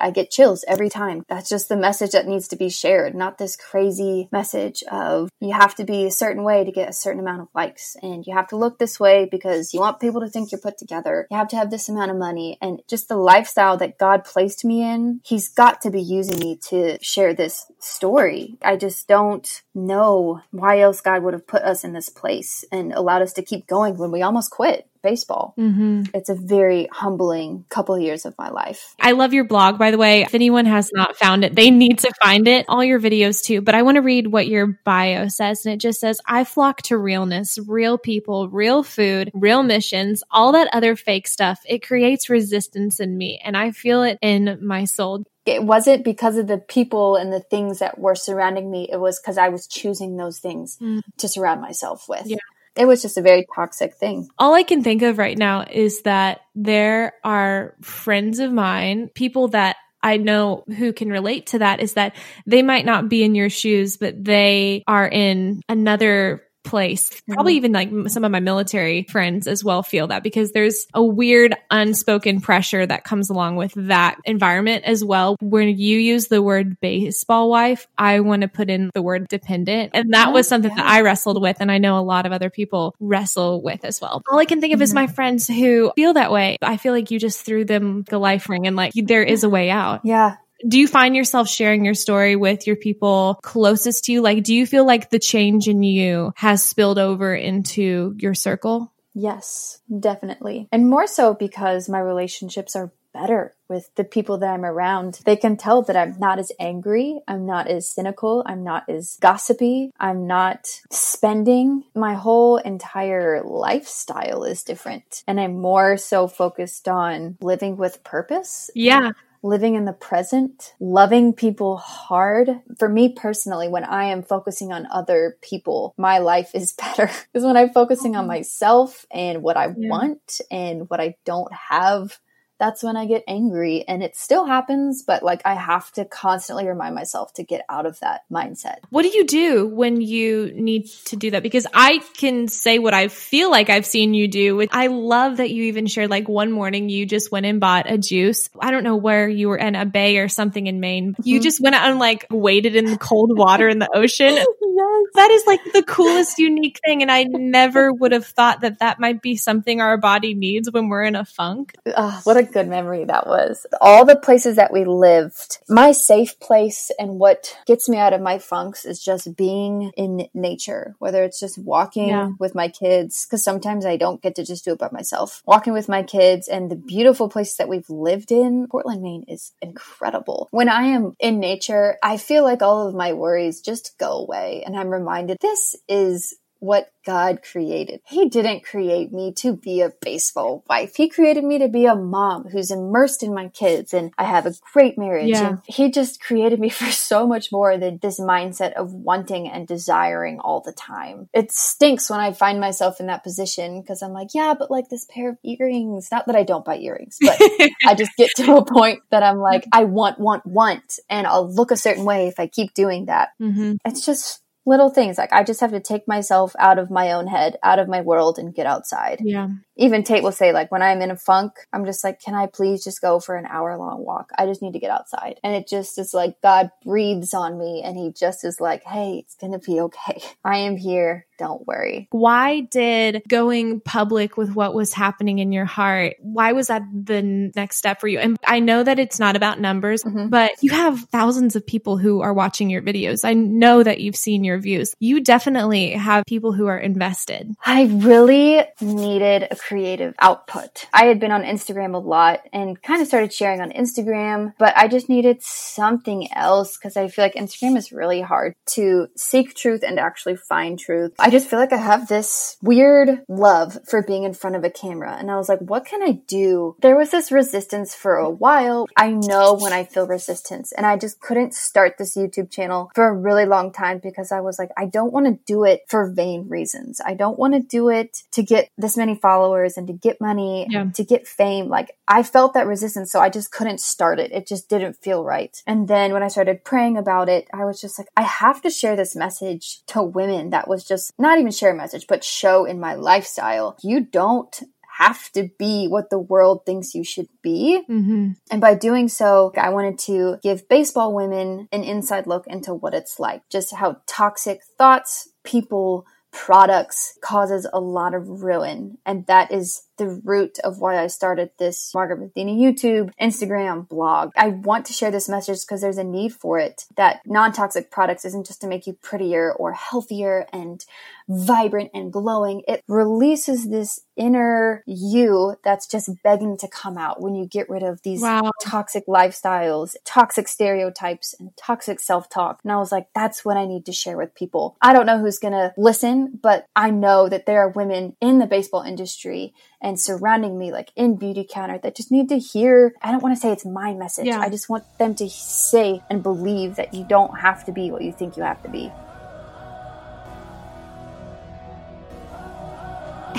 I 0.00 0.10
get 0.10 0.30
chills 0.30 0.64
every 0.66 0.88
time. 0.88 1.24
That's 1.28 1.48
just 1.48 1.68
the 1.68 1.76
message 1.76 2.12
that 2.12 2.26
needs 2.26 2.48
to 2.48 2.56
be 2.56 2.68
shared, 2.68 3.14
not 3.14 3.38
this 3.38 3.56
crazy 3.56 4.28
message 4.32 4.82
of 4.90 5.30
you 5.40 5.52
have 5.52 5.74
to 5.76 5.84
be 5.84 6.06
a 6.06 6.10
certain 6.10 6.44
way 6.44 6.64
to 6.64 6.72
get 6.72 6.88
a 6.88 6.92
certain 6.92 7.20
amount 7.20 7.42
of 7.42 7.48
likes 7.54 7.96
and 8.02 8.26
you 8.26 8.34
have 8.34 8.48
to 8.48 8.56
look 8.56 8.78
this 8.78 8.98
way 8.98 9.28
because 9.30 9.74
you 9.74 9.80
want 9.80 10.00
people 10.00 10.20
to 10.20 10.28
think 10.28 10.52
you're 10.52 10.60
put 10.60 10.78
together. 10.78 11.26
You 11.30 11.36
have 11.36 11.48
to 11.48 11.56
have 11.56 11.70
this 11.70 11.88
amount 11.88 12.10
of 12.10 12.16
money 12.16 12.58
and 12.60 12.80
just 12.88 13.08
the 13.08 13.16
lifestyle 13.16 13.76
that 13.78 13.98
God 13.98 14.24
placed 14.24 14.64
me 14.64 14.82
in. 14.82 15.20
He's 15.24 15.48
got 15.48 15.80
to 15.82 15.90
be 15.90 16.02
using 16.02 16.38
me 16.38 16.58
to 16.68 16.98
share 17.02 17.34
this 17.34 17.66
story. 17.78 18.56
I 18.62 18.76
just 18.76 19.08
don't 19.08 19.62
know 19.74 20.42
why 20.50 20.80
else 20.80 21.00
God 21.00 21.22
would 21.22 21.34
have 21.34 21.46
put 21.46 21.62
us 21.62 21.84
in 21.84 21.92
this 21.92 22.08
place 22.08 22.64
and 22.70 22.92
allowed 22.92 23.22
us 23.22 23.32
to 23.34 23.42
keep 23.42 23.66
going 23.66 23.96
when 23.96 24.10
we 24.10 24.22
almost 24.22 24.50
quit 24.50 24.88
baseball. 25.04 25.54
Mm-hmm. 25.56 26.04
It's 26.14 26.30
a 26.30 26.34
very 26.34 26.88
humbling 26.90 27.64
couple 27.68 27.94
of 27.94 28.00
years 28.00 28.26
of 28.26 28.34
my 28.38 28.48
life. 28.48 28.96
I 29.00 29.12
love 29.12 29.34
your 29.34 29.44
blog, 29.44 29.78
by 29.84 29.90
the 29.90 29.98
way. 29.98 30.22
If 30.22 30.34
anyone 30.34 30.64
has 30.64 30.90
not 30.94 31.14
found 31.18 31.44
it, 31.44 31.54
they 31.54 31.70
need 31.70 31.98
to 31.98 32.12
find 32.22 32.48
it. 32.48 32.64
All 32.70 32.82
your 32.82 32.98
videos 32.98 33.44
too. 33.44 33.60
But 33.60 33.74
I 33.74 33.82
want 33.82 33.96
to 33.96 34.00
read 34.00 34.26
what 34.26 34.48
your 34.48 34.78
bio 34.82 35.28
says. 35.28 35.66
And 35.66 35.74
it 35.74 35.76
just 35.76 36.00
says, 36.00 36.22
I 36.26 36.44
flock 36.44 36.80
to 36.84 36.96
realness, 36.96 37.58
real 37.58 37.98
people, 37.98 38.48
real 38.48 38.82
food, 38.82 39.30
real 39.34 39.62
missions, 39.62 40.24
all 40.30 40.52
that 40.52 40.70
other 40.72 40.96
fake 40.96 41.28
stuff. 41.28 41.60
It 41.68 41.86
creates 41.86 42.30
resistance 42.30 42.98
in 42.98 43.14
me 43.14 43.42
and 43.44 43.58
I 43.58 43.72
feel 43.72 44.02
it 44.04 44.18
in 44.22 44.58
my 44.62 44.84
soul 44.84 45.24
it 45.46 45.62
wasn't 45.62 46.04
because 46.04 46.38
of 46.38 46.46
the 46.46 46.56
people 46.56 47.16
and 47.16 47.30
the 47.30 47.38
things 47.38 47.80
that 47.80 47.98
were 47.98 48.14
surrounding 48.14 48.70
me. 48.70 48.88
It 48.90 48.96
was 48.96 49.20
because 49.20 49.36
I 49.36 49.50
was 49.50 49.66
choosing 49.66 50.16
those 50.16 50.38
things 50.38 50.78
mm. 50.80 51.02
to 51.18 51.28
surround 51.28 51.60
myself 51.60 52.08
with. 52.08 52.22
Yeah 52.24 52.38
it 52.76 52.86
was 52.86 53.02
just 53.02 53.16
a 53.16 53.22
very 53.22 53.46
toxic 53.54 53.94
thing. 53.94 54.28
All 54.38 54.54
I 54.54 54.62
can 54.62 54.82
think 54.82 55.02
of 55.02 55.18
right 55.18 55.38
now 55.38 55.64
is 55.70 56.02
that 56.02 56.40
there 56.54 57.14
are 57.22 57.74
friends 57.82 58.38
of 58.38 58.52
mine, 58.52 59.08
people 59.14 59.48
that 59.48 59.76
I 60.02 60.18
know 60.18 60.64
who 60.76 60.92
can 60.92 61.08
relate 61.08 61.46
to 61.48 61.60
that 61.60 61.80
is 61.80 61.94
that 61.94 62.14
they 62.46 62.62
might 62.62 62.84
not 62.84 63.08
be 63.08 63.24
in 63.24 63.34
your 63.34 63.48
shoes, 63.48 63.96
but 63.96 64.22
they 64.22 64.84
are 64.86 65.08
in 65.08 65.62
another 65.68 66.42
place. 66.64 67.22
Probably 67.28 67.52
mm-hmm. 67.52 67.76
even 67.76 68.02
like 68.02 68.10
some 68.10 68.24
of 68.24 68.32
my 68.32 68.40
military 68.40 69.04
friends 69.04 69.46
as 69.46 69.62
well 69.62 69.82
feel 69.82 70.08
that 70.08 70.22
because 70.22 70.52
there's 70.52 70.86
a 70.94 71.04
weird 71.04 71.54
unspoken 71.70 72.40
pressure 72.40 72.84
that 72.84 73.04
comes 73.04 73.30
along 73.30 73.56
with 73.56 73.72
that 73.76 74.18
environment 74.24 74.84
as 74.84 75.04
well. 75.04 75.36
When 75.40 75.68
you 75.68 75.98
use 75.98 76.28
the 76.28 76.42
word 76.42 76.80
baseball 76.80 77.50
wife, 77.50 77.86
I 77.96 78.20
want 78.20 78.42
to 78.42 78.48
put 78.48 78.70
in 78.70 78.90
the 78.94 79.02
word 79.02 79.28
dependent. 79.28 79.92
And 79.94 80.12
that 80.12 80.28
oh, 80.28 80.32
was 80.32 80.48
something 80.48 80.70
yeah. 80.70 80.76
that 80.78 80.86
I 80.86 81.02
wrestled 81.02 81.40
with. 81.40 81.58
And 81.60 81.70
I 81.70 81.78
know 81.78 81.98
a 81.98 82.02
lot 82.02 82.26
of 82.26 82.32
other 82.32 82.50
people 82.50 82.94
wrestle 82.98 83.62
with 83.62 83.84
as 83.84 84.00
well. 84.00 84.22
All 84.28 84.38
I 84.38 84.46
can 84.46 84.60
think 84.60 84.72
of 84.72 84.78
mm-hmm. 84.78 84.84
is 84.84 84.94
my 84.94 85.06
friends 85.06 85.46
who 85.46 85.92
feel 85.94 86.14
that 86.14 86.32
way. 86.32 86.56
I 86.62 86.76
feel 86.78 86.92
like 86.92 87.10
you 87.10 87.18
just 87.18 87.44
threw 87.44 87.64
them 87.64 88.04
the 88.08 88.18
life 88.18 88.48
ring 88.48 88.66
and 88.66 88.76
like 88.76 88.92
there 88.94 89.22
is 89.22 89.44
a 89.44 89.48
way 89.48 89.70
out. 89.70 90.00
Yeah 90.04 90.36
do 90.66 90.78
you 90.78 90.88
find 90.88 91.14
yourself 91.14 91.48
sharing 91.48 91.84
your 91.84 91.94
story 91.94 92.36
with 92.36 92.66
your 92.66 92.76
people 92.76 93.38
closest 93.42 94.04
to 94.04 94.12
you? 94.12 94.22
Like, 94.22 94.44
do 94.44 94.54
you 94.54 94.66
feel 94.66 94.86
like 94.86 95.10
the 95.10 95.18
change 95.18 95.68
in 95.68 95.82
you 95.82 96.32
has 96.36 96.64
spilled 96.64 96.98
over 96.98 97.34
into 97.34 98.14
your 98.18 98.34
circle? 98.34 98.92
Yes, 99.14 99.80
definitely. 100.00 100.68
And 100.72 100.88
more 100.88 101.06
so 101.06 101.34
because 101.34 101.88
my 101.88 102.00
relationships 102.00 102.74
are 102.74 102.92
better 103.12 103.54
with 103.68 103.88
the 103.94 104.02
people 104.02 104.38
that 104.38 104.50
I'm 104.50 104.64
around. 104.64 105.20
They 105.24 105.36
can 105.36 105.56
tell 105.56 105.82
that 105.82 105.96
I'm 105.96 106.16
not 106.18 106.40
as 106.40 106.50
angry, 106.58 107.20
I'm 107.28 107.46
not 107.46 107.68
as 107.68 107.88
cynical, 107.88 108.42
I'm 108.44 108.64
not 108.64 108.88
as 108.88 109.16
gossipy, 109.20 109.92
I'm 110.00 110.26
not 110.26 110.66
spending. 110.90 111.84
My 111.94 112.14
whole 112.14 112.56
entire 112.56 113.42
lifestyle 113.44 114.42
is 114.42 114.64
different. 114.64 115.22
And 115.28 115.40
I'm 115.40 115.60
more 115.60 115.96
so 115.96 116.26
focused 116.26 116.88
on 116.88 117.38
living 117.40 117.76
with 117.76 118.02
purpose. 118.02 118.68
Yeah 118.74 119.12
living 119.44 119.74
in 119.74 119.84
the 119.84 119.92
present, 119.92 120.74
loving 120.80 121.34
people 121.34 121.76
hard. 121.76 122.48
For 122.78 122.88
me 122.88 123.10
personally, 123.10 123.68
when 123.68 123.84
I 123.84 124.06
am 124.06 124.22
focusing 124.22 124.72
on 124.72 124.88
other 124.90 125.36
people, 125.42 125.94
my 125.98 126.18
life 126.18 126.50
is 126.54 126.72
better. 126.78 127.06
Because 127.06 127.44
when 127.46 127.56
I'm 127.56 127.70
focusing 127.70 128.16
on 128.16 128.22
mm-hmm. 128.22 128.28
myself 128.28 129.06
and 129.12 129.42
what 129.42 129.56
I 129.56 129.66
yeah. 129.66 129.88
want 129.90 130.40
and 130.50 130.88
what 130.88 131.00
I 131.00 131.16
don't 131.24 131.52
have, 131.52 132.18
that's 132.64 132.82
when 132.82 132.96
I 132.96 133.04
get 133.04 133.24
angry. 133.28 133.84
And 133.86 134.02
it 134.02 134.16
still 134.16 134.46
happens, 134.46 135.02
but 135.02 135.22
like 135.22 135.42
I 135.44 135.52
have 135.52 135.92
to 135.92 136.06
constantly 136.06 136.66
remind 136.66 136.94
myself 136.94 137.34
to 137.34 137.44
get 137.44 137.60
out 137.68 137.84
of 137.84 138.00
that 138.00 138.22
mindset. 138.32 138.76
What 138.88 139.02
do 139.02 139.08
you 139.08 139.26
do 139.26 139.66
when 139.66 140.00
you 140.00 140.50
need 140.54 140.86
to 141.06 141.16
do 141.16 141.32
that? 141.32 141.42
Because 141.42 141.66
I 141.74 142.00
can 142.16 142.48
say 142.48 142.78
what 142.78 142.94
I 142.94 143.08
feel 143.08 143.50
like 143.50 143.68
I've 143.68 143.84
seen 143.84 144.14
you 144.14 144.28
do. 144.28 144.66
I 144.70 144.86
love 144.86 145.36
that 145.36 145.50
you 145.50 145.64
even 145.64 145.86
shared 145.86 146.08
like 146.08 146.26
one 146.26 146.50
morning 146.52 146.88
you 146.88 147.04
just 147.04 147.30
went 147.30 147.44
and 147.44 147.60
bought 147.60 147.90
a 147.90 147.98
juice. 147.98 148.48
I 148.58 148.70
don't 148.70 148.82
know 148.82 148.96
where 148.96 149.28
you 149.28 149.48
were 149.48 149.58
in 149.58 149.74
a 149.74 149.84
bay 149.84 150.16
or 150.16 150.28
something 150.28 150.66
in 150.66 150.80
Maine. 150.80 151.16
You 151.22 151.36
mm-hmm. 151.36 151.42
just 151.42 151.60
went 151.60 151.74
out 151.74 151.90
and 151.90 151.98
like 151.98 152.26
waded 152.30 152.76
in 152.76 152.86
the 152.86 152.96
cold 152.96 153.36
water 153.36 153.68
in 153.68 153.78
the 153.78 153.90
ocean. 153.94 154.32
yes. 154.36 155.06
That 155.16 155.30
is 155.30 155.46
like 155.46 155.60
the 155.70 155.82
coolest, 155.82 156.38
unique 156.38 156.80
thing. 156.82 157.02
And 157.02 157.10
I 157.10 157.24
never 157.24 157.92
would 157.92 158.12
have 158.12 158.26
thought 158.26 158.62
that 158.62 158.78
that 158.78 159.00
might 159.00 159.20
be 159.20 159.36
something 159.36 159.82
our 159.82 159.98
body 159.98 160.32
needs 160.32 160.70
when 160.70 160.88
we're 160.88 161.04
in 161.04 161.14
a 161.14 161.26
funk. 161.26 161.74
Uh, 161.84 162.22
what 162.22 162.38
a 162.38 162.53
good 162.54 162.68
memory 162.68 163.04
that 163.04 163.26
was. 163.26 163.66
All 163.80 164.06
the 164.06 164.16
places 164.16 164.56
that 164.56 164.72
we 164.72 164.84
lived, 164.84 165.58
my 165.68 165.92
safe 165.92 166.38
place 166.40 166.90
and 166.98 167.18
what 167.18 167.54
gets 167.66 167.88
me 167.88 167.98
out 167.98 168.14
of 168.14 168.22
my 168.22 168.38
funks 168.38 168.86
is 168.86 169.02
just 169.02 169.36
being 169.36 169.92
in 169.96 170.28
nature, 170.32 170.94
whether 171.00 171.24
it's 171.24 171.40
just 171.40 171.58
walking 171.58 172.08
yeah. 172.08 172.30
with 172.38 172.54
my 172.54 172.68
kids, 172.68 173.26
because 173.26 173.42
sometimes 173.44 173.84
I 173.84 173.96
don't 173.96 174.22
get 174.22 174.36
to 174.36 174.44
just 174.44 174.64
do 174.64 174.72
it 174.72 174.78
by 174.78 174.88
myself. 174.92 175.42
Walking 175.44 175.72
with 175.72 175.88
my 175.88 176.04
kids 176.04 176.46
and 176.48 176.70
the 176.70 176.76
beautiful 176.76 177.28
places 177.28 177.56
that 177.56 177.68
we've 177.68 177.90
lived 177.90 178.30
in. 178.30 178.68
Portland, 178.68 179.02
Maine 179.02 179.24
is 179.26 179.52
incredible. 179.60 180.48
When 180.52 180.68
I 180.68 180.84
am 180.84 181.16
in 181.18 181.40
nature, 181.40 181.98
I 182.02 182.16
feel 182.16 182.44
like 182.44 182.62
all 182.62 182.86
of 182.86 182.94
my 182.94 183.12
worries 183.12 183.60
just 183.60 183.98
go 183.98 184.12
away 184.12 184.62
and 184.64 184.78
I'm 184.78 184.88
reminded 184.88 185.38
this 185.40 185.74
is 185.88 186.34
what 186.64 186.90
God 187.04 187.40
created. 187.42 188.00
He 188.06 188.30
didn't 188.30 188.64
create 188.64 189.12
me 189.12 189.34
to 189.34 189.54
be 189.54 189.82
a 189.82 189.92
baseball 190.00 190.64
wife. 190.66 190.96
He 190.96 191.10
created 191.10 191.44
me 191.44 191.58
to 191.58 191.68
be 191.68 191.84
a 191.84 191.94
mom 191.94 192.44
who's 192.44 192.70
immersed 192.70 193.22
in 193.22 193.34
my 193.34 193.48
kids 193.48 193.92
and 193.92 194.12
I 194.16 194.24
have 194.24 194.46
a 194.46 194.54
great 194.72 194.96
marriage. 194.96 195.28
Yeah. 195.28 195.48
And 195.48 195.58
he 195.66 195.90
just 195.90 196.22
created 196.22 196.58
me 196.58 196.68
for 196.70 196.90
so 196.90 197.26
much 197.26 197.52
more 197.52 197.76
than 197.76 197.98
this 197.98 198.18
mindset 198.18 198.72
of 198.72 198.94
wanting 198.94 199.46
and 199.46 199.68
desiring 199.68 200.40
all 200.40 200.62
the 200.62 200.72
time. 200.72 201.28
It 201.34 201.52
stinks 201.52 202.08
when 202.08 202.20
I 202.20 202.32
find 202.32 202.60
myself 202.60 202.98
in 202.98 203.06
that 203.06 203.24
position 203.24 203.82
because 203.82 204.02
I'm 204.02 204.12
like, 204.14 204.28
yeah, 204.32 204.54
but 204.58 204.70
like 204.70 204.88
this 204.88 205.04
pair 205.04 205.28
of 205.28 205.36
earrings, 205.44 206.08
not 206.10 206.26
that 206.26 206.36
I 206.36 206.44
don't 206.44 206.64
buy 206.64 206.78
earrings, 206.78 207.18
but 207.20 207.38
I 207.86 207.94
just 207.94 208.12
get 208.16 208.30
to 208.36 208.56
a 208.56 208.64
point 208.64 209.00
that 209.10 209.22
I'm 209.22 209.38
like, 209.38 209.66
I 209.70 209.84
want, 209.84 210.18
want, 210.18 210.46
want, 210.46 210.98
and 211.10 211.26
I'll 211.26 211.52
look 211.52 211.70
a 211.70 211.76
certain 211.76 212.06
way 212.06 212.26
if 212.28 212.40
I 212.40 212.46
keep 212.46 212.72
doing 212.72 213.06
that. 213.06 213.30
Mm-hmm. 213.38 213.74
It's 213.84 214.06
just 214.06 214.40
little 214.66 214.90
things. 214.90 215.18
Like 215.18 215.32
i 215.32 215.42
just 215.42 215.60
have 215.60 215.72
to 215.72 215.80
take 215.80 216.08
myself 216.08 216.54
out 216.58 216.78
of 216.78 216.90
my 216.90 217.12
own 217.12 217.26
head 217.26 217.58
out 217.62 217.78
of 217.78 217.88
my 217.88 218.00
world 218.00 218.38
and 218.38 218.54
get 218.54 218.66
outside. 218.66 219.20
Yeah 219.22 219.48
even 219.76 220.02
tate 220.02 220.22
will 220.22 220.32
say 220.32 220.52
like 220.52 220.70
when 220.70 220.82
i'm 220.82 221.00
in 221.00 221.10
a 221.10 221.16
funk 221.16 221.52
i'm 221.72 221.84
just 221.84 222.04
like 222.04 222.20
can 222.20 222.34
i 222.34 222.46
please 222.46 222.84
just 222.84 223.00
go 223.00 223.18
for 223.20 223.36
an 223.36 223.46
hour 223.46 223.76
long 223.76 224.04
walk 224.04 224.30
i 224.38 224.46
just 224.46 224.62
need 224.62 224.72
to 224.72 224.78
get 224.78 224.90
outside 224.90 225.38
and 225.42 225.54
it 225.54 225.68
just 225.68 225.98
is 225.98 226.14
like 226.14 226.40
god 226.42 226.70
breathes 226.84 227.34
on 227.34 227.58
me 227.58 227.82
and 227.84 227.96
he 227.96 228.12
just 228.12 228.44
is 228.44 228.60
like 228.60 228.82
hey 228.84 229.18
it's 229.18 229.36
gonna 229.36 229.58
be 229.58 229.80
okay 229.80 230.20
i 230.44 230.58
am 230.58 230.76
here 230.76 231.26
don't 231.38 231.66
worry. 231.66 232.08
Why 232.10 232.60
did 232.60 233.22
going 233.28 233.80
public 233.80 234.36
with 234.36 234.54
what 234.54 234.74
was 234.74 234.92
happening 234.92 235.38
in 235.38 235.52
your 235.52 235.64
heart, 235.64 236.16
why 236.20 236.52
was 236.52 236.68
that 236.68 236.82
the 236.92 237.22
next 237.54 237.76
step 237.76 238.00
for 238.00 238.08
you? 238.08 238.18
And 238.18 238.36
I 238.46 238.60
know 238.60 238.82
that 238.82 238.98
it's 238.98 239.18
not 239.18 239.36
about 239.36 239.60
numbers, 239.60 240.02
mm-hmm. 240.04 240.28
but 240.28 240.52
you 240.60 240.70
have 240.72 241.00
thousands 241.10 241.56
of 241.56 241.66
people 241.66 241.98
who 241.98 242.20
are 242.20 242.32
watching 242.32 242.70
your 242.70 242.82
videos. 242.82 243.24
I 243.24 243.34
know 243.34 243.82
that 243.82 244.00
you've 244.00 244.16
seen 244.16 244.44
your 244.44 244.58
views. 244.58 244.94
You 245.00 245.20
definitely 245.20 245.90
have 245.92 246.24
people 246.26 246.52
who 246.52 246.66
are 246.66 246.78
invested. 246.78 247.54
I 247.64 247.84
really 247.84 248.64
needed 248.80 249.48
a 249.50 249.56
creative 249.66 250.14
output. 250.18 250.86
I 250.92 251.06
had 251.06 251.18
been 251.18 251.32
on 251.32 251.42
Instagram 251.42 251.94
a 251.94 251.98
lot 251.98 252.40
and 252.52 252.80
kind 252.82 253.00
of 253.00 253.08
started 253.08 253.32
sharing 253.32 253.60
on 253.60 253.72
Instagram, 253.72 254.52
but 254.58 254.76
I 254.76 254.88
just 254.88 255.08
needed 255.08 255.42
something 255.42 256.28
else 256.32 256.76
because 256.76 256.96
I 256.96 257.08
feel 257.08 257.24
like 257.24 257.34
Instagram 257.34 257.76
is 257.76 257.92
really 257.92 258.20
hard 258.20 258.54
to 258.74 259.08
seek 259.16 259.54
truth 259.54 259.82
and 259.82 259.98
actually 259.98 260.36
find 260.36 260.78
truth. 260.78 261.12
I 261.18 261.30
just 261.30 261.48
feel 261.48 261.58
like 261.58 261.72
I 261.72 261.78
have 261.78 262.08
this 262.08 262.58
weird 262.62 263.22
love 263.28 263.78
for 263.88 264.02
being 264.02 264.24
in 264.24 264.34
front 264.34 264.56
of 264.56 264.64
a 264.64 264.70
camera. 264.70 265.16
And 265.18 265.30
I 265.30 265.36
was 265.36 265.48
like, 265.48 265.60
what 265.60 265.86
can 265.86 266.02
I 266.02 266.20
do? 266.26 266.76
There 266.82 266.96
was 266.96 267.10
this 267.10 267.32
resistance 267.32 267.94
for 267.94 268.16
a 268.16 268.30
while. 268.30 268.86
I 268.96 269.12
know 269.12 269.54
when 269.54 269.72
I 269.72 269.84
feel 269.84 270.06
resistance 270.06 270.72
and 270.72 270.84
I 270.84 270.98
just 270.98 271.20
couldn't 271.20 271.54
start 271.54 271.96
this 271.96 272.16
YouTube 272.16 272.50
channel 272.50 272.90
for 272.94 273.08
a 273.08 273.14
really 273.14 273.46
long 273.46 273.72
time 273.72 273.98
because 274.02 274.30
I 274.30 274.40
was 274.40 274.58
like, 274.58 274.70
I 274.76 274.86
don't 274.86 275.12
want 275.12 275.26
to 275.26 275.38
do 275.46 275.64
it 275.64 275.82
for 275.88 276.10
vain 276.10 276.48
reasons. 276.48 277.00
I 277.04 277.14
don't 277.14 277.38
want 277.38 277.54
to 277.54 277.60
do 277.60 277.88
it 277.88 278.18
to 278.32 278.42
get 278.42 278.68
this 278.76 278.98
many 278.98 279.14
followers 279.14 279.53
and 279.76 279.86
to 279.86 279.92
get 279.92 280.20
money 280.20 280.66
yeah. 280.68 280.86
to 280.94 281.04
get 281.04 281.26
fame. 281.26 281.68
Like 281.68 281.96
I 282.08 282.22
felt 282.22 282.54
that 282.54 282.66
resistance. 282.66 283.12
So 283.12 283.20
I 283.20 283.30
just 283.30 283.52
couldn't 283.52 283.80
start 283.80 284.18
it. 284.18 284.32
It 284.32 284.46
just 284.46 284.68
didn't 284.68 284.94
feel 285.02 285.24
right. 285.24 285.56
And 285.66 285.88
then 285.88 286.12
when 286.12 286.22
I 286.22 286.28
started 286.28 286.64
praying 286.64 286.96
about 286.96 287.28
it, 287.28 287.48
I 287.52 287.64
was 287.64 287.80
just 287.80 287.98
like, 287.98 288.08
I 288.16 288.22
have 288.22 288.62
to 288.62 288.70
share 288.70 288.96
this 288.96 289.16
message 289.16 289.84
to 289.86 290.02
women 290.02 290.50
that 290.50 290.68
was 290.68 290.84
just 290.84 291.12
not 291.18 291.38
even 291.38 291.52
share 291.52 291.72
a 291.72 291.76
message, 291.76 292.06
but 292.08 292.24
show 292.24 292.64
in 292.64 292.80
my 292.80 292.94
lifestyle. 292.94 293.76
You 293.82 294.00
don't 294.00 294.62
have 294.98 295.30
to 295.32 295.50
be 295.58 295.88
what 295.88 296.08
the 296.10 296.18
world 296.18 296.64
thinks 296.64 296.94
you 296.94 297.02
should 297.02 297.28
be. 297.42 297.82
Mm-hmm. 297.90 298.32
And 298.50 298.60
by 298.60 298.74
doing 298.74 299.08
so, 299.08 299.52
I 299.56 299.70
wanted 299.70 299.98
to 300.00 300.38
give 300.42 300.68
baseball 300.68 301.12
women 301.12 301.68
an 301.72 301.82
inside 301.82 302.28
look 302.28 302.46
into 302.46 302.74
what 302.74 302.94
it's 302.94 303.18
like, 303.18 303.42
just 303.50 303.74
how 303.74 303.96
toxic 304.06 304.60
thoughts, 304.78 305.28
people, 305.42 306.06
products 306.34 307.16
causes 307.22 307.66
a 307.72 307.80
lot 307.80 308.12
of 308.12 308.42
ruin. 308.42 308.98
And 309.06 309.24
that 309.26 309.52
is 309.52 309.82
the 309.96 310.20
root 310.24 310.58
of 310.64 310.78
why 310.78 311.02
I 311.02 311.06
started 311.06 311.50
this 311.58 311.92
Margaret 311.94 312.20
Matheny 312.20 312.60
YouTube, 312.60 313.12
Instagram, 313.20 313.88
blog. 313.88 314.30
I 314.36 314.48
want 314.48 314.86
to 314.86 314.92
share 314.92 315.10
this 315.10 315.28
message 315.28 315.60
because 315.60 315.80
there's 315.80 315.98
a 315.98 316.04
need 316.04 316.32
for 316.32 316.58
it. 316.58 316.84
That 316.96 317.20
non 317.26 317.52
toxic 317.52 317.90
products 317.90 318.24
isn't 318.24 318.46
just 318.46 318.60
to 318.62 318.66
make 318.66 318.86
you 318.86 318.94
prettier 318.94 319.52
or 319.52 319.72
healthier 319.72 320.46
and 320.52 320.84
vibrant 321.28 321.90
and 321.94 322.12
glowing. 322.12 322.62
It 322.68 322.82
releases 322.88 323.68
this 323.68 324.00
inner 324.16 324.82
you 324.86 325.56
that's 325.64 325.86
just 325.86 326.10
begging 326.22 326.56
to 326.58 326.68
come 326.68 326.96
out 326.96 327.20
when 327.20 327.34
you 327.34 327.46
get 327.46 327.68
rid 327.68 327.82
of 327.82 328.02
these 328.02 328.20
wow. 328.20 328.52
toxic 328.62 329.06
lifestyles, 329.06 329.96
toxic 330.04 330.48
stereotypes, 330.48 331.34
and 331.38 331.56
toxic 331.56 332.00
self 332.00 332.28
talk. 332.28 332.60
And 332.62 332.72
I 332.72 332.76
was 332.76 332.92
like, 332.92 333.08
that's 333.14 333.44
what 333.44 333.56
I 333.56 333.66
need 333.66 333.86
to 333.86 333.92
share 333.92 334.16
with 334.16 334.34
people. 334.34 334.76
I 334.80 334.92
don't 334.92 335.06
know 335.06 335.18
who's 335.18 335.38
going 335.38 335.52
to 335.52 335.72
listen, 335.76 336.38
but 336.42 336.66
I 336.76 336.90
know 336.90 337.28
that 337.28 337.46
there 337.46 337.60
are 337.60 337.68
women 337.68 338.16
in 338.20 338.38
the 338.38 338.46
baseball 338.46 338.82
industry 338.82 339.54
and 339.84 340.00
surrounding 340.00 340.58
me, 340.58 340.72
like 340.72 340.90
in 340.96 341.18
Beautycounter, 341.18 341.80
that 341.82 341.94
just 341.94 342.10
need 342.10 342.30
to 342.30 342.38
hear. 342.38 342.94
I 343.02 343.12
don't 343.12 343.22
want 343.22 343.36
to 343.36 343.40
say 343.40 343.52
it's 343.52 343.66
my 343.66 343.92
message. 343.92 344.26
Yeah. 344.26 344.40
I 344.40 344.48
just 344.48 344.70
want 344.70 344.84
them 344.98 345.14
to 345.16 345.28
say 345.28 346.02
and 346.08 346.22
believe 346.22 346.76
that 346.76 346.94
you 346.94 347.04
don't 347.04 347.38
have 347.38 347.66
to 347.66 347.72
be 347.72 347.90
what 347.90 348.00
you 348.02 348.10
think 348.10 348.38
you 348.38 348.42
have 348.42 348.62
to 348.62 348.70
be. 348.70 348.90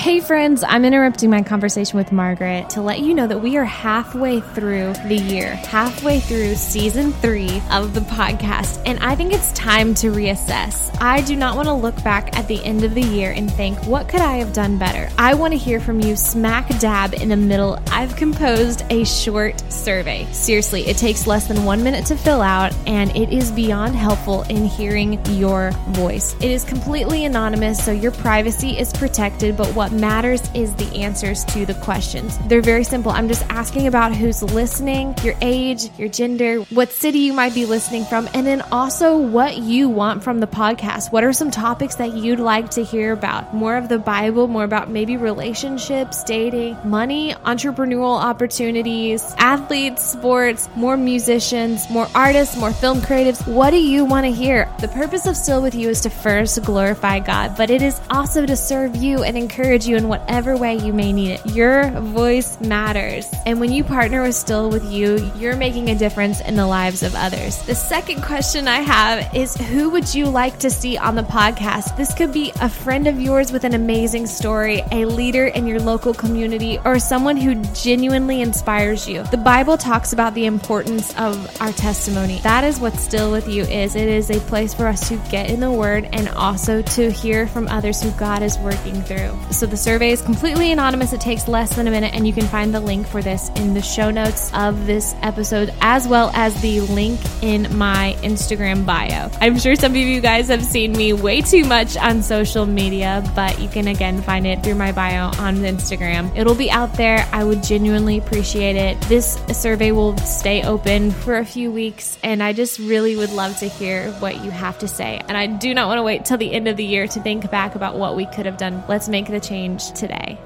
Hey, 0.05 0.19
friends, 0.19 0.63
I'm 0.63 0.85
interrupting 0.85 1.31
my 1.31 1.41
conversation 1.41 1.97
with 1.97 2.11
Margaret 2.11 2.69
to 2.69 2.81
let 2.83 2.99
you 2.99 3.15
know 3.15 3.25
that 3.25 3.39
we 3.39 3.57
are 3.57 3.65
halfway 3.65 4.39
through 4.39 4.93
the 5.07 5.15
year, 5.15 5.55
halfway 5.55 6.19
through 6.19 6.53
season 6.53 7.11
three 7.11 7.59
of 7.71 7.95
the 7.95 8.01
podcast, 8.01 8.83
and 8.85 8.99
I 8.99 9.15
think 9.15 9.33
it's 9.33 9.51
time 9.53 9.95
to 9.95 10.11
reassess. 10.11 10.95
I 11.01 11.21
do 11.21 11.35
not 11.35 11.55
want 11.55 11.69
to 11.69 11.73
look 11.73 11.95
back 12.03 12.37
at 12.37 12.47
the 12.47 12.63
end 12.63 12.83
of 12.83 12.93
the 12.93 13.01
year 13.01 13.31
and 13.31 13.51
think, 13.51 13.83
what 13.87 14.07
could 14.07 14.19
I 14.19 14.37
have 14.37 14.53
done 14.53 14.77
better? 14.77 15.09
I 15.17 15.33
want 15.33 15.53
to 15.53 15.57
hear 15.57 15.79
from 15.79 15.99
you 16.01 16.15
smack 16.15 16.67
dab 16.77 17.15
in 17.15 17.29
the 17.29 17.35
middle. 17.35 17.79
I've 17.87 18.15
composed 18.15 18.83
a 18.91 19.05
short 19.05 19.59
survey. 19.73 20.27
Seriously, 20.31 20.85
it 20.85 20.97
takes 20.97 21.25
less 21.25 21.47
than 21.47 21.63
one 21.63 21.83
minute 21.83 22.05
to 22.05 22.15
fill 22.15 22.43
out, 22.43 22.75
and 22.85 23.09
it 23.17 23.33
is 23.33 23.51
beyond 23.51 23.95
helpful 23.95 24.43
in 24.49 24.65
hearing 24.65 25.19
your 25.25 25.71
voice. 25.89 26.35
It 26.35 26.51
is 26.51 26.63
completely 26.63 27.25
anonymous, 27.25 27.83
so 27.83 27.91
your 27.91 28.11
privacy 28.11 28.77
is 28.77 28.93
protected, 28.93 29.57
but 29.57 29.73
what 29.73 29.94
matters 29.95 30.41
is 30.53 30.75
the 30.75 30.85
answers 30.95 31.43
to 31.45 31.65
the 31.65 31.73
questions. 31.75 32.37
They're 32.47 32.61
very 32.61 32.83
simple. 32.83 33.11
I'm 33.11 33.27
just 33.27 33.45
asking 33.49 33.87
about 33.87 34.15
who's 34.15 34.43
listening, 34.43 35.15
your 35.23 35.35
age, 35.41 35.89
your 35.97 36.09
gender, 36.09 36.59
what 36.69 36.91
city 36.91 37.19
you 37.19 37.33
might 37.33 37.53
be 37.53 37.65
listening 37.65 38.05
from, 38.05 38.29
and 38.33 38.45
then 38.45 38.61
also 38.71 39.17
what 39.17 39.57
you 39.57 39.89
want 39.89 40.23
from 40.23 40.39
the 40.39 40.47
podcast. 40.47 41.11
What 41.11 41.23
are 41.23 41.33
some 41.33 41.51
topics 41.51 41.95
that 41.95 42.13
you'd 42.13 42.39
like 42.39 42.71
to 42.71 42.83
hear 42.83 43.13
about? 43.13 43.53
More 43.53 43.77
of 43.77 43.89
the 43.89 43.97
Bible, 43.97 44.47
more 44.47 44.63
about 44.63 44.89
maybe 44.89 45.17
relationships, 45.17 46.23
dating, 46.23 46.77
money, 46.83 47.33
entrepreneurial 47.45 48.21
opportunities, 48.21 49.33
athletes, 49.37 50.03
sports, 50.03 50.69
more 50.75 50.97
musicians, 50.97 51.89
more 51.89 52.07
artists, 52.13 52.57
more 52.57 52.71
film 52.71 52.99
creatives. 52.99 53.45
What 53.47 53.71
do 53.71 53.77
you 53.77 54.05
want 54.05 54.25
to 54.25 54.31
hear? 54.31 54.69
The 54.79 54.87
purpose 54.87 55.25
of 55.25 55.37
Still 55.37 55.61
With 55.61 55.75
You 55.75 55.89
is 55.89 56.01
to 56.01 56.09
first 56.09 56.63
glorify 56.63 57.19
God, 57.19 57.55
but 57.57 57.69
it 57.69 57.81
is 57.81 57.99
also 58.09 58.45
to 58.45 58.55
serve 58.55 58.95
you 58.95 59.23
and 59.23 59.37
encourage 59.37 59.84
encourage 59.85 59.87
you 59.87 59.97
in 59.97 60.09
whatever 60.09 60.57
way 60.57 60.75
you 60.75 60.93
may 60.93 61.13
need 61.13 61.31
it. 61.31 61.45
Your 61.45 61.89
voice 61.91 62.59
matters. 62.61 63.27
And 63.45 63.59
when 63.59 63.71
you 63.71 63.83
partner 63.83 64.21
with 64.21 64.35
Still 64.35 64.69
With 64.69 64.83
You, 64.91 65.31
you're 65.37 65.55
making 65.55 65.89
a 65.89 65.95
difference 65.95 66.41
in 66.41 66.55
the 66.55 66.65
lives 66.65 67.03
of 67.03 67.15
others. 67.15 67.57
The 67.65 67.75
second 67.75 68.23
question 68.23 68.67
I 68.67 68.81
have 68.81 69.35
is 69.35 69.55
who 69.55 69.89
would 69.91 70.13
you 70.13 70.25
like 70.25 70.59
to 70.59 70.69
see 70.69 70.97
on 70.97 71.15
the 71.15 71.23
podcast? 71.23 71.97
This 71.97 72.13
could 72.13 72.33
be 72.33 72.51
a 72.61 72.69
friend 72.69 73.07
of 73.07 73.19
yours 73.19 73.51
with 73.51 73.63
an 73.63 73.73
amazing 73.73 74.27
story, 74.27 74.83
a 74.91 75.05
leader 75.05 75.47
in 75.47 75.67
your 75.67 75.79
local 75.79 76.13
community, 76.13 76.79
or 76.85 76.99
someone 76.99 77.37
who 77.37 77.55
genuinely 77.73 78.41
inspires 78.41 79.07
you. 79.07 79.23
The 79.23 79.37
Bible 79.37 79.77
talks 79.77 80.13
about 80.13 80.33
the 80.33 80.45
importance 80.45 81.13
of 81.17 81.61
our 81.61 81.71
testimony. 81.73 82.39
That 82.43 82.63
is 82.63 82.79
what 82.79 82.93
Still 82.95 83.31
With 83.31 83.47
You 83.47 83.63
is. 83.63 83.95
It 83.95 84.07
is 84.07 84.29
a 84.29 84.39
place 84.41 84.73
for 84.73 84.87
us 84.87 85.07
to 85.09 85.17
get 85.29 85.49
in 85.49 85.59
the 85.59 85.71
Word 85.71 86.09
and 86.13 86.29
also 86.29 86.81
to 86.81 87.11
hear 87.11 87.47
from 87.47 87.67
others 87.67 88.01
who 88.01 88.11
God 88.11 88.41
is 88.41 88.57
working 88.59 89.01
through. 89.03 89.31
So 89.51 89.65
So 89.65 89.74
the 89.75 89.81
survey 89.81 90.11
is 90.11 90.21
completely 90.21 90.71
anonymous. 90.71 91.11
It 91.11 91.19
takes 91.19 91.49
less 91.49 91.75
than 91.75 91.85
a 91.85 91.91
minute, 91.91 92.13
and 92.13 92.25
you 92.25 92.31
can 92.31 92.45
find 92.45 92.73
the 92.73 92.79
link 92.79 93.05
for 93.05 93.21
this 93.21 93.49
in 93.57 93.73
the 93.73 93.81
show 93.81 94.09
notes 94.09 94.49
of 94.53 94.85
this 94.85 95.13
episode, 95.21 95.73
as 95.81 96.07
well 96.07 96.31
as 96.33 96.61
the 96.61 96.79
link 96.79 97.19
in 97.41 97.77
my 97.77 98.15
Instagram 98.21 98.85
bio. 98.85 99.29
I'm 99.41 99.59
sure 99.59 99.75
some 99.75 99.91
of 99.91 99.97
you 99.97 100.21
guys 100.21 100.47
have 100.47 100.63
seen 100.63 100.93
me 100.93 101.11
way 101.11 101.41
too 101.41 101.65
much 101.65 101.97
on 101.97 102.23
social 102.23 102.65
media, 102.65 103.21
but 103.35 103.59
you 103.59 103.67
can 103.67 103.89
again 103.89 104.21
find 104.21 104.47
it 104.47 104.63
through 104.63 104.75
my 104.75 104.93
bio 104.93 105.25
on 105.39 105.57
Instagram. 105.57 106.33
It'll 106.37 106.55
be 106.55 106.71
out 106.71 106.93
there. 106.93 107.27
I 107.33 107.43
would 107.43 107.61
genuinely 107.61 108.17
appreciate 108.17 108.77
it. 108.77 109.01
This 109.09 109.37
survey 109.51 109.91
will 109.91 110.17
stay 110.19 110.63
open 110.63 111.11
for 111.11 111.35
a 111.35 111.45
few 111.45 111.69
weeks, 111.69 112.17
and 112.23 112.41
I 112.41 112.53
just 112.53 112.79
really 112.79 113.17
would 113.17 113.33
love 113.33 113.57
to 113.57 113.67
hear 113.67 114.13
what 114.19 114.41
you 114.41 114.51
have 114.51 114.79
to 114.79 114.87
say. 114.87 115.21
And 115.27 115.35
I 115.35 115.47
do 115.47 115.73
not 115.73 115.89
want 115.89 115.97
to 115.97 116.03
wait 116.03 116.23
till 116.23 116.37
the 116.37 116.53
end 116.53 116.69
of 116.69 116.77
the 116.77 116.85
year 116.85 117.07
to 117.07 117.19
think 117.19 117.51
back 117.51 117.75
about 117.75 117.97
what 117.97 118.15
we 118.15 118.25
could 118.27 118.45
have 118.45 118.55
done. 118.55 118.81
Let's 118.87 119.09
make 119.09 119.27
the 119.27 119.41
change 119.41 119.54
today. 119.95 120.37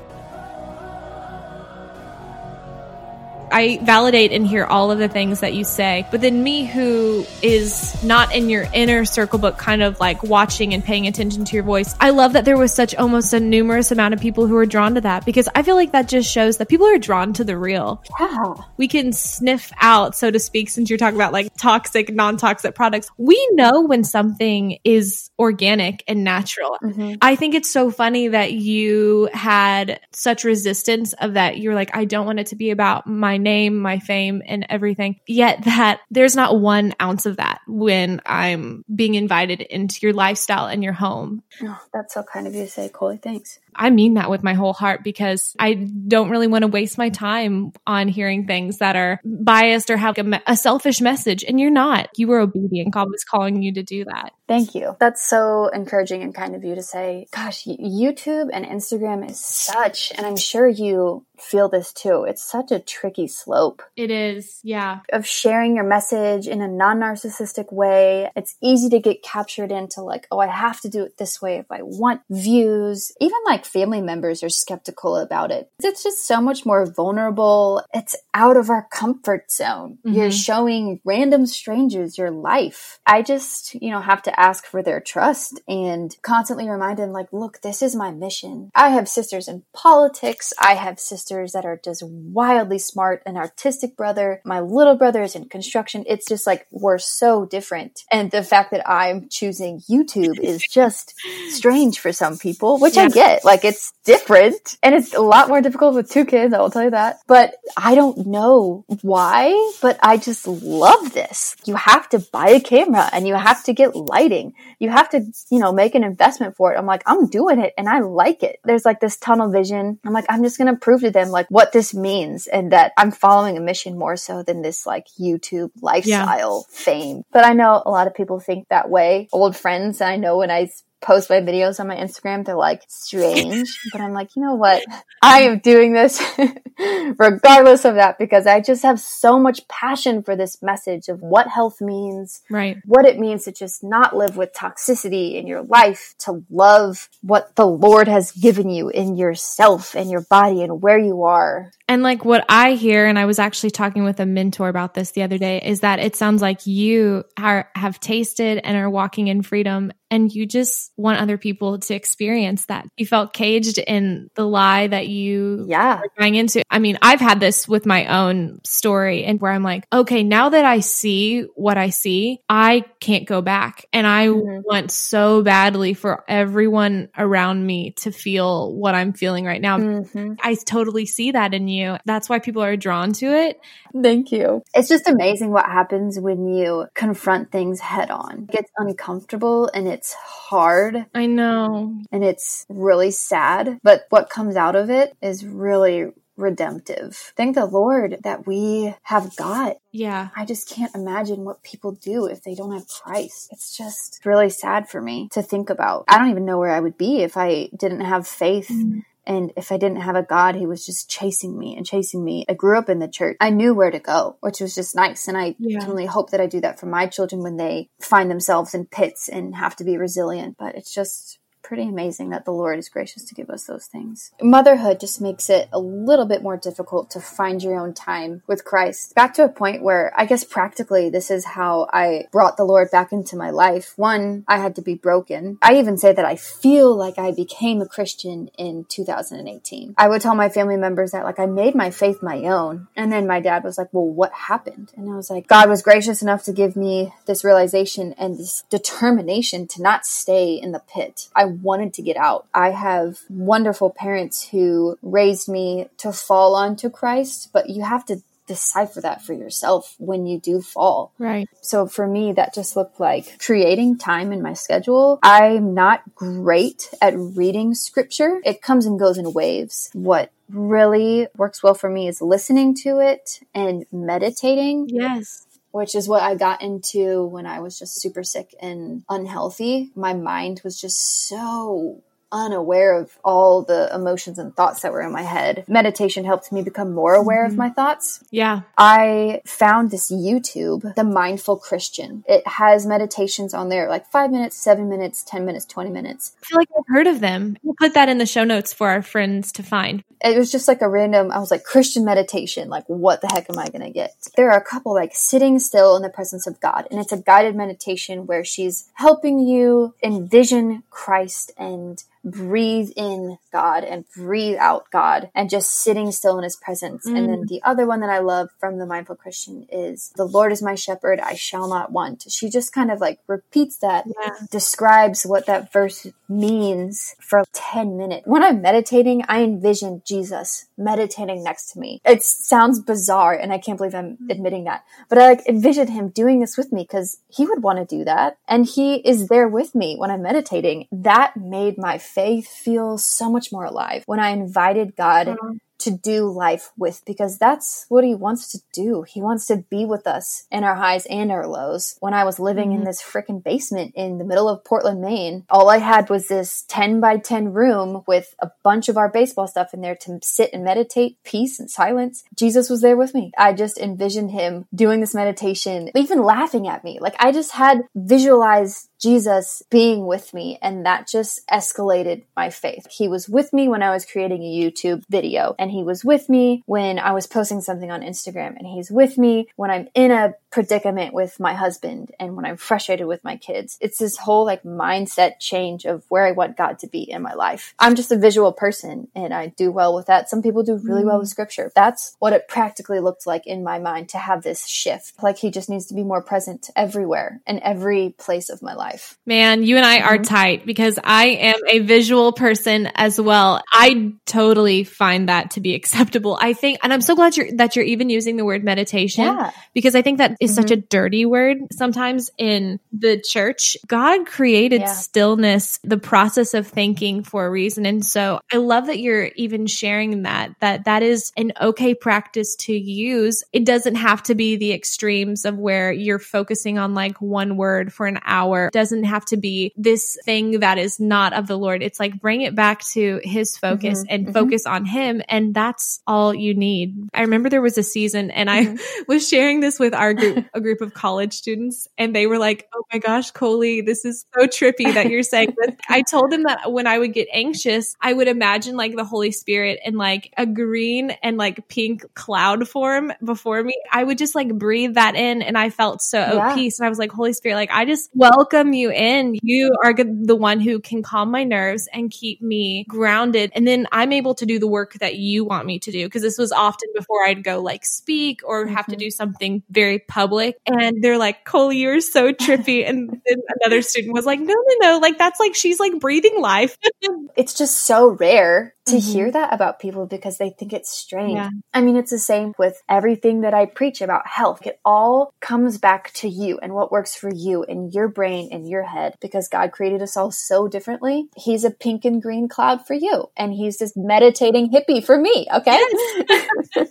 I 3.52 3.80
validate 3.84 4.32
and 4.32 4.46
hear 4.46 4.66
all 4.66 4.92
of 4.92 5.00
the 5.00 5.08
things 5.08 5.40
that 5.40 5.54
you 5.54 5.64
say. 5.64 6.08
But 6.12 6.22
then 6.22 6.44
me 6.44 6.66
who 6.66 7.26
is 7.42 8.02
not 8.04 8.34
in 8.34 8.50
your 8.50 8.66
inner 8.74 9.06
circle, 9.06 9.40
but 9.40 9.58
kind 9.58 9.82
of 9.82 10.00
like 10.00 10.22
watching 10.24 10.74
and 10.74 10.84
paying 10.84 11.08
attention 11.08 11.46
to 11.46 11.56
your 11.56 11.64
voice. 11.64 11.96
I 12.00 12.12
love 12.12 12.34
that 12.34 12.46
there 12.46 12.58
was 12.58 12.74
such 12.74 12.96
almost 12.96 13.34
a 13.34 13.40
numerous 13.40 13.92
amount 13.92 14.14
of 14.14 14.20
people 14.20 14.48
who 14.48 14.56
were 14.56 14.66
drawn 14.66 14.96
to 14.96 15.02
that 15.02 15.26
because 15.26 15.50
I 15.56 15.64
feel 15.64 15.76
like 15.76 15.92
that 15.94 16.08
just 16.08 16.32
shows 16.32 16.58
that 16.58 16.70
people 16.70 16.86
are 16.88 16.98
drawn 16.98 17.34
to 17.34 17.44
the 17.44 17.58
real. 17.58 18.04
Yeah. 18.20 18.54
We 18.78 18.88
can 18.88 19.14
sniff 19.14 19.72
out, 19.80 20.16
so 20.16 20.30
to 20.30 20.40
speak, 20.40 20.70
since 20.70 20.90
you're 20.90 20.98
talking 21.00 21.16
about 21.16 21.34
like 21.34 21.52
toxic, 21.58 22.14
non-toxic 22.14 22.76
products. 22.76 23.10
We 23.18 23.50
know 23.54 23.82
when 23.82 24.04
something 24.04 24.78
is 24.84 25.32
organic 25.40 26.04
and 26.08 26.24
natural. 26.24 26.78
Mm-hmm. 26.84 27.16
I 27.22 27.36
think 27.36 27.56
it's 27.56 27.72
so 27.72 27.90
funny 27.92 28.28
that 28.28 28.54
you 28.54 29.30
had 29.34 30.00
such 30.12 30.44
resistance 30.44 31.14
of 31.14 31.34
that. 31.34 31.58
You're 31.58 31.76
like, 31.76 31.96
I 31.96 32.06
don't 32.06 32.26
want 32.26 32.40
it 32.40 32.48
to 32.48 32.56
be 32.56 32.72
about 32.72 33.08
my 33.08 33.39
name, 33.40 33.78
my 33.78 34.00
fame, 34.00 34.42
and 34.46 34.66
everything. 34.70 35.20
Yet 35.28 35.64
that 35.66 36.02
there's 36.12 36.36
not 36.36 36.60
one 36.60 36.94
ounce 37.02 37.26
of 37.26 37.38
that 37.38 37.62
when 37.68 38.22
I'm 38.26 38.84
being 38.94 39.16
invited 39.16 39.62
into 39.62 40.00
your 40.02 40.14
lifestyle 40.14 40.68
and 40.68 40.84
your 40.84 40.94
home. 40.94 41.44
Oh, 41.64 41.80
that's 41.94 42.14
so 42.14 42.24
kind 42.24 42.48
of 42.48 42.54
you 42.54 42.66
to 42.66 42.70
say, 42.70 42.90
Coley. 42.90 43.18
Thanks. 43.18 43.60
I 43.76 43.90
mean 43.92 44.16
that 44.16 44.30
with 44.30 44.44
my 44.44 44.54
whole 44.54 44.74
heart 44.74 45.04
because 45.04 45.56
I 45.60 45.74
don't 45.74 46.30
really 46.30 46.48
want 46.48 46.64
to 46.64 46.68
waste 46.68 46.98
my 46.98 47.10
time 47.10 47.72
on 47.88 48.08
hearing 48.08 48.46
things 48.46 48.80
that 48.80 48.96
are 48.96 49.22
biased 49.24 49.90
or 49.90 49.98
have 49.98 50.18
a, 50.18 50.24
me- 50.24 50.42
a 50.48 50.58
selfish 50.58 51.02
message. 51.02 51.46
And 51.48 51.60
you're 51.60 51.72
not. 51.72 52.10
You 52.18 52.28
were 52.28 52.40
obedient. 52.40 52.94
God 52.94 53.10
was 53.10 53.24
calling 53.24 53.62
you 53.62 53.74
to 53.74 53.84
do 53.84 54.06
that. 54.06 54.34
Thank 54.48 54.74
you. 54.74 54.98
That's 55.00 55.24
so 55.24 55.68
encouraging 55.68 56.24
and 56.24 56.34
kind 56.34 56.56
of 56.56 56.64
you 56.64 56.76
to 56.76 56.84
say, 56.84 57.28
gosh, 57.32 57.66
YouTube 57.66 58.50
and 58.52 58.66
Instagram 58.66 59.30
is 59.30 59.40
such, 59.40 60.12
and 60.18 60.26
I'm 60.26 60.38
sure 60.38 60.68
you 60.68 61.26
feel 61.42 61.70
this 61.70 61.94
too. 61.94 62.26
It's 62.28 62.44
such 62.44 62.72
a 62.72 62.80
tricky 62.80 63.28
slope 63.28 63.82
It 63.96 64.12
is. 64.12 64.60
Yeah. 64.64 65.00
of 65.14 65.26
sharing 65.26 65.76
your 65.76 65.84
message 65.86 66.48
in 66.48 66.62
a 66.62 66.68
non 66.68 67.00
narcissistic 67.00 67.72
way. 67.72 68.30
It's 68.36 68.56
easy 68.62 68.90
to 68.90 69.00
get 69.00 69.24
captured 69.24 69.72
into 69.72 70.02
like, 70.02 70.28
oh, 70.32 70.40
I 70.40 70.48
have 70.48 70.80
to 70.82 70.90
do 70.90 71.04
it 71.04 71.18
this 71.18 71.42
way 71.42 71.58
if 71.58 71.66
I 71.72 71.82
want 71.82 72.22
views. 72.30 73.12
Even 73.20 73.38
like 73.46 73.66
family 73.66 74.02
members 74.02 74.44
are 74.44 74.50
skeptical 74.50 75.16
about 75.18 75.52
it. 75.52 75.70
It's 75.82 76.04
just 76.04 76.28
so 76.28 76.42
much 76.42 76.66
more 76.66 76.86
vulnerable. 76.86 77.84
It's 77.94 78.16
out 78.34 78.58
of 78.58 78.70
our 78.70 78.88
comfort 78.92 79.52
zone. 79.52 80.00
You're 80.04 80.30
Mhm. 80.30 80.46
showing 80.46 81.02
random 81.06 81.46
strangers 81.46 82.18
your 82.18 82.32
life. 82.32 83.00
I 83.06 83.22
just, 83.22 83.76
you 83.76 83.92
know, 83.92 84.00
have 84.02 84.22
to 84.24 84.40
ask 84.40 84.66
for 84.66 84.82
their 84.84 85.00
trust 85.00 85.60
and 85.68 86.16
constantly 86.22 86.70
remind 86.70 87.00
them, 87.00 87.12
like, 87.12 87.32
look, 87.32 87.62
this 87.62 87.82
is 87.82 87.96
my 87.96 88.12
mission. 88.12 88.72
I 88.76 88.90
have 88.90 89.08
sisters 89.10 89.48
in 89.48 89.64
politics. 89.74 90.54
I 90.60 90.76
have 90.76 91.00
sisters 91.00 91.29
that 91.30 91.66
are 91.66 91.80
just 91.84 92.04
wildly 92.04 92.80
smart, 92.80 93.22
an 93.26 93.38
artistic 93.38 93.96
brother. 93.96 94.42
My 94.44 94.60
little 94.60 94.96
brother 94.96 95.22
is 95.22 95.36
in 95.36 95.48
construction. 95.48 96.04
It's 96.08 96.28
just 96.28 96.48
like 96.48 96.66
we're 96.72 96.98
so 96.98 97.46
different. 97.46 98.04
And 98.12 98.32
the 98.32 98.44
fact 98.44 98.72
that 98.72 98.90
I'm 98.90 99.30
choosing 99.30 99.82
YouTube 99.90 100.40
is 100.40 100.64
just 100.64 101.14
strange 101.50 102.00
for 102.00 102.12
some 102.12 102.38
people, 102.38 102.80
which 102.80 102.98
I 102.98 103.10
get. 103.10 103.46
Like, 103.46 103.66
it's 103.66 103.94
different 104.04 104.78
and 104.82 104.96
it's 104.96 105.14
a 105.14 105.22
lot 105.22 105.50
more 105.50 105.62
difficult 105.62 105.96
with 105.96 106.10
two 106.10 106.26
kids. 106.26 106.54
I 106.54 106.60
will 106.60 106.72
tell 106.72 106.84
you 106.84 106.92
that. 106.92 107.20
But 107.28 107.56
I 107.78 107.96
don't 107.96 108.28
know 108.28 108.86
why, 109.02 109.74
but 109.82 110.00
I 110.02 110.18
just 110.18 110.48
love 110.48 111.14
this. 111.14 111.56
You 111.66 111.76
have 111.76 112.10
to 112.10 112.20
buy 112.20 112.50
a 112.50 112.60
camera 112.60 113.10
and 113.12 113.28
you 113.28 113.36
have 113.36 113.64
to 113.66 113.74
get 113.74 113.96
lighting. 113.96 114.54
You 114.80 114.90
have 114.90 115.10
to, 115.10 115.26
you 115.52 115.60
know, 115.60 115.72
make 115.72 115.96
an 115.96 116.04
investment 116.04 116.56
for 116.56 116.74
it. 116.74 116.78
I'm 116.78 116.86
like, 116.86 117.04
I'm 117.06 117.28
doing 117.28 117.60
it 117.60 117.74
and 117.78 117.88
I 117.90 118.00
like 118.00 118.44
it. 118.44 118.60
There's 118.64 118.86
like 118.86 119.00
this 119.00 119.18
tunnel 119.18 119.52
vision. 119.52 120.00
I'm 120.06 120.14
like, 120.14 120.26
I'm 120.30 120.44
just 120.44 120.58
going 120.58 120.74
to 120.74 120.80
prove 120.80 121.02
to 121.02 121.12
them 121.12 121.19
like 121.28 121.48
what 121.50 121.74
this 121.74 121.94
means 121.94 122.48
and 122.48 122.72
that 122.72 122.94
I'm 122.98 123.12
following 123.12 123.58
a 123.58 123.62
mission 123.62 123.98
more 123.98 124.16
so 124.16 124.44
than 124.44 124.62
this 124.62 124.86
like 124.86 125.08
YouTube 125.20 125.72
lifestyle 125.82 126.66
fame. 126.70 127.24
But 127.32 127.46
I 127.46 127.54
know 127.54 127.84
a 127.86 127.92
lot 127.92 128.08
of 128.08 128.16
people 128.16 128.40
think 128.40 128.68
that 128.70 128.90
way. 128.90 129.28
Old 129.34 129.58
friends, 129.58 130.00
I 130.00 130.16
know 130.16 130.38
when 130.38 130.50
I 130.52 130.70
post 131.02 131.30
my 131.30 131.42
videos 131.42 131.80
on 131.80 131.88
my 131.88 131.96
Instagram, 131.96 132.46
they're 132.46 132.56
like 132.56 132.84
strange. 132.88 133.80
but 133.92 134.02
I'm 134.02 134.14
like, 134.14 134.36
you 134.36 134.42
know 134.42 134.56
what? 134.56 134.84
I 135.22 135.42
am 135.42 135.60
doing 135.60 135.94
this 135.94 136.22
regardless 137.18 137.86
of 137.86 137.96
that 137.96 138.18
because 138.18 138.48
I 138.48 138.62
just 138.62 138.84
have 138.84 139.00
so 139.00 139.40
much 139.40 139.68
passion 139.68 140.24
for 140.24 140.36
this 140.36 140.62
message 140.62 141.10
of 141.10 141.22
what 141.22 141.48
health 141.48 141.82
means, 141.82 142.42
Right. 142.50 142.78
what 142.86 143.06
it 143.06 143.20
means 143.20 143.46
to 143.46 143.52
just 143.52 143.84
not 143.84 144.16
live 144.16 144.38
with 144.38 144.54
toxicity 144.54 145.36
in 145.36 145.48
your 145.48 145.64
life, 145.64 146.16
to 146.20 146.44
love 146.50 147.10
what 147.22 147.56
the 147.56 147.68
Lord 147.68 148.08
has 148.08 148.32
given 148.32 148.70
you 148.70 148.90
in 148.90 149.18
yourself 149.18 149.96
and 149.96 150.10
your 150.10 150.22
body 150.22 150.64
and 150.64 150.82
where 150.82 151.00
you 151.00 151.24
are. 151.24 151.72
And 151.88 152.04
like 152.04 152.24
what 152.24 152.46
I 152.48 152.74
hear, 152.74 153.06
and 153.06 153.18
I 153.18 153.26
was 153.26 153.40
actually 153.40 153.72
talking 153.72 154.04
with 154.04 154.20
a 154.20 154.26
mentor 154.26 154.70
about 154.70 154.94
this 154.94 155.12
the 155.12 155.24
other 155.24 155.38
day, 155.38 155.62
is 155.64 155.80
that 155.82 156.00
it 156.00 156.16
sounds 156.16 156.42
like 156.42 156.68
you 156.68 157.24
are, 157.38 157.70
have 157.76 158.00
tasted 158.00 158.62
and 158.64 158.78
are 158.78 158.90
walking 158.90 159.28
in 159.28 159.42
freedom 159.42 159.92
and 160.12 160.32
you 160.32 160.46
just 160.46 160.89
want 161.00 161.20
other 161.20 161.38
people 161.38 161.80
to 161.80 161.94
experience 161.96 162.66
that. 162.66 162.86
You 162.98 163.06
felt 163.06 163.34
caged 163.34 163.78
in 163.78 164.30
the 164.36 164.46
lie 164.46 164.88
that 164.88 165.08
you 165.08 165.66
Yeah. 165.68 166.00
were 166.00 166.12
going 166.18 166.36
into. 166.36 166.62
I 166.70 166.80
mean, 166.80 166.98
I've 167.02 167.22
had 167.22 167.40
this 167.40 167.68
with 167.68 167.86
my 167.86 168.06
own 168.08 168.60
story 168.66 169.24
and 169.24 169.40
where 169.40 169.52
I'm 169.52 169.64
like, 169.64 169.86
okay, 169.94 170.24
now 170.24 170.50
that 170.50 170.66
I 170.66 170.82
see 170.82 171.44
what 171.56 171.78
I 171.78 171.90
see, 171.90 172.42
I 172.50 172.84
can't 173.00 173.26
go 173.26 173.42
back. 173.42 173.86
And 173.94 174.06
I 174.06 174.28
Mhm. 174.28 174.64
want 174.66 174.92
so 174.92 175.42
badly 175.42 175.94
for 175.94 176.24
everyone 176.28 177.10
around 177.18 177.66
me 177.66 177.92
to 177.98 178.12
feel 178.12 178.76
what 178.76 178.94
I'm 178.96 179.14
feeling 179.14 179.46
right 179.46 179.62
now. 179.62 179.80
hmm 179.80 180.34
I 180.42 180.56
totally 180.66 181.06
see 181.06 181.32
that 181.32 181.54
in 181.54 181.68
you. 181.68 181.98
That's 182.06 182.30
why 182.30 182.40
people 182.40 182.62
are 182.64 182.76
drawn 182.78 183.14
to 183.14 183.26
it. 183.26 183.60
Thank 184.02 184.32
you. 184.32 184.62
It's 184.74 184.88
just 184.90 185.08
amazing 185.08 185.52
what 185.52 185.66
happens 185.66 186.20
when 186.20 186.48
you 186.48 186.88
confront 186.94 187.52
things 187.52 187.80
head 187.80 188.12
on. 188.12 188.48
It 188.50 188.52
gets 188.52 188.72
uncomfortable 188.78 189.70
and 189.74 189.88
it's 189.88 190.14
hard 190.14 190.89
I 191.14 191.26
know. 191.26 192.02
and 192.12 192.24
it's 192.24 192.66
really 192.70 193.12
sad, 193.12 193.80
but 193.84 194.06
what 194.10 194.30
comes 194.30 194.56
out 194.56 194.76
of 194.76 194.90
it 194.90 195.16
is 195.22 195.46
really 195.46 196.12
redemptive. 196.40 197.34
Thank 197.36 197.56
the 197.56 197.66
Lord 197.66 198.18
that 198.24 198.48
we 198.48 198.96
have 199.04 199.36
God. 199.36 199.76
Yeah. 199.92 200.30
I 200.36 200.46
just 200.46 200.70
can't 200.70 200.96
imagine 200.96 201.44
what 201.44 201.64
people 201.64 201.92
do 201.92 202.26
if 202.26 202.44
they 202.44 202.56
don't 202.56 202.72
have 202.72 202.88
Christ. 202.88 203.50
It's 203.52 203.76
just 203.76 204.22
really 204.26 204.50
sad 204.50 204.90
for 204.90 205.02
me 205.02 205.28
to 205.34 205.42
think 205.42 205.70
about. 205.70 206.06
I 206.08 206.18
don't 206.18 206.30
even 206.30 206.46
know 206.46 206.58
where 206.58 206.72
I 206.72 206.80
would 206.80 206.98
be 206.98 207.22
if 207.22 207.38
I 207.38 207.70
didn't 207.78 208.02
have 208.02 208.28
faith 208.28 208.70
mm. 208.70 209.04
And 209.26 209.52
if 209.58 209.72
I 209.72 209.78
didn't 209.78 210.02
have 210.02 210.16
a 210.16 210.24
God 210.24 210.56
who 210.56 210.68
was 210.68 210.86
just 210.86 211.10
chasing 211.10 211.58
me 211.58 211.76
and 211.76 211.86
chasing 211.86 212.24
me. 212.24 212.46
I 212.50 212.54
grew 212.54 212.78
up 212.78 212.90
in 212.90 213.00
the 213.00 213.08
church. 213.08 213.38
I 213.40 213.50
knew 213.50 213.74
where 213.74 213.92
to 213.92 214.00
go, 214.00 214.38
which 214.42 214.60
was 214.60 214.76
just 214.76 214.96
nice. 214.96 215.28
And 215.28 215.38
I 215.38 215.56
Yeah. 215.60 215.80
can 215.80 215.90
only 215.92 216.06
hope 216.06 216.32
that 216.32 216.42
I 216.42 216.48
do 216.48 216.62
that 216.62 216.80
for 216.80 216.86
my 216.86 217.08
children 217.08 217.42
when 217.42 217.58
they 217.58 217.90
find 218.02 218.30
themselves 218.30 218.74
in 218.74 218.86
pits 218.86 219.28
and 219.28 219.56
have 219.56 219.76
to 219.78 219.84
be 219.84 219.98
resilient. 219.98 220.56
But 220.58 220.76
it's 220.76 220.94
just 220.94 221.39
pretty 221.70 221.88
amazing 221.88 222.32
that 222.32 222.46
the 222.46 222.52
Lord 222.52 222.80
is 222.80 222.90
gracious 222.90 223.24
to 223.26 223.36
give 223.36 223.52
us 223.52 223.66
those 223.66 223.86
things. 223.86 224.32
Motherhood 224.42 225.00
just 225.00 225.22
makes 225.22 225.52
it 225.52 225.70
a 225.72 225.78
little 225.78 226.26
bit 226.26 226.42
more 226.42 226.58
difficult 226.58 227.12
to 227.12 227.20
find 227.20 227.62
your 227.62 227.80
own 227.80 227.94
time 227.94 228.42
with 228.48 228.66
Christ. 228.66 229.14
Back 229.14 229.36
to 229.36 229.44
a 229.44 229.50
point 229.50 229.84
where 229.84 230.12
I 230.18 230.26
guess 230.26 230.44
practically 230.44 231.12
this 231.12 231.30
is 231.30 231.46
how 231.46 231.88
I 231.94 232.28
brought 232.32 232.58
the 232.58 232.64
Lord 232.64 232.90
back 232.90 233.12
into 233.12 233.36
my 233.36 233.52
life. 233.52 233.94
One, 233.98 234.46
I 234.48 234.58
had 234.58 234.76
to 234.78 234.82
be 234.82 234.96
broken. 234.96 235.60
I 235.62 235.76
even 235.76 235.96
say 236.00 236.12
that 236.12 236.26
I 236.26 236.38
feel 236.38 236.96
like 236.96 237.20
I 237.20 237.32
became 237.32 237.82
a 237.82 237.88
Christian 237.88 238.50
in 238.58 238.86
2018. 238.90 239.94
I 239.96 240.08
would 240.08 240.22
tell 240.24 240.34
my 240.34 240.50
family 240.50 240.76
members 240.76 241.12
that 241.12 241.24
like 241.24 241.38
I 241.38 241.46
made 241.46 241.76
my 241.76 241.92
faith 241.92 242.24
my 242.24 242.46
own. 242.46 242.88
And 242.96 243.12
then 243.12 243.28
my 243.28 243.42
dad 243.42 243.64
was 243.64 243.78
like, 243.78 243.90
well, 243.92 244.08
what 244.08 244.34
happened? 244.34 244.92
And 244.98 245.08
I 245.08 245.16
was 245.16 245.30
like, 245.30 245.46
God 245.46 245.70
was 245.70 245.84
gracious 245.84 246.24
enough 246.24 246.46
to 246.46 246.52
give 246.52 246.76
me 246.76 247.14
this 247.28 247.44
realization 247.44 248.16
and 248.18 248.40
this 248.40 248.64
determination 248.72 249.68
to 249.68 249.84
not 249.84 250.08
stay 250.08 250.56
in 250.56 250.72
the 250.72 250.80
pit. 250.80 251.30
I 251.36 251.59
wanted 251.62 251.94
to 251.96 252.02
get 252.02 252.18
out. 252.18 252.48
I 252.54 252.72
have 252.72 253.20
wonderful 253.30 253.90
parents 253.90 254.48
who 254.50 254.98
raised 255.02 255.48
me 255.48 255.88
to 255.98 256.12
fall 256.12 256.56
onto 256.56 256.90
Christ, 256.90 257.50
but 257.54 257.70
you 257.70 257.84
have 257.84 258.06
to 258.06 258.22
decipher 258.50 259.00
that 259.00 259.22
for 259.22 259.34
yourself 259.34 259.96
when 260.00 260.26
you 260.26 260.40
do 260.40 260.60
fall. 260.60 261.14
Right. 261.20 261.48
So 261.62 261.86
for 261.86 262.08
me, 262.08 262.34
that 262.34 262.54
just 262.54 262.76
looked 262.76 263.00
like 263.00 263.40
creating 263.40 264.00
time 264.00 264.32
in 264.32 264.42
my 264.42 264.54
schedule. 264.54 265.20
I'm 265.22 265.76
not 265.76 266.02
great 266.16 266.90
at 267.00 267.14
reading 267.16 267.76
scripture. 267.76 268.42
It 268.44 268.64
comes 268.64 268.88
and 268.88 269.00
goes 269.00 269.20
in 269.20 269.34
waves. 269.34 269.92
What 269.94 270.32
really 270.50 271.28
works 271.38 271.62
well 271.62 271.76
for 271.76 271.92
me 271.92 272.08
is 272.08 272.24
listening 272.24 272.74
to 272.84 273.00
it 273.00 273.40
and 273.54 273.86
meditating. 273.92 274.88
Yes 274.90 275.46
which 275.72 275.96
is 275.96 276.08
what 276.08 276.24
I 276.24 276.36
got 276.36 276.62
into 276.62 277.26
when 277.26 277.46
I 277.46 277.60
was 277.60 277.78
just 277.78 278.02
super 278.02 278.24
sick 278.24 278.56
and 278.62 279.04
unhealthy. 279.10 279.92
My 279.96 280.14
mind 280.14 280.62
was 280.64 280.80
just 280.80 281.28
so 281.28 282.02
unaware 282.32 283.00
of 283.00 283.18
all 283.24 283.64
the 283.64 283.94
emotions 283.94 284.38
and 284.38 284.56
thoughts 284.56 284.82
that 284.82 284.92
were 284.92 285.02
in 285.02 285.12
my 285.12 285.22
head. 285.22 285.66
Meditation 285.68 286.26
helped 286.26 286.52
me 286.52 286.62
become 286.62 286.94
more 286.94 287.14
aware 287.14 287.44
mm-hmm. 287.44 287.54
of 287.54 287.58
my 287.58 287.70
thoughts. 287.70 288.24
Yeah. 288.32 288.62
I 288.78 289.42
found 289.46 289.92
this 289.92 290.12
YouTube, 290.12 290.96
The 290.96 291.04
Mindful 291.04 291.58
Christian. 291.58 292.24
It 292.28 292.48
has 292.48 292.86
meditations 292.86 293.54
on 293.54 293.70
there, 293.70 293.90
like 293.90 294.08
five 294.08 294.32
minutes, 294.32 294.56
seven 294.56 294.90
minutes, 294.90 295.24
10 295.24 295.46
minutes, 295.46 295.66
20 295.66 295.90
minutes. 295.90 296.36
I 296.44 296.46
feel 296.46 296.58
like 296.58 296.70
I've 296.78 296.94
heard 296.94 297.08
of 297.08 297.20
them. 297.20 297.58
We'll 297.64 297.76
put 297.80 297.94
that 297.94 298.10
in 298.10 298.18
the 298.18 298.26
show 298.26 298.44
notes 298.44 298.74
for 298.74 298.90
our 298.90 299.02
friends 299.02 299.52
to 299.54 299.64
find. 299.64 300.04
It 300.24 300.38
was 300.38 300.52
just 300.52 300.68
like 300.68 300.82
a 300.82 300.90
random, 300.90 301.32
I 301.32 301.40
was 301.40 301.52
like, 301.52 301.64
Christian 301.64 302.04
meditation. 302.04 302.70
Like, 302.70 302.86
what 302.88 303.22
the 303.22 303.28
heck 303.28 303.50
am 303.50 303.58
I 303.58 303.70
going 303.70 303.86
to 303.86 303.90
get? 303.90 304.16
There 304.36 304.52
are 304.52 304.58
a 304.58 304.64
couple 304.64 304.94
like 304.94 305.16
sitting 305.16 305.60
still 305.60 305.96
in 305.96 306.02
the 306.02 306.10
presence 306.10 306.46
of 306.46 306.60
God. 306.60 306.88
And 306.92 307.00
it's 307.00 307.14
a 307.14 307.18
guided 307.18 307.56
meditation 307.56 308.26
where 308.26 308.44
she's 308.44 308.90
helping 308.96 309.40
you 309.40 309.94
envision 310.04 310.84
Christ 310.90 311.52
and 311.58 312.04
breathe 312.24 312.92
in 312.96 313.38
God 313.52 313.84
and 313.84 314.06
breathe 314.16 314.58
out 314.60 314.90
God 314.92 315.30
and 315.34 315.50
just 315.50 315.72
sitting 315.72 316.12
still 316.12 316.38
in 316.38 316.44
his 316.44 316.56
presence. 316.56 317.08
Mm. 317.08 317.18
And 317.18 317.30
then 317.30 317.44
mm. 317.44 317.48
the 317.48 317.62
other 317.64 317.86
one 317.86 318.02
that 318.02 318.10
I 318.10 318.20
love 318.20 318.50
from 318.60 318.78
the 318.78 318.86
Mindful 318.86 319.16
Christian 319.16 319.68
is 319.72 320.12
the 320.16 320.26
Lord 320.26 320.52
is 320.52 320.62
my 320.62 320.76
shepherd, 320.76 321.20
I 321.20 321.36
shall 321.36 321.68
not 321.68 321.92
want. 321.92 322.26
She 322.30 322.50
just 322.50 322.74
kind 322.74 322.92
of 322.92 323.00
like 323.00 323.20
repeats 323.28 323.78
that, 323.78 324.06
yeah. 324.08 324.36
describes 324.52 325.26
what 325.26 325.46
that 325.46 325.72
verse 325.72 326.08
means 326.28 327.16
for 327.20 327.44
10 327.54 327.98
minutes. 327.98 328.28
When 328.28 328.44
I'm 328.44 328.62
meditating, 328.62 329.24
I 329.28 329.44
envision 329.44 330.02
Jesus 330.06 330.68
meditating 330.78 331.44
next 331.44 331.72
to 331.74 331.80
me. 331.80 332.02
It 332.06 332.24
sounds 332.24 332.80
bizarre 332.80 333.34
and 333.34 333.52
I 333.52 333.58
can't 333.58 333.78
believe 333.78 333.96
I'm 333.96 334.18
mm. 334.18 334.30
admitting 334.30 334.66
that, 334.66 334.84
but 335.08 335.18
I 335.18 335.28
like 335.28 335.48
envision 335.48 335.88
him 335.88 336.10
doing 336.10 336.40
this 336.40 336.58
with 336.58 336.72
me 336.72 336.84
because 336.84 337.18
he 337.28 337.46
would 337.46 337.64
want 337.64 337.80
to 337.80 337.98
do 337.98 338.04
that. 338.06 338.38
And 338.48 338.66
he 338.66 338.96
is 338.96 339.28
there 339.28 339.48
with 339.48 339.76
me 339.76 339.96
when 339.98 340.12
I'm 340.12 340.22
meditating. 340.22 340.88
That 340.92 341.36
made 341.38 341.78
my 341.78 341.98
faith 342.16 342.48
feels 342.48 343.06
so 343.06 343.30
much 343.30 343.52
more 343.52 343.66
alive 343.66 344.04
when 344.06 344.20
I 344.20 344.30
invited 344.30 344.96
God 344.96 345.28
mm-hmm 345.28 345.58
to 345.80 345.92
do 345.92 346.30
life 346.30 346.72
with 346.78 347.02
because 347.06 347.38
that's 347.38 347.86
what 347.90 348.04
he 348.04 348.16
wants 348.16 348.52
to 348.52 348.60
do. 348.74 349.04
He 349.04 349.22
wants 349.22 349.48
to 349.48 349.58
be 349.70 349.86
with 349.86 350.08
us 350.08 350.46
in 350.52 350.64
our 350.64 350.76
highs 350.76 351.06
and 351.08 351.32
our 351.32 351.48
lows. 351.48 351.96
When 352.00 352.14
I 352.14 352.24
was 352.24 352.40
living 352.40 352.70
mm-hmm. 352.70 352.80
in 352.80 352.84
this 352.84 353.02
freaking 353.02 353.44
basement 353.44 353.94
in 353.96 354.18
the 354.18 354.26
middle 354.26 354.50
of 354.50 354.64
Portland, 354.64 355.02
Maine, 355.02 355.46
all 355.50 355.70
I 355.70 355.78
had 355.78 356.10
was 356.10 356.28
this 356.28 356.64
10 356.68 357.00
by 357.00 357.18
10 357.18 357.54
room 357.54 358.04
with 358.08 358.36
a 358.40 358.52
bunch 358.64 358.90
of 358.90 358.98
our 358.98 359.10
baseball 359.10 359.48
stuff 359.48 359.74
in 359.74 359.82
there 359.82 359.96
to 359.96 360.20
sit 360.22 360.52
and 360.54 360.64
meditate, 360.64 361.18
peace 361.24 361.60
and 361.60 361.70
silence. 361.70 362.24
Jesus 362.36 362.70
was 362.70 362.82
there 362.82 362.98
with 362.98 363.14
me. 363.14 363.32
I 363.38 363.54
just 363.54 363.78
envisioned 363.78 364.32
him 364.32 364.66
doing 364.74 365.00
this 365.00 365.16
meditation, 365.16 365.90
even 365.96 366.24
laughing 366.24 366.68
at 366.68 366.84
me. 366.84 367.00
Like 367.00 367.16
I 367.20 367.32
just 367.32 367.52
had 367.52 367.84
visualized 367.96 368.90
Jesus 369.00 369.64
being 369.70 370.06
with 370.06 370.34
me, 370.34 370.60
and 370.62 370.86
that 370.86 371.08
just 371.08 371.48
escalated 371.48 372.26
my 372.36 372.50
faith. 372.50 372.86
He 372.92 373.08
was 373.08 373.30
with 373.30 373.54
me 373.54 373.70
when 373.70 373.82
I 373.82 373.92
was 373.92 374.06
creating 374.06 374.44
a 374.44 374.46
YouTube 374.46 375.04
video, 375.10 375.56
and 375.58 375.69
he 375.70 375.84
was 375.84 376.04
with 376.04 376.30
me 376.30 376.64
when 376.66 377.00
I 377.00 377.12
was 377.12 377.28
posting 377.28 377.62
something 377.62 377.92
on 377.92 378.02
Instagram, 378.02 378.58
and 378.58 378.68
he's 378.68 378.92
with 378.92 379.18
me 379.18 379.48
when 379.56 379.72
I'm 379.72 379.88
in 379.94 380.12
a 380.12 380.36
predicament 380.52 381.14
with 381.14 381.40
my 381.40 381.54
husband 381.54 382.12
and 382.20 382.36
when 382.36 382.46
I'm 382.46 382.58
frustrated 382.58 383.06
with 383.06 383.24
my 383.24 383.38
kids. 383.38 383.78
It's 383.80 384.00
this 384.00 384.18
whole 384.18 384.46
like 384.46 384.64
mindset 384.64 385.34
change 385.40 385.86
of 385.86 386.04
where 386.10 386.26
I 386.26 386.32
want 386.32 386.58
God 386.58 386.80
to 386.80 386.88
be 386.88 387.04
in 387.04 387.22
my 387.22 387.34
life. 387.34 387.76
I'm 387.78 387.94
just 387.94 388.12
a 388.12 388.18
visual 388.18 388.52
person 388.52 389.10
and 389.14 389.32
I 389.32 389.48
do 389.48 389.72
well 389.72 389.94
with 389.94 390.08
that. 390.08 390.28
Some 390.28 390.42
people 390.42 390.64
do 390.64 390.76
really 390.78 391.06
well 391.06 391.20
with 391.20 391.28
mm. 391.28 391.32
scripture. 391.32 391.72
That's 391.76 392.16
what 392.18 392.34
it 392.34 392.48
practically 392.48 393.00
looked 393.00 393.28
like 393.28 393.46
in 393.46 393.64
my 393.64 393.78
mind 393.78 394.10
to 394.10 394.18
have 394.18 394.42
this 394.42 394.66
shift. 394.66 395.22
Like 395.22 395.38
he 395.38 395.52
just 395.52 395.70
needs 395.70 395.86
to 395.88 395.94
be 395.94 396.04
more 396.04 396.24
present 396.24 396.72
everywhere 396.76 397.42
and 397.46 397.60
every 397.60 398.16
place 398.18 398.50
of 398.50 398.64
my 398.64 398.74
life 398.74 398.90
life. 398.90 399.18
Man, 399.26 399.64
you 399.64 399.78
and 399.78 399.86
I 399.86 400.00
are 400.00 400.16
mm-hmm. 400.16 400.24
tight 400.24 400.66
because 400.66 401.00
I 401.04 401.28
am 401.28 401.60
a 401.68 401.80
visual 401.80 402.32
person 402.32 402.90
as 402.96 403.20
well. 403.20 403.62
I 403.72 404.14
totally 404.26 404.84
find 404.84 405.30
that 405.30 405.52
to 405.52 405.59
be 405.60 405.76
acceptable. 405.80 406.38
I 406.40 406.54
think, 406.54 406.80
and 406.84 406.94
I'm 406.94 407.02
so 407.02 407.16
glad 407.16 407.38
you're, 407.38 407.52
that 407.58 407.76
you're 407.76 407.86
even 407.86 408.10
using 408.10 408.38
the 408.38 408.46
word 408.46 408.64
meditation 408.64 409.26
yeah. 409.26 409.52
because 409.74 409.96
I 409.96 410.02
think 410.02 410.18
that 410.18 410.38
is 410.40 410.52
mm-hmm. 410.52 410.62
such 410.62 410.72
a 410.72 410.76
dirty 410.76 411.26
word 411.26 411.58
sometimes 411.72 412.32
in 412.38 412.80
the 412.92 413.20
church. 413.20 413.78
God 413.88 414.26
created 414.26 414.82
yeah. 414.82 414.94
stillness, 414.94 415.80
the 415.84 415.98
process 415.98 416.54
of 416.54 416.68
thinking 416.68 417.24
for 417.24 417.46
a 417.46 417.50
reason. 417.50 417.86
And 417.86 418.06
so 418.06 418.40
I 418.52 418.58
love 418.58 418.88
that 418.88 419.00
you're 419.00 419.32
even 419.36 419.68
sharing 419.68 420.24
that, 420.24 420.56
that 420.60 420.86
that 420.86 421.04
is 421.04 421.32
an 421.38 421.54
okay 421.60 421.94
practice 421.94 422.56
to 422.58 422.74
use. 422.74 423.44
It 423.54 423.66
doesn't 423.66 423.96
have 423.96 424.24
to 424.24 424.36
be 424.36 424.56
the 424.56 424.74
extremes 424.74 425.46
of 425.46 425.58
where 425.58 425.92
you're 425.92 426.20
focusing 426.20 426.78
on 426.78 426.94
like 426.94 427.20
one 427.22 427.58
word 427.58 427.94
for 427.94 428.06
an 428.06 428.20
hour 428.24 428.70
doesn't 428.72 429.04
have 429.04 429.26
to 429.26 429.38
be 429.38 429.74
this 429.76 430.18
thing 430.26 430.60
that 430.60 430.78
is 430.78 431.00
not 431.00 431.34
of 431.34 431.48
the 431.48 431.58
Lord. 431.58 431.84
It's 431.84 432.00
like 432.00 432.20
bring 432.20 432.42
it 432.42 432.56
back 432.56 432.84
to 432.94 433.20
his 433.24 433.58
focus 433.58 434.00
mm-hmm, 434.00 434.14
and 434.14 434.24
mm-hmm. 434.26 434.34
focus 434.34 434.66
on 434.66 434.86
him. 434.86 435.22
And 435.28 435.49
that's 435.54 436.02
all 436.08 436.34
you 436.34 436.54
need. 436.54 437.10
I 437.14 437.22
remember 437.22 437.50
there 437.50 437.62
was 437.62 437.78
a 437.78 437.84
season 437.84 438.32
and 438.32 438.50
I 438.50 438.66
mm-hmm. 438.66 439.04
was 439.08 439.28
sharing 439.28 439.60
this 439.60 439.80
with 439.80 439.94
our 439.94 440.14
group, 440.14 440.46
a 440.54 440.62
group 440.62 440.82
of 440.82 440.94
college 440.94 441.34
students 441.34 441.88
and 441.98 442.16
they 442.16 442.28
were 442.28 442.38
like, 442.38 442.68
Oh 442.74 442.84
my 442.92 443.00
gosh, 443.00 443.32
Kohlie, 443.32 443.86
this 443.86 444.06
is 444.06 444.26
so 444.38 444.46
trippy 444.46 444.94
that 444.94 445.10
you're 445.10 445.24
saying 445.24 445.54
this. 445.58 445.76
I 445.90 446.02
told 446.02 446.32
them 446.32 446.44
that 446.44 446.72
when 446.72 446.88
I 446.88 446.98
would 446.98 447.14
get 447.14 447.28
anxious, 447.34 447.96
I 448.02 448.14
would 448.14 448.28
imagine 448.28 448.78
like 448.78 448.96
the 448.96 449.06
Holy 449.06 449.32
Spirit 449.32 449.80
in 449.84 449.98
like 449.98 450.34
a 450.38 450.46
green 450.46 451.12
and 451.24 451.38
like 451.38 451.68
pink 451.68 452.06
cloud 452.14 452.68
form 452.68 453.12
before 453.24 453.64
me. 453.64 453.76
I 453.92 454.04
would 454.04 454.18
just 454.18 454.36
like 454.36 454.54
breathe 454.54 454.96
that 454.96 455.16
in 455.16 455.42
and 455.42 455.58
I 455.58 455.70
felt 455.70 456.02
so 456.02 456.20
yeah. 456.20 456.50
at 456.50 456.56
peace. 456.56 456.80
And 456.80 456.86
I 456.86 456.90
was 456.90 457.00
like, 457.00 457.12
Holy 457.12 457.34
Spirit, 457.34 457.56
like 457.56 457.72
I 457.72 457.86
just 457.86 458.10
welcome 458.14 458.60
welcome 458.60 458.74
you 458.74 458.92
in. 458.92 459.36
You 459.42 459.76
are 459.84 459.94
the 459.94 460.36
one 460.36 460.60
who 460.60 460.80
can 460.80 461.02
calm 461.02 461.32
my 461.32 461.44
nerves 461.44 461.88
and 461.94 462.12
keep 462.12 462.42
me 462.42 462.86
grounded. 462.88 463.52
And 463.56 463.68
then 463.68 463.88
I'm 463.92 464.12
able 464.12 464.36
to 464.36 464.46
do 464.46 464.60
the 464.60 464.68
work 464.68 464.94
that 464.96 465.16
you 465.16 465.39
want 465.46 465.66
me 465.66 465.80
to 465.80 465.92
do. 465.92 466.08
Cause 466.10 466.22
this 466.22 466.38
was 466.38 466.52
often 466.52 466.90
before 466.96 467.26
I'd 467.26 467.44
go 467.44 467.62
like 467.62 467.86
speak 467.86 468.42
or 468.44 468.66
mm-hmm. 468.66 468.76
have 468.76 468.86
to 468.86 468.92
mm-hmm. 468.92 469.00
do 469.00 469.12
something 469.12 469.64
very 469.70 470.00
public. 470.00 470.58
And 470.66 471.04
they're 471.04 471.18
like, 471.18 471.46
Kohlie, 471.46 471.80
you're 471.80 472.02
so 472.02 472.32
trippy. 472.32 472.88
and 472.88 473.10
then 473.10 473.38
another 473.62 473.82
student 473.82 474.14
was 474.14 474.26
like, 474.26 474.40
no, 474.40 474.54
no, 474.54 474.76
no. 474.82 474.98
Like 475.00 475.18
that's 475.18 475.40
like, 475.40 475.56
she's 475.56 475.80
like 475.80 476.00
breathing 476.00 476.40
life. 476.40 476.78
it's 477.36 477.54
just 477.54 477.78
so 477.78 478.10
rare 478.10 478.74
to 478.90 478.98
mm-hmm. 478.98 479.12
hear 479.12 479.32
that 479.32 479.54
about 479.54 479.80
people 479.80 480.06
because 480.06 480.38
they 480.38 480.50
think 480.50 480.74
it's 480.74 480.90
strange. 480.90 481.36
Yeah. 481.36 481.50
I 481.74 481.82
mean, 481.82 481.96
it's 481.96 482.12
the 482.12 482.20
same 482.20 482.54
with 482.58 482.82
everything 482.88 483.42
that 483.42 483.54
I 483.54 483.66
preach 483.66 484.02
about 484.02 484.28
health. 484.28 484.66
It 484.66 484.80
all 484.84 485.34
comes 485.40 485.78
back 485.78 486.12
to 486.14 486.30
you 486.30 486.60
and 486.62 486.74
what 486.74 486.92
works 486.92 487.16
for 487.16 487.30
you 487.34 487.64
and 487.64 487.94
your 487.94 488.08
brain 488.08 488.50
and 488.52 488.68
your 488.68 488.84
head 488.84 489.16
because 489.22 489.48
God 489.48 489.72
created 489.72 490.02
us 490.02 490.18
all 490.18 490.32
so 490.32 490.68
differently. 490.68 491.30
He's 491.36 491.64
a 491.64 491.72
pink 491.72 492.06
and 492.06 492.22
green 492.22 492.48
cloud 492.48 492.86
for 492.86 492.94
you 492.94 493.30
and 493.38 493.54
he's 493.54 493.78
this 493.78 493.94
meditating 493.96 494.72
hippie 494.72 495.04
for 495.04 495.18
me. 495.18 495.48
Okay. 495.54 495.80
Yes. 495.80 496.74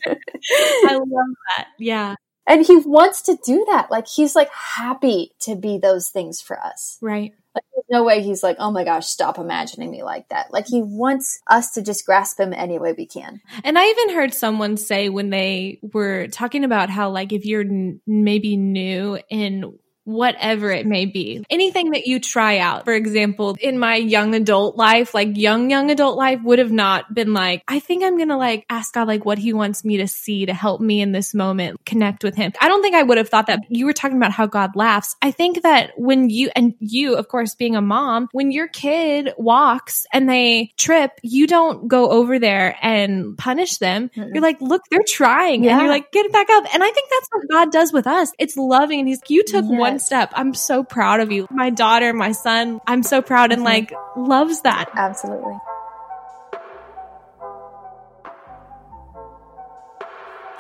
I 0.87 0.95
love 0.95 1.35
that. 1.57 1.69
Yeah. 1.79 2.15
And 2.49 2.67
he 2.67 2.77
wants 2.77 3.23
to 3.23 3.39
do 3.45 3.65
that. 3.71 3.91
Like 3.91 4.09
he's 4.09 4.35
like 4.35 4.51
happy 4.51 5.33
to 5.41 5.55
be 5.55 5.79
those 5.79 6.09
things 6.09 6.41
for 6.41 6.59
us. 6.59 6.97
Right. 7.01 7.35
Like, 7.55 7.65
there's 7.75 7.85
no 7.91 8.05
way 8.05 8.23
he's 8.23 8.43
like, 8.43 8.57
oh 8.59 8.71
my 8.71 8.85
gosh, 8.85 9.07
stop 9.07 9.39
imagining 9.39 9.91
me 9.91 10.03
like 10.03 10.29
that. 10.31 10.53
Like 10.53 10.67
he 10.67 10.83
wants 10.83 11.41
us 11.47 11.73
to 11.73 11.83
just 11.83 12.07
grasp 12.07 12.41
him 12.41 12.53
any 12.53 12.79
way 12.79 12.95
we 12.97 13.07
can. 13.07 13.41
And 13.65 13.79
I 13.79 13.87
even 13.87 14.15
heard 14.15 14.33
someone 14.33 14.77
say 14.77 15.09
when 15.09 15.31
they 15.31 15.79
were 15.93 16.29
talking 16.29 16.65
about 16.65 16.89
how, 16.89 17.11
like, 17.11 17.33
if 17.33 17.45
you're 17.45 17.63
n- 17.63 18.01
maybe 18.07 18.57
new 18.57 19.19
in 19.29 19.79
whatever 20.09 20.71
it 20.71 20.87
may 20.87 21.05
be. 21.05 21.45
Anything 21.51 21.91
that 21.91 22.07
you 22.07 22.19
try 22.19 22.59
out. 22.59 22.87
For 22.87 22.95
example, 22.95 23.57
in 23.61 23.79
my 23.79 23.97
young 23.97 24.35
adult 24.35 24.75
life, 24.75 25.13
like 25.13 25.37
young, 25.37 25.71
young 25.71 25.91
adult 25.91 26.17
life 26.17 26.41
would 26.43 26.59
have 26.59 26.73
not 26.73 27.13
been 27.13 27.35
like, 27.35 27.63
I 27.69 27.79
think 27.79 28.03
I'm 28.03 28.17
going 28.17 28.31
to 28.31 28.39
like 28.39 28.65
ask 28.71 28.95
God 28.95 29.07
like 29.07 29.27
what 29.27 29.37
he 29.37 29.53
wants 29.53 29.85
me 29.85 29.99
to 29.99 30.09
see 30.09 30.47
to 30.47 30.55
help 30.55 30.81
me 30.81 31.03
in 31.03 31.13
this 31.13 31.35
moment, 31.35 31.85
connect 31.85 32.25
with 32.25 32.37
him. 32.37 32.53
I 32.59 32.69
don't 32.69 32.81
think 32.81 32.95
I 32.95 33.03
would 33.03 33.19
have 33.19 33.29
thought 33.29 33.49
that 33.49 33.61
you 33.69 33.85
were 33.85 33.93
talking 33.93 34.17
about 34.17 34.33
how 34.33 34.47
God 34.47 34.77
laughs. 34.77 35.15
I 35.21 35.31
think 35.31 35.63
that 35.63 35.93
when 35.99 36.31
you, 36.31 36.51
and 36.57 36.73
you, 36.79 37.17
of 37.17 37.29
course, 37.29 37.55
being 37.55 37.77
a 37.77 37.83
mom, 37.83 38.29
when 38.33 38.51
your 38.51 38.69
kid 38.69 39.35
walks 39.37 40.07
and 40.11 40.27
they 40.27 40.73
trip, 40.79 41.13
you 41.23 41.47
don't 41.47 41.87
go 41.87 42.11
over 42.11 42.39
there 42.39 42.77
and 42.81 43.37
punish 43.37 43.77
them. 43.77 44.09
Mm-mm. 44.17 44.31
You're 44.33 44.43
like, 44.43 44.63
look, 44.63 44.83
they're 44.91 45.01
trying. 45.07 45.65
Yeah. 45.65 45.73
And 45.73 45.83
you're 45.83 45.91
like, 45.91 46.11
get 46.13 46.25
it 46.25 46.33
back 46.33 46.49
up. 46.49 46.65
And 46.73 46.83
I 46.83 46.91
think 46.91 47.11
that's 47.11 47.29
what 47.31 47.49
God 47.51 47.73
does 47.73 47.93
with 47.93 48.07
us. 48.07 48.33
It's 48.39 48.57
loving. 48.57 49.01
And 49.01 49.09
he's, 49.09 49.21
you 49.29 49.45
took 49.45 49.67
yes. 49.69 49.79
one 49.79 49.98
step. 49.99 50.33
I'm 50.35 50.55
so 50.55 50.83
proud 50.83 51.21
of 51.21 51.33
you. 51.33 51.47
My 51.51 51.71
daughter, 51.71 52.13
my 52.13 52.33
son, 52.33 52.81
I'm 52.87 53.03
so 53.03 53.23
proud 53.23 53.53
and 53.53 53.61
mm-hmm. 53.61 53.65
like 53.65 53.93
loves 54.17 54.63
that. 54.63 54.91
Absolutely. 54.95 55.57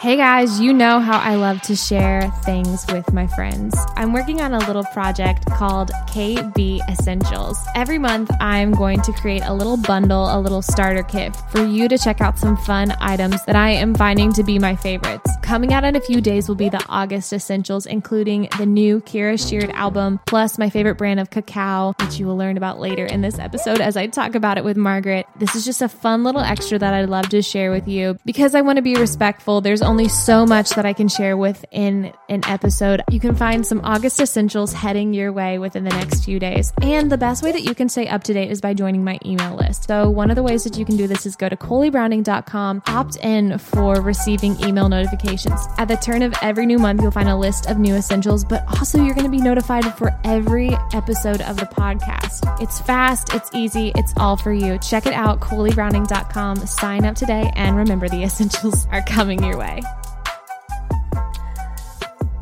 Hey 0.01 0.17
guys, 0.17 0.61
you 0.61 0.73
know 0.73 1.01
how 1.01 1.19
I 1.19 1.35
love 1.35 1.61
to 1.63 1.75
share 1.75 2.31
things 2.45 2.87
with 2.93 3.13
my 3.13 3.27
friends. 3.27 3.77
I'm 3.97 4.13
working 4.13 4.41
on 4.41 4.55
a 4.55 4.59
little 4.61 4.85
project 4.93 5.45
called 5.47 5.91
KB 6.07 6.79
Essentials. 6.89 7.59
Every 7.75 7.99
month, 7.99 8.31
I'm 8.41 8.71
going 8.71 9.01
to 9.01 9.13
create 9.15 9.43
a 9.45 9.53
little 9.53 9.77
bundle, 9.77 10.27
a 10.33 10.39
little 10.39 10.63
starter 10.63 11.03
kit 11.03 11.35
for 11.51 11.65
you 11.65 11.89
to 11.89 11.99
check 11.99 12.21
out 12.21 12.39
some 12.39 12.57
fun 12.59 12.95
items 13.01 13.45
that 13.47 13.57
I 13.57 13.71
am 13.71 13.93
finding 13.93 14.33
to 14.35 14.45
be 14.45 14.61
my 14.61 14.77
favorites. 14.77 15.33
Coming 15.43 15.73
out 15.73 15.83
in 15.83 15.97
a 15.97 16.01
few 16.01 16.21
days 16.21 16.47
will 16.47 16.55
be 16.55 16.69
the 16.69 16.85
August 16.89 17.33
Essentials, 17.33 17.85
including 17.85 18.49
the 18.57 18.67
new 18.67 19.01
Kierra 19.01 19.37
Sheard 19.37 19.71
album, 19.71 20.21
plus 20.29 20.59
my 20.59 20.71
favorite 20.71 20.95
brand 20.95 21.19
of 21.19 21.31
cacao, 21.31 21.95
which 22.01 22.21
you 22.21 22.27
will 22.27 22.37
learn 22.37 22.57
about 22.57 22.79
later 22.79 23.05
in 23.05 23.21
this 23.21 23.41
episode 23.41 23.81
as 23.81 23.97
I 23.97 24.07
talk 24.07 24.37
about 24.37 24.59
it 24.59 24.65
with 24.65 24.77
Margaret. 24.77 25.27
This 25.41 25.57
is 25.57 25.65
just 25.65 25.83
a 25.83 25.89
fun 25.89 26.23
little 26.23 26.43
extra 26.43 26.79
that 26.79 26.95
I'd 26.95 27.09
love 27.09 27.31
to 27.31 27.43
share 27.43 27.73
with 27.73 27.89
you 27.89 28.17
because 28.25 28.55
I 28.55 28.61
want 28.61 28.77
to 28.77 28.83
be 28.83 28.95
respectful. 28.95 29.61
There's 29.61 29.88
only 29.89 30.07
so 30.07 30.45
much 30.45 30.71
that 30.71 30.85
I 30.85 30.93
can 30.93 31.09
share 31.09 31.35
within 31.35 32.13
an 32.29 32.45
episode. 32.47 33.03
You 33.11 33.19
can 33.19 33.35
find 33.35 33.67
some 33.67 33.81
August 33.83 34.21
essentials 34.21 34.75
heading 34.75 35.15
your 35.15 35.33
way 35.33 35.59
within 35.59 35.85
the 35.85 35.91
next 35.91 36.27
few 36.27 36.39
days. 36.39 36.75
And 36.83 37.11
the 37.11 37.17
best 37.17 37.43
way 37.43 37.53
that 37.53 37.63
you 37.63 37.75
can 37.75 37.89
stay 37.89 38.07
up 38.07 38.23
to 38.25 38.35
date 38.35 38.51
is 38.51 38.61
by 38.61 38.75
joining 38.75 39.03
my 39.03 39.19
email 39.25 39.57
list. 39.57 39.89
So, 39.89 40.11
one 40.11 40.29
of 40.29 40.37
the 40.37 40.43
ways 40.43 40.63
that 40.65 40.77
you 40.77 40.85
can 40.85 40.99
do 40.99 41.07
this 41.07 41.25
is 41.25 41.37
go 41.37 41.49
to 41.49 41.57
kohliebrowning.com, 41.57 42.83
opt 42.87 43.17
in 43.17 43.57
for 43.57 44.03
receiving 44.03 44.63
email 44.63 44.91
notifications. 44.91 45.59
At 45.79 45.89
the 45.89 45.97
turn 45.97 46.21
of 46.21 46.35
every 46.43 46.67
new 46.67 46.79
month, 46.79 47.01
you'll 47.01 47.11
find 47.11 47.31
a 47.31 47.37
list 47.37 47.71
of 47.71 47.79
new 47.79 47.95
essentials, 47.95 48.45
but 48.45 48.65
also 48.69 49.03
you're 49.03 49.15
going 49.15 49.25
to 49.25 49.31
be 49.31 49.41
notified 49.41 49.87
for 49.97 50.15
every 50.23 50.77
episode 50.93 51.41
of 51.41 51.57
the 51.57 51.67
podcast. 51.67 52.61
It's 52.61 52.79
fast, 52.81 53.33
it's 53.33 53.49
easy, 53.55 53.93
it's 53.95 54.13
all 54.19 54.37
for 54.37 54.53
you. 54.53 54.79
Check 54.81 55.07
it 55.07 55.15
out, 55.15 55.41
kohliebrowning.com. 55.41 56.67
Sign 56.67 57.07
up 57.07 57.17
today, 57.17 57.51
and 57.57 57.75
remember 57.75 58.07
the 58.11 58.23
essentials 58.29 58.87
are 58.93 59.03
coming 59.03 59.43
your 59.43 59.57
way. 59.57 59.78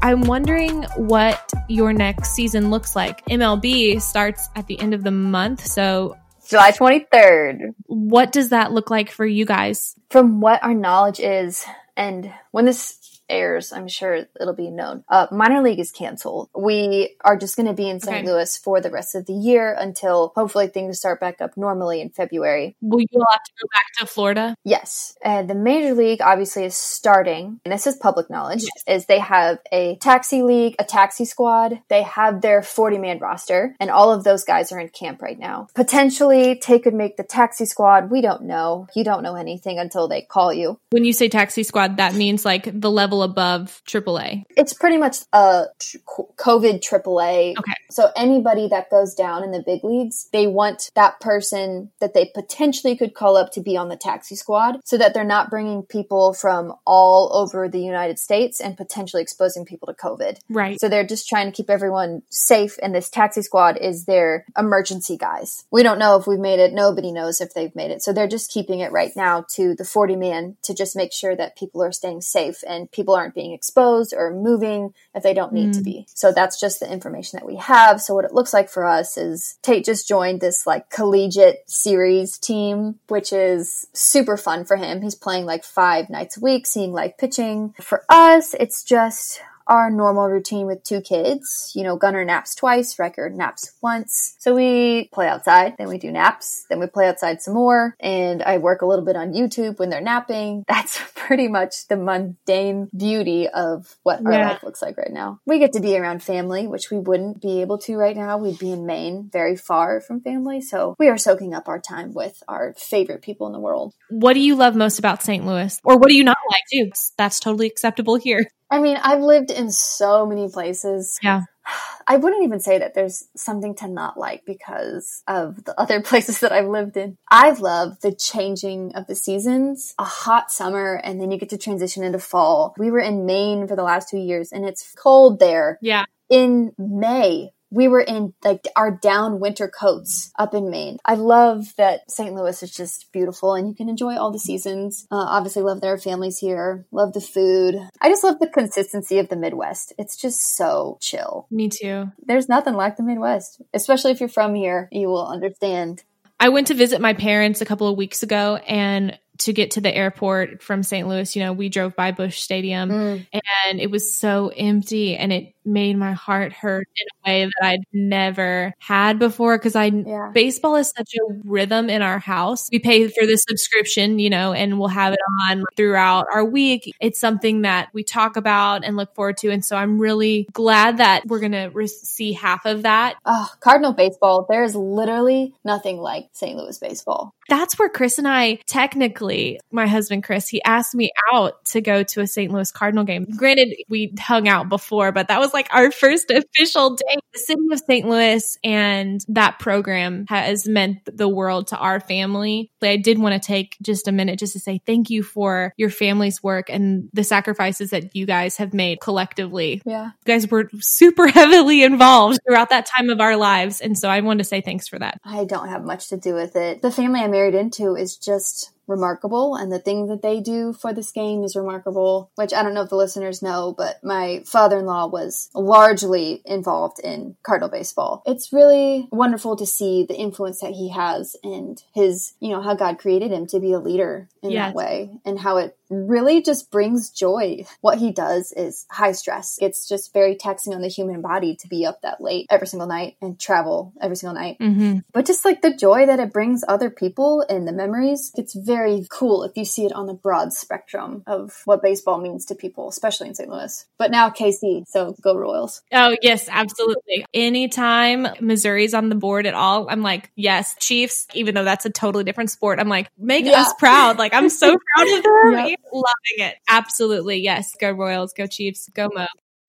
I'm 0.03 0.21
wondering 0.21 0.85
what 0.97 1.53
your 1.69 1.93
next 1.93 2.35
season 2.35 2.71
looks 2.71 2.95
like. 2.95 3.25
MLB 3.27 4.01
starts 4.01 4.49
at 4.55 4.67
the 4.69 4.79
end 4.79 4.95
of 4.95 5.03
the 5.03 5.11
month. 5.11 5.67
So, 5.67 6.17
July 6.47 6.71
23rd. 6.71 7.75
what 7.87 8.31
does 8.31 8.51
that 8.51 8.71
look 8.73 8.89
like 8.89 9.11
for 9.11 9.27
you 9.27 9.45
guys? 9.45 9.97
From 10.11 10.41
what 10.41 10.63
our 10.63 10.75
knowledge 10.75 11.19
is, 11.19 11.67
and 11.97 12.33
when 12.53 12.67
this 12.67 12.99
airs, 13.29 13.73
I'm 13.73 13.89
sure 13.89 14.27
it'll 14.41 14.55
be 14.55 14.71
known. 14.71 15.05
Uh, 15.09 15.27
minor 15.31 15.63
league 15.63 15.79
is 15.79 15.91
canceled. 15.91 16.49
We 16.57 17.17
are 17.25 17.37
just 17.37 17.57
going 17.57 17.67
to 17.67 17.75
be 17.75 17.89
in 17.89 18.01
St. 18.01 18.19
Okay. 18.19 18.27
Louis 18.27 18.57
for 18.59 18.81
the 18.81 18.91
rest 18.91 19.15
of 19.15 19.27
the 19.27 19.33
year 19.33 19.75
until 19.79 20.33
hopefully 20.35 20.69
things 20.69 20.99
start 20.99 21.21
back 21.21 21.41
up 21.41 21.57
normally 21.57 22.01
in 22.01 22.11
February. 22.11 22.77
Will 22.81 23.01
you 23.01 23.25
have 23.31 23.43
to 23.43 23.53
go 23.61 23.69
back 23.75 23.87
to 23.99 24.07
Florida? 24.07 24.57
Yes. 24.65 25.17
And 25.23 25.49
the 25.49 25.55
major 25.55 25.95
league 25.95 26.21
obviously 26.21 26.65
is 26.65 26.77
starting, 26.77 27.61
and 27.65 27.73
this 27.73 27.87
is 27.87 27.97
public 27.97 28.31
knowledge, 28.31 28.65
is 28.87 29.07
they 29.07 29.19
have 29.19 29.59
a 29.73 29.97
taxi 29.97 30.43
league, 30.43 30.77
a 30.79 30.85
taxi 30.85 31.25
squad. 31.25 31.81
They 31.89 32.03
have 32.03 32.41
their 32.41 32.63
40 32.63 32.99
man 32.99 33.19
roster, 33.19 33.75
and 33.81 33.91
all 33.91 34.13
of 34.13 34.25
those 34.25 34.45
guys 34.45 34.73
are 34.73 34.81
in 34.81 34.89
camp 34.89 35.23
right 35.23 35.39
now. 35.39 35.69
Potentially, 35.75 36.57
Tay 36.57 36.79
could 36.79 36.95
make 36.95 37.17
the 37.17 37.23
taxi 37.23 37.67
squad. 37.67 38.11
We 38.11 38.21
don't 38.21 38.43
know. 38.43 38.87
You 38.95 39.05
don't 39.05 39.23
know 39.23 39.37
anything 39.37 39.79
until 39.79 40.09
they 40.09 40.23
call 40.23 40.53
you. 40.53 40.79
When 40.91 41.05
you 41.05 41.13
say 41.13 41.29
taxi 41.29 41.63
squad, 41.63 41.97
that 41.99 42.15
means 42.15 42.45
like 42.45 42.69
the 42.73 42.91
level 42.91 43.16
above 43.23 43.83
AAA. 43.87 44.45
It's 44.57 44.73
pretty 44.73 44.97
much 44.97 45.19
a 45.33 45.67
tr- 45.79 45.99
COVID 46.37 46.81
AAA. 46.81 47.59
Okay. 47.59 47.73
So 47.91 48.11
anybody 48.17 48.69
that 48.69 48.91
goes 48.91 49.15
down 49.15 49.45
in 49.45 49.53
the 49.53 49.63
big 49.65 49.85
leagues, 49.85 50.29
they 50.33 50.47
want 50.47 50.91
that 50.95 51.21
person 51.21 51.91
that 52.01 52.15
they 52.15 52.31
potentially 52.35 52.97
could 52.97 53.15
call 53.15 53.37
up 53.37 53.53
to 53.53 53.61
be 53.61 53.77
on 53.77 53.89
the 53.89 53.97
taxi 53.97 54.37
squad 54.37 54.81
so 54.85 54.99
that 54.99 55.15
they're 55.15 55.25
not 55.25 55.51
bringing 55.51 55.83
people 55.83 56.33
from 56.33 56.75
all 56.87 57.31
over 57.35 57.69
the 57.69 57.81
United 57.81 58.19
States 58.19 58.61
and 58.61 58.77
potentially 58.77 59.23
exposing 59.23 59.65
people 59.65 59.87
to 59.87 59.95
COVID. 59.95 60.39
Right. 60.49 60.81
So 60.81 60.89
they're 60.89 61.07
just 61.07 61.29
trying 61.29 61.47
to 61.47 61.53
keep 61.53 61.71
everyone 61.71 62.23
safe 62.29 62.77
and 62.83 62.95
this 62.95 63.09
taxi 63.09 63.43
squad 63.43 63.79
is 63.79 64.05
their 64.05 64.45
emergency 64.57 65.17
guys. 65.17 65.65
We 65.71 65.83
don't 65.83 65.99
know 65.99 66.17
if 66.17 66.27
we've 66.27 66.39
made 66.39 66.61
it. 66.61 66.73
Nobody 66.73 67.13
knows 67.13 67.41
if 67.41 67.55
they've 67.55 67.75
made 67.75 67.91
it. 67.91 68.03
So 68.03 68.13
they're 68.13 68.29
just 68.29 68.51
keeping 68.51 68.81
it 68.81 68.93
right 68.93 69.13
now 69.17 69.45
to 69.55 69.75
the 69.75 69.85
40 69.85 70.17
man 70.17 70.57
to 70.63 70.75
just 70.75 70.97
make 70.97 71.13
sure 71.13 71.37
that 71.37 71.57
people 71.57 71.83
are 71.83 71.93
staying 71.93 72.21
safe 72.21 72.63
and 72.67 72.91
people 72.91 73.06
aren't 73.15 73.35
being 73.35 73.53
exposed 73.53 74.15
or 74.17 74.33
moving 74.33 74.93
if 75.15 75.23
they 75.23 75.35
don't 75.35 75.53
need 75.53 75.73
to 75.75 75.79
hmm. 75.81 75.85
be. 75.85 76.07
So 76.15 76.33
that's 76.33 76.61
just 76.61 76.81
the 76.81 76.91
information 76.91 77.39
that 77.39 77.47
we 77.47 77.57
have. 77.57 78.01
So 78.01 78.15
what 78.15 78.25
it 78.25 78.35
looks 78.35 78.53
like 78.53 78.69
for 78.69 78.85
us 78.85 79.17
is 79.17 79.59
Tate 79.63 79.85
just 79.85 80.09
joined 80.09 80.41
this 80.41 80.67
like 80.67 80.91
collegiate 80.91 81.69
series 81.69 82.39
team, 82.39 82.99
which 83.09 83.33
is 83.33 83.87
super 83.93 84.37
fun 84.37 84.65
for 84.65 84.77
him. 84.77 85.03
He's 85.03 85.15
playing 85.15 85.47
like 85.47 85.65
five 85.65 86.11
nights 86.11 86.37
a 86.37 86.41
week, 86.41 86.67
seeing 86.67 86.93
live 86.93 87.19
pitching. 87.19 87.75
For 87.81 88.05
us, 88.09 88.55
it's 88.55 88.83
just 88.83 89.41
our 89.67 89.91
normal 89.91 90.29
routine 90.29 90.67
with 90.67 90.83
two 90.85 91.01
kids. 91.01 91.73
You 91.75 91.85
know, 91.85 91.97
Gunner 91.97 92.25
naps 92.25 92.55
twice, 92.55 92.99
Record 92.99 93.37
naps 93.37 93.73
once. 93.83 94.37
So 94.39 94.55
we 94.55 95.09
play 95.13 95.29
outside, 95.29 95.75
then 95.79 95.89
we 95.89 95.99
do 95.99 96.11
naps, 96.11 96.67
then 96.69 96.81
we 96.81 96.87
play 96.87 97.09
outside 97.09 97.43
some 97.43 97.55
more, 97.55 97.95
and 98.01 98.43
I 98.43 98.59
work 98.59 98.83
a 98.83 98.87
little 98.87 99.05
bit 99.05 99.17
on 99.17 99.33
YouTube 99.33 99.79
when 99.79 99.91
they're 99.91 100.01
napping. 100.01 100.65
That's 100.69 101.01
pretty 101.15 101.49
much 101.49 101.89
the 101.89 101.97
mundane 101.97 102.89
beauty 102.97 103.49
of 103.49 103.97
what 104.03 104.25
our 104.25 104.33
life 104.33 104.63
looks 104.63 104.83
like 104.83 104.97
right 104.97 105.13
now. 105.13 105.41
We 105.47 105.59
get 105.59 105.73
to 105.73 105.81
be 105.81 105.97
around 105.97 106.23
family, 106.23 106.67
which 106.67 106.91
we 106.91 106.99
wouldn't 106.99 107.43
be 107.43 107.61
able 107.61 107.79
to 107.79 107.97
right 107.97 108.17
now. 108.17 108.39
We'd 108.39 108.59
be 108.59 108.73
in 108.73 108.87
Maine, 108.87 109.29
very 109.33 109.57
far 109.57 110.01
from 110.01 110.21
family. 110.21 110.61
So 110.61 110.95
we 110.99 111.09
are 111.09 111.19
soaking 111.19 111.55
up 111.55 111.69
our 111.69 111.81
time 111.81 112.13
with 112.13 112.43
our 112.49 112.75
favorite 112.77 113.23
people 113.23 113.47
in 113.47 113.53
the 113.53 113.61
world. 113.61 113.95
What 114.09 114.35
do 114.35 114.41
you 114.41 114.55
love 114.55 114.77
most 114.77 114.99
about 114.99 115.23
St. 115.23 115.45
Louis? 115.45 115.81
Or 115.85 115.99
what 115.99 116.09
do 116.09 116.15
you 116.15 116.25
not 116.25 116.39
like 116.51 116.63
too? 116.73 116.93
That's 117.17 117.41
totally 117.41 117.67
acceptable 117.67 118.17
here. 118.17 118.47
I 118.71 118.81
mean, 118.81 118.97
I've 119.03 119.23
lived 119.23 119.51
in 119.51 119.71
so 119.71 120.27
many 120.27 120.49
places. 120.49 121.19
Yeah. 121.23 121.43
I 122.09 122.17
wouldn't 122.17 122.45
even 122.45 122.61
say 122.61 122.79
that 122.79 122.95
there's 122.95 123.27
something 123.35 123.75
to 123.77 123.89
not 123.89 124.17
like 124.17 124.45
because 124.47 125.23
of 125.27 125.65
the 125.65 125.79
other 125.81 126.01
places 126.01 126.41
that 126.41 126.53
I've 126.53 126.69
lived 126.69 126.97
in. 126.97 127.17
I 127.31 127.51
love 127.51 128.01
the 128.01 128.13
changing 128.13 128.95
of 128.95 129.07
the 129.07 129.17
seasons, 129.17 129.95
a 129.99 130.05
hot 130.05 130.53
summer, 130.53 131.01
and 131.03 131.21
then 131.21 131.33
you 131.33 131.39
get 131.39 131.51
to 131.51 131.59
transition 131.59 132.05
into 132.05 132.21
fall. 132.21 132.75
We 132.79 132.91
were 132.91 133.01
in 133.01 133.27
Maine 133.27 133.67
for 133.67 133.75
the 133.75 133.83
last 133.83 134.09
two 134.09 134.19
years 134.19 134.53
and 134.53 134.65
it's 134.65 134.95
cold 134.97 135.41
there. 135.41 135.79
Yeah. 135.83 136.05
In 136.29 136.73
May, 136.79 137.51
we 137.71 137.89
were 137.89 138.01
in 138.01 138.33
like 138.45 138.67
our 138.77 138.91
down 138.91 139.41
winter 139.41 139.69
coats 139.69 140.31
up 140.39 140.55
in 140.55 140.71
Maine. 140.71 140.99
I 141.05 141.15
love 141.15 141.75
that 141.77 142.11
St. 142.11 142.35
Louis 142.35 142.63
is 142.63 142.71
just 142.71 143.11
beautiful 143.13 143.55
and 143.55 143.69
you 143.69 143.75
can 143.75 143.89
enjoy 143.89 144.17
all 144.17 144.31
the 144.31 144.39
seasons. 144.39 145.07
Uh, 145.11 145.17
obviously, 145.17 145.63
love 145.63 145.81
there 145.81 145.93
are 145.93 145.99
families 145.99 146.39
here. 146.39 146.87
Love 146.93 147.13
the 147.13 147.21
food. 147.21 147.77
I 148.01 148.09
just 148.09 148.25
love 148.25 148.39
the 148.39 148.49
consistency 148.49 149.19
of 149.19 149.29
the 149.29 149.37
Midwest. 149.37 149.93
It's 149.99 150.17
just 150.17 150.57
so 150.57 150.99
chill. 151.01 151.47
Me 151.51 151.69
too. 151.69 152.13
There's 152.25 152.49
nothing 152.49 152.75
like 152.75 152.97
the 152.97 153.03
Midwest, 153.03 153.61
especially 153.75 154.13
if 154.13 154.21
you're 154.21 154.29
from 154.29 154.55
here. 154.55 154.89
You 154.93 155.09
will 155.09 155.27
understand. 155.27 156.05
I 156.39 156.51
went 156.51 156.67
to 156.67 156.75
visit 156.75 157.01
my 157.01 157.15
parents 157.15 157.61
a 157.61 157.65
couple 157.65 157.89
of 157.89 157.97
weeks 157.97 158.23
ago 158.23 158.57
and 158.57 159.19
to 159.39 159.53
get 159.53 159.73
to 159.73 159.81
the 159.81 159.95
airport 159.95 160.63
from 160.63 160.83
St. 160.83 161.07
Louis, 161.09 161.35
you 161.37 161.43
know, 161.43 161.53
we 161.53 161.69
drove 161.69 161.95
by 161.97 162.13
Busch 162.13 162.41
Stadium 162.41 162.91
Mm. 162.91 163.27
and 163.67 163.81
it 163.81 163.91
was 163.91 164.13
so 164.15 164.49
empty 164.57 165.17
and 165.17 165.33
it 165.33 165.53
made 165.65 165.97
my 165.99 166.13
heart 166.13 166.53
hurt 166.53 166.87
in 166.97 167.07
a 167.25 167.29
way 167.29 167.45
that 167.47 167.67
I'd 167.67 167.81
never 167.93 168.73
had 168.79 169.19
before 169.19 169.59
because 169.59 169.75
I 169.75 169.87
Yeah. 169.87 170.31
baseball 170.33 170.77
is 170.77 170.93
such 170.97 171.13
a 171.17 171.35
rhythm 171.45 171.91
in 171.91 172.03
our 172.03 172.21
house. 172.21 172.69
We 172.71 172.79
pay 172.79 173.09
for 173.09 173.27
the 173.27 173.37
subscription, 173.37 174.21
you 174.21 174.31
know, 174.31 174.53
and 174.53 174.79
we'll 174.79 174.89
have 174.89 175.13
it 175.13 175.19
on 175.51 175.65
throughout 175.77 176.27
our 176.33 176.45
week. 176.45 176.93
It's 177.01 177.19
something 177.19 177.63
that 177.63 177.89
we 177.93 178.05
talk 178.05 178.37
about 178.37 178.85
and 178.85 178.97
look 178.97 179.13
forward 179.17 179.39
to 179.39 179.51
and 179.51 179.65
so 179.65 179.77
I'm 179.77 179.99
really 179.99 180.47
glad 180.53 180.99
that 180.99 181.27
we're 181.27 181.41
going 181.41 181.51
to 181.53 181.71
re- 181.75 181.89
see 181.89 182.33
half 182.33 182.65
of 182.65 182.83
that. 182.85 183.17
Oh, 183.25 183.49
Cardinal 183.59 183.93
baseball. 183.93 184.47
There 184.49 184.63
is 184.63 184.77
literally 184.77 185.53
nothing 185.65 185.99
like 185.99 186.29
St. 186.33 186.57
Louis 186.57 186.79
baseball. 186.79 187.33
that's 187.49 187.79
where 187.79 187.89
Chris 187.89 188.19
and 188.19 188.27
I 188.27 188.59
technically, 188.67 189.26
my 189.71 189.87
husband 189.87 190.25
Chris, 190.25 190.49
he 190.49 190.63
asked 190.63 190.95
me 190.95 191.11
out 191.33 191.65
to 191.67 191.81
go 191.81 192.03
to 192.03 192.21
a 192.21 192.27
St. 192.27 192.53
Louis 192.53 192.71
Cardinal 192.73 193.05
game. 193.05 193.27
Granted, 193.37 193.77
we 193.89 194.15
hung 194.19 194.49
out 194.49 194.69
before, 194.69 195.13
but 195.13 195.29
that 195.29 195.41
was 195.41 195.53
like 195.53 195.69
our 195.73 195.91
first 195.91 196.31
official 196.31 196.97
date. 196.97 197.21
The 197.33 197.39
city 197.39 197.61
of 197.73 197.81
St. 197.81 198.09
Louis 198.09 198.59
and 198.65 199.21
that 199.29 199.59
program 199.59 200.27
has 200.29 200.69
meant 200.69 200.99
the 201.05 201.29
world 201.29 201.69
to 201.69 201.77
our 201.77 202.01
family. 202.01 202.71
I 202.83 202.97
did 202.97 203.19
want 203.19 203.41
to 203.41 203.47
take 203.47 203.77
just 203.83 204.09
a 204.09 204.13
minute 204.13 204.39
just 204.39 204.53
to 204.55 204.61
say 204.61 204.81
thank 204.87 205.11
you 205.11 205.23
for 205.23 205.73
your 205.77 205.91
family's 205.91 206.43
work 206.43 206.71
and 206.71 207.09
the 207.13 207.25
sacrifices 207.25 207.91
that 207.91 208.15
you 208.15 208.27
guys 208.27 208.57
have 208.57 208.73
made 208.73 209.01
collectively. 209.01 209.83
Yeah. 209.85 210.07
You 210.07 210.13
guys 210.25 210.49
were 210.49 210.71
super 210.81 211.27
heavily 211.37 211.83
involved 211.83 212.39
throughout 212.47 212.71
that 212.71 212.89
time 212.97 213.11
of 213.11 213.21
our 213.21 213.37
lives. 213.37 213.81
And 213.81 213.99
so 213.99 214.09
I 214.09 214.21
wanted 214.21 214.39
to 214.39 214.45
say 214.45 214.61
thanks 214.61 214.89
for 214.89 214.99
that. 214.99 215.21
I 215.25 215.45
don't 215.45 215.69
have 215.69 215.85
much 215.85 216.09
to 216.09 216.17
do 216.17 216.35
with 216.35 216.57
it. 216.57 216.83
The 216.83 216.91
family 216.91 217.21
I 217.21 217.29
married 217.29 217.55
into 217.55 217.97
is 217.97 218.17
just 218.17 218.73
remarkable 218.87 219.55
and 219.57 219.71
the 219.73 219.79
thing 219.79 220.07
that 220.07 220.23
they 220.23 220.41
do 220.41 220.73
for 220.73 220.93
this 220.93 221.11
game 221.13 221.43
is 221.45 221.57
remarkable 221.57 222.31
which 222.37 222.53
i 222.53 222.63
don't 222.63 222.75
know 222.75 222.83
if 222.83 222.89
the 222.91 222.97
listeners 222.97 223.43
know 223.43 223.75
but 223.77 223.97
my 224.03 224.43
father-in-law 224.47 225.07
was 225.07 225.51
largely 225.55 226.43
involved 226.45 226.99
in 227.03 227.37
cardinal 227.43 227.69
baseball 227.69 228.23
it's 228.27 228.53
really 228.53 229.09
wonderful 229.13 229.57
to 229.57 229.67
see 229.67 230.05
the 230.09 230.15
influence 230.17 230.61
that 230.61 230.73
he 230.73 230.91
has 230.91 231.37
and 231.43 231.83
his 231.95 232.35
you 232.41 232.51
know 232.51 232.63
how 232.63 232.75
god 232.75 232.99
created 232.99 233.31
him 233.31 233.47
to 233.47 233.61
be 233.61 233.73
a 233.73 233.79
leader 233.79 234.29
in 234.43 234.51
Yes. 234.53 234.69
that 234.69 234.75
way 234.77 235.11
and 235.25 235.39
how 235.39 235.57
it 235.57 235.77
really 235.91 236.43
just 236.43 236.71
brings 236.71 237.11
joy. 237.11 237.65
What 237.81 237.99
he 237.99 238.13
does 238.13 238.53
is 238.53 238.87
high 238.91 239.13
stress. 239.13 239.59
It's 239.61 239.89
just 239.89 240.13
very 240.13 240.37
taxing 240.37 240.75
on 240.75 240.81
the 240.83 240.89
human 240.89 241.21
body 241.23 241.57
to 241.57 241.69
be 241.69 241.87
up 241.87 242.03
that 242.03 242.21
late 242.21 242.47
every 242.51 242.67
single 242.67 242.89
night 242.89 243.17
and 243.21 243.39
travel 243.39 243.93
every 244.01 244.17
single 244.17 244.35
night. 244.35 244.59
Mm-hmm. 244.59 244.99
But 245.13 245.27
just 245.27 245.45
like 245.45 245.63
the 245.63 245.75
joy 245.75 246.07
that 246.07 246.21
it 246.21 246.33
brings 246.33 246.65
other 246.67 246.91
people 246.91 247.45
and 247.49 247.67
the 247.67 247.73
memories, 247.73 248.33
it's 248.35 248.55
very 248.55 249.07
cool 249.11 249.45
if 249.45 249.57
you 249.57 249.65
see 249.65 249.87
it 249.87 249.93
on 249.93 250.07
the 250.07 250.15
broad 250.15 250.53
spectrum 250.53 251.23
of 251.27 251.61
what 251.65 251.83
baseball 251.83 252.21
means 252.21 252.47
to 252.47 252.55
people, 252.55 252.89
especially 252.89 253.29
in 253.29 253.35
St. 253.35 253.49
Louis. 253.49 253.87
But 253.99 254.11
now 254.11 254.31
KC, 254.31 254.85
so 254.87 255.15
go 255.23 255.37
Royals. 255.37 255.83
Oh, 255.93 256.17
yes, 256.23 256.49
absolutely. 256.51 257.25
Anytime 257.35 258.27
Missouri's 258.41 258.95
on 258.95 259.09
the 259.09 259.15
board 259.15 259.47
at 259.47 259.55
all, 259.55 259.89
I'm 259.89 260.03
like, 260.03 260.31
yes, 260.37 260.75
Chiefs, 260.79 261.27
even 261.35 261.55
though 261.55 261.65
that's 261.65 261.85
a 261.87 261.91
totally 261.91 262.25
different 262.25 262.51
sport. 262.51 262.79
I'm 262.81 262.89
like, 262.89 263.11
make 263.19 263.45
Yeah. 263.45 263.63
us 263.63 263.73
proud. 263.79 264.19
Like, 264.19 264.35
I'm 264.35 264.49
so 264.49 264.77
proud 264.95 265.19
of 265.19 265.23
them. 265.23 265.67
Yep. 265.69 265.76
Loving 265.93 266.39
it. 266.39 266.57
Absolutely. 266.69 267.39
Yes. 267.39 267.75
Go 267.81 267.91
Royals, 267.91 268.33
go 268.33 268.47
Chiefs, 268.47 268.89
go 268.95 269.09
Mo. 269.15 269.27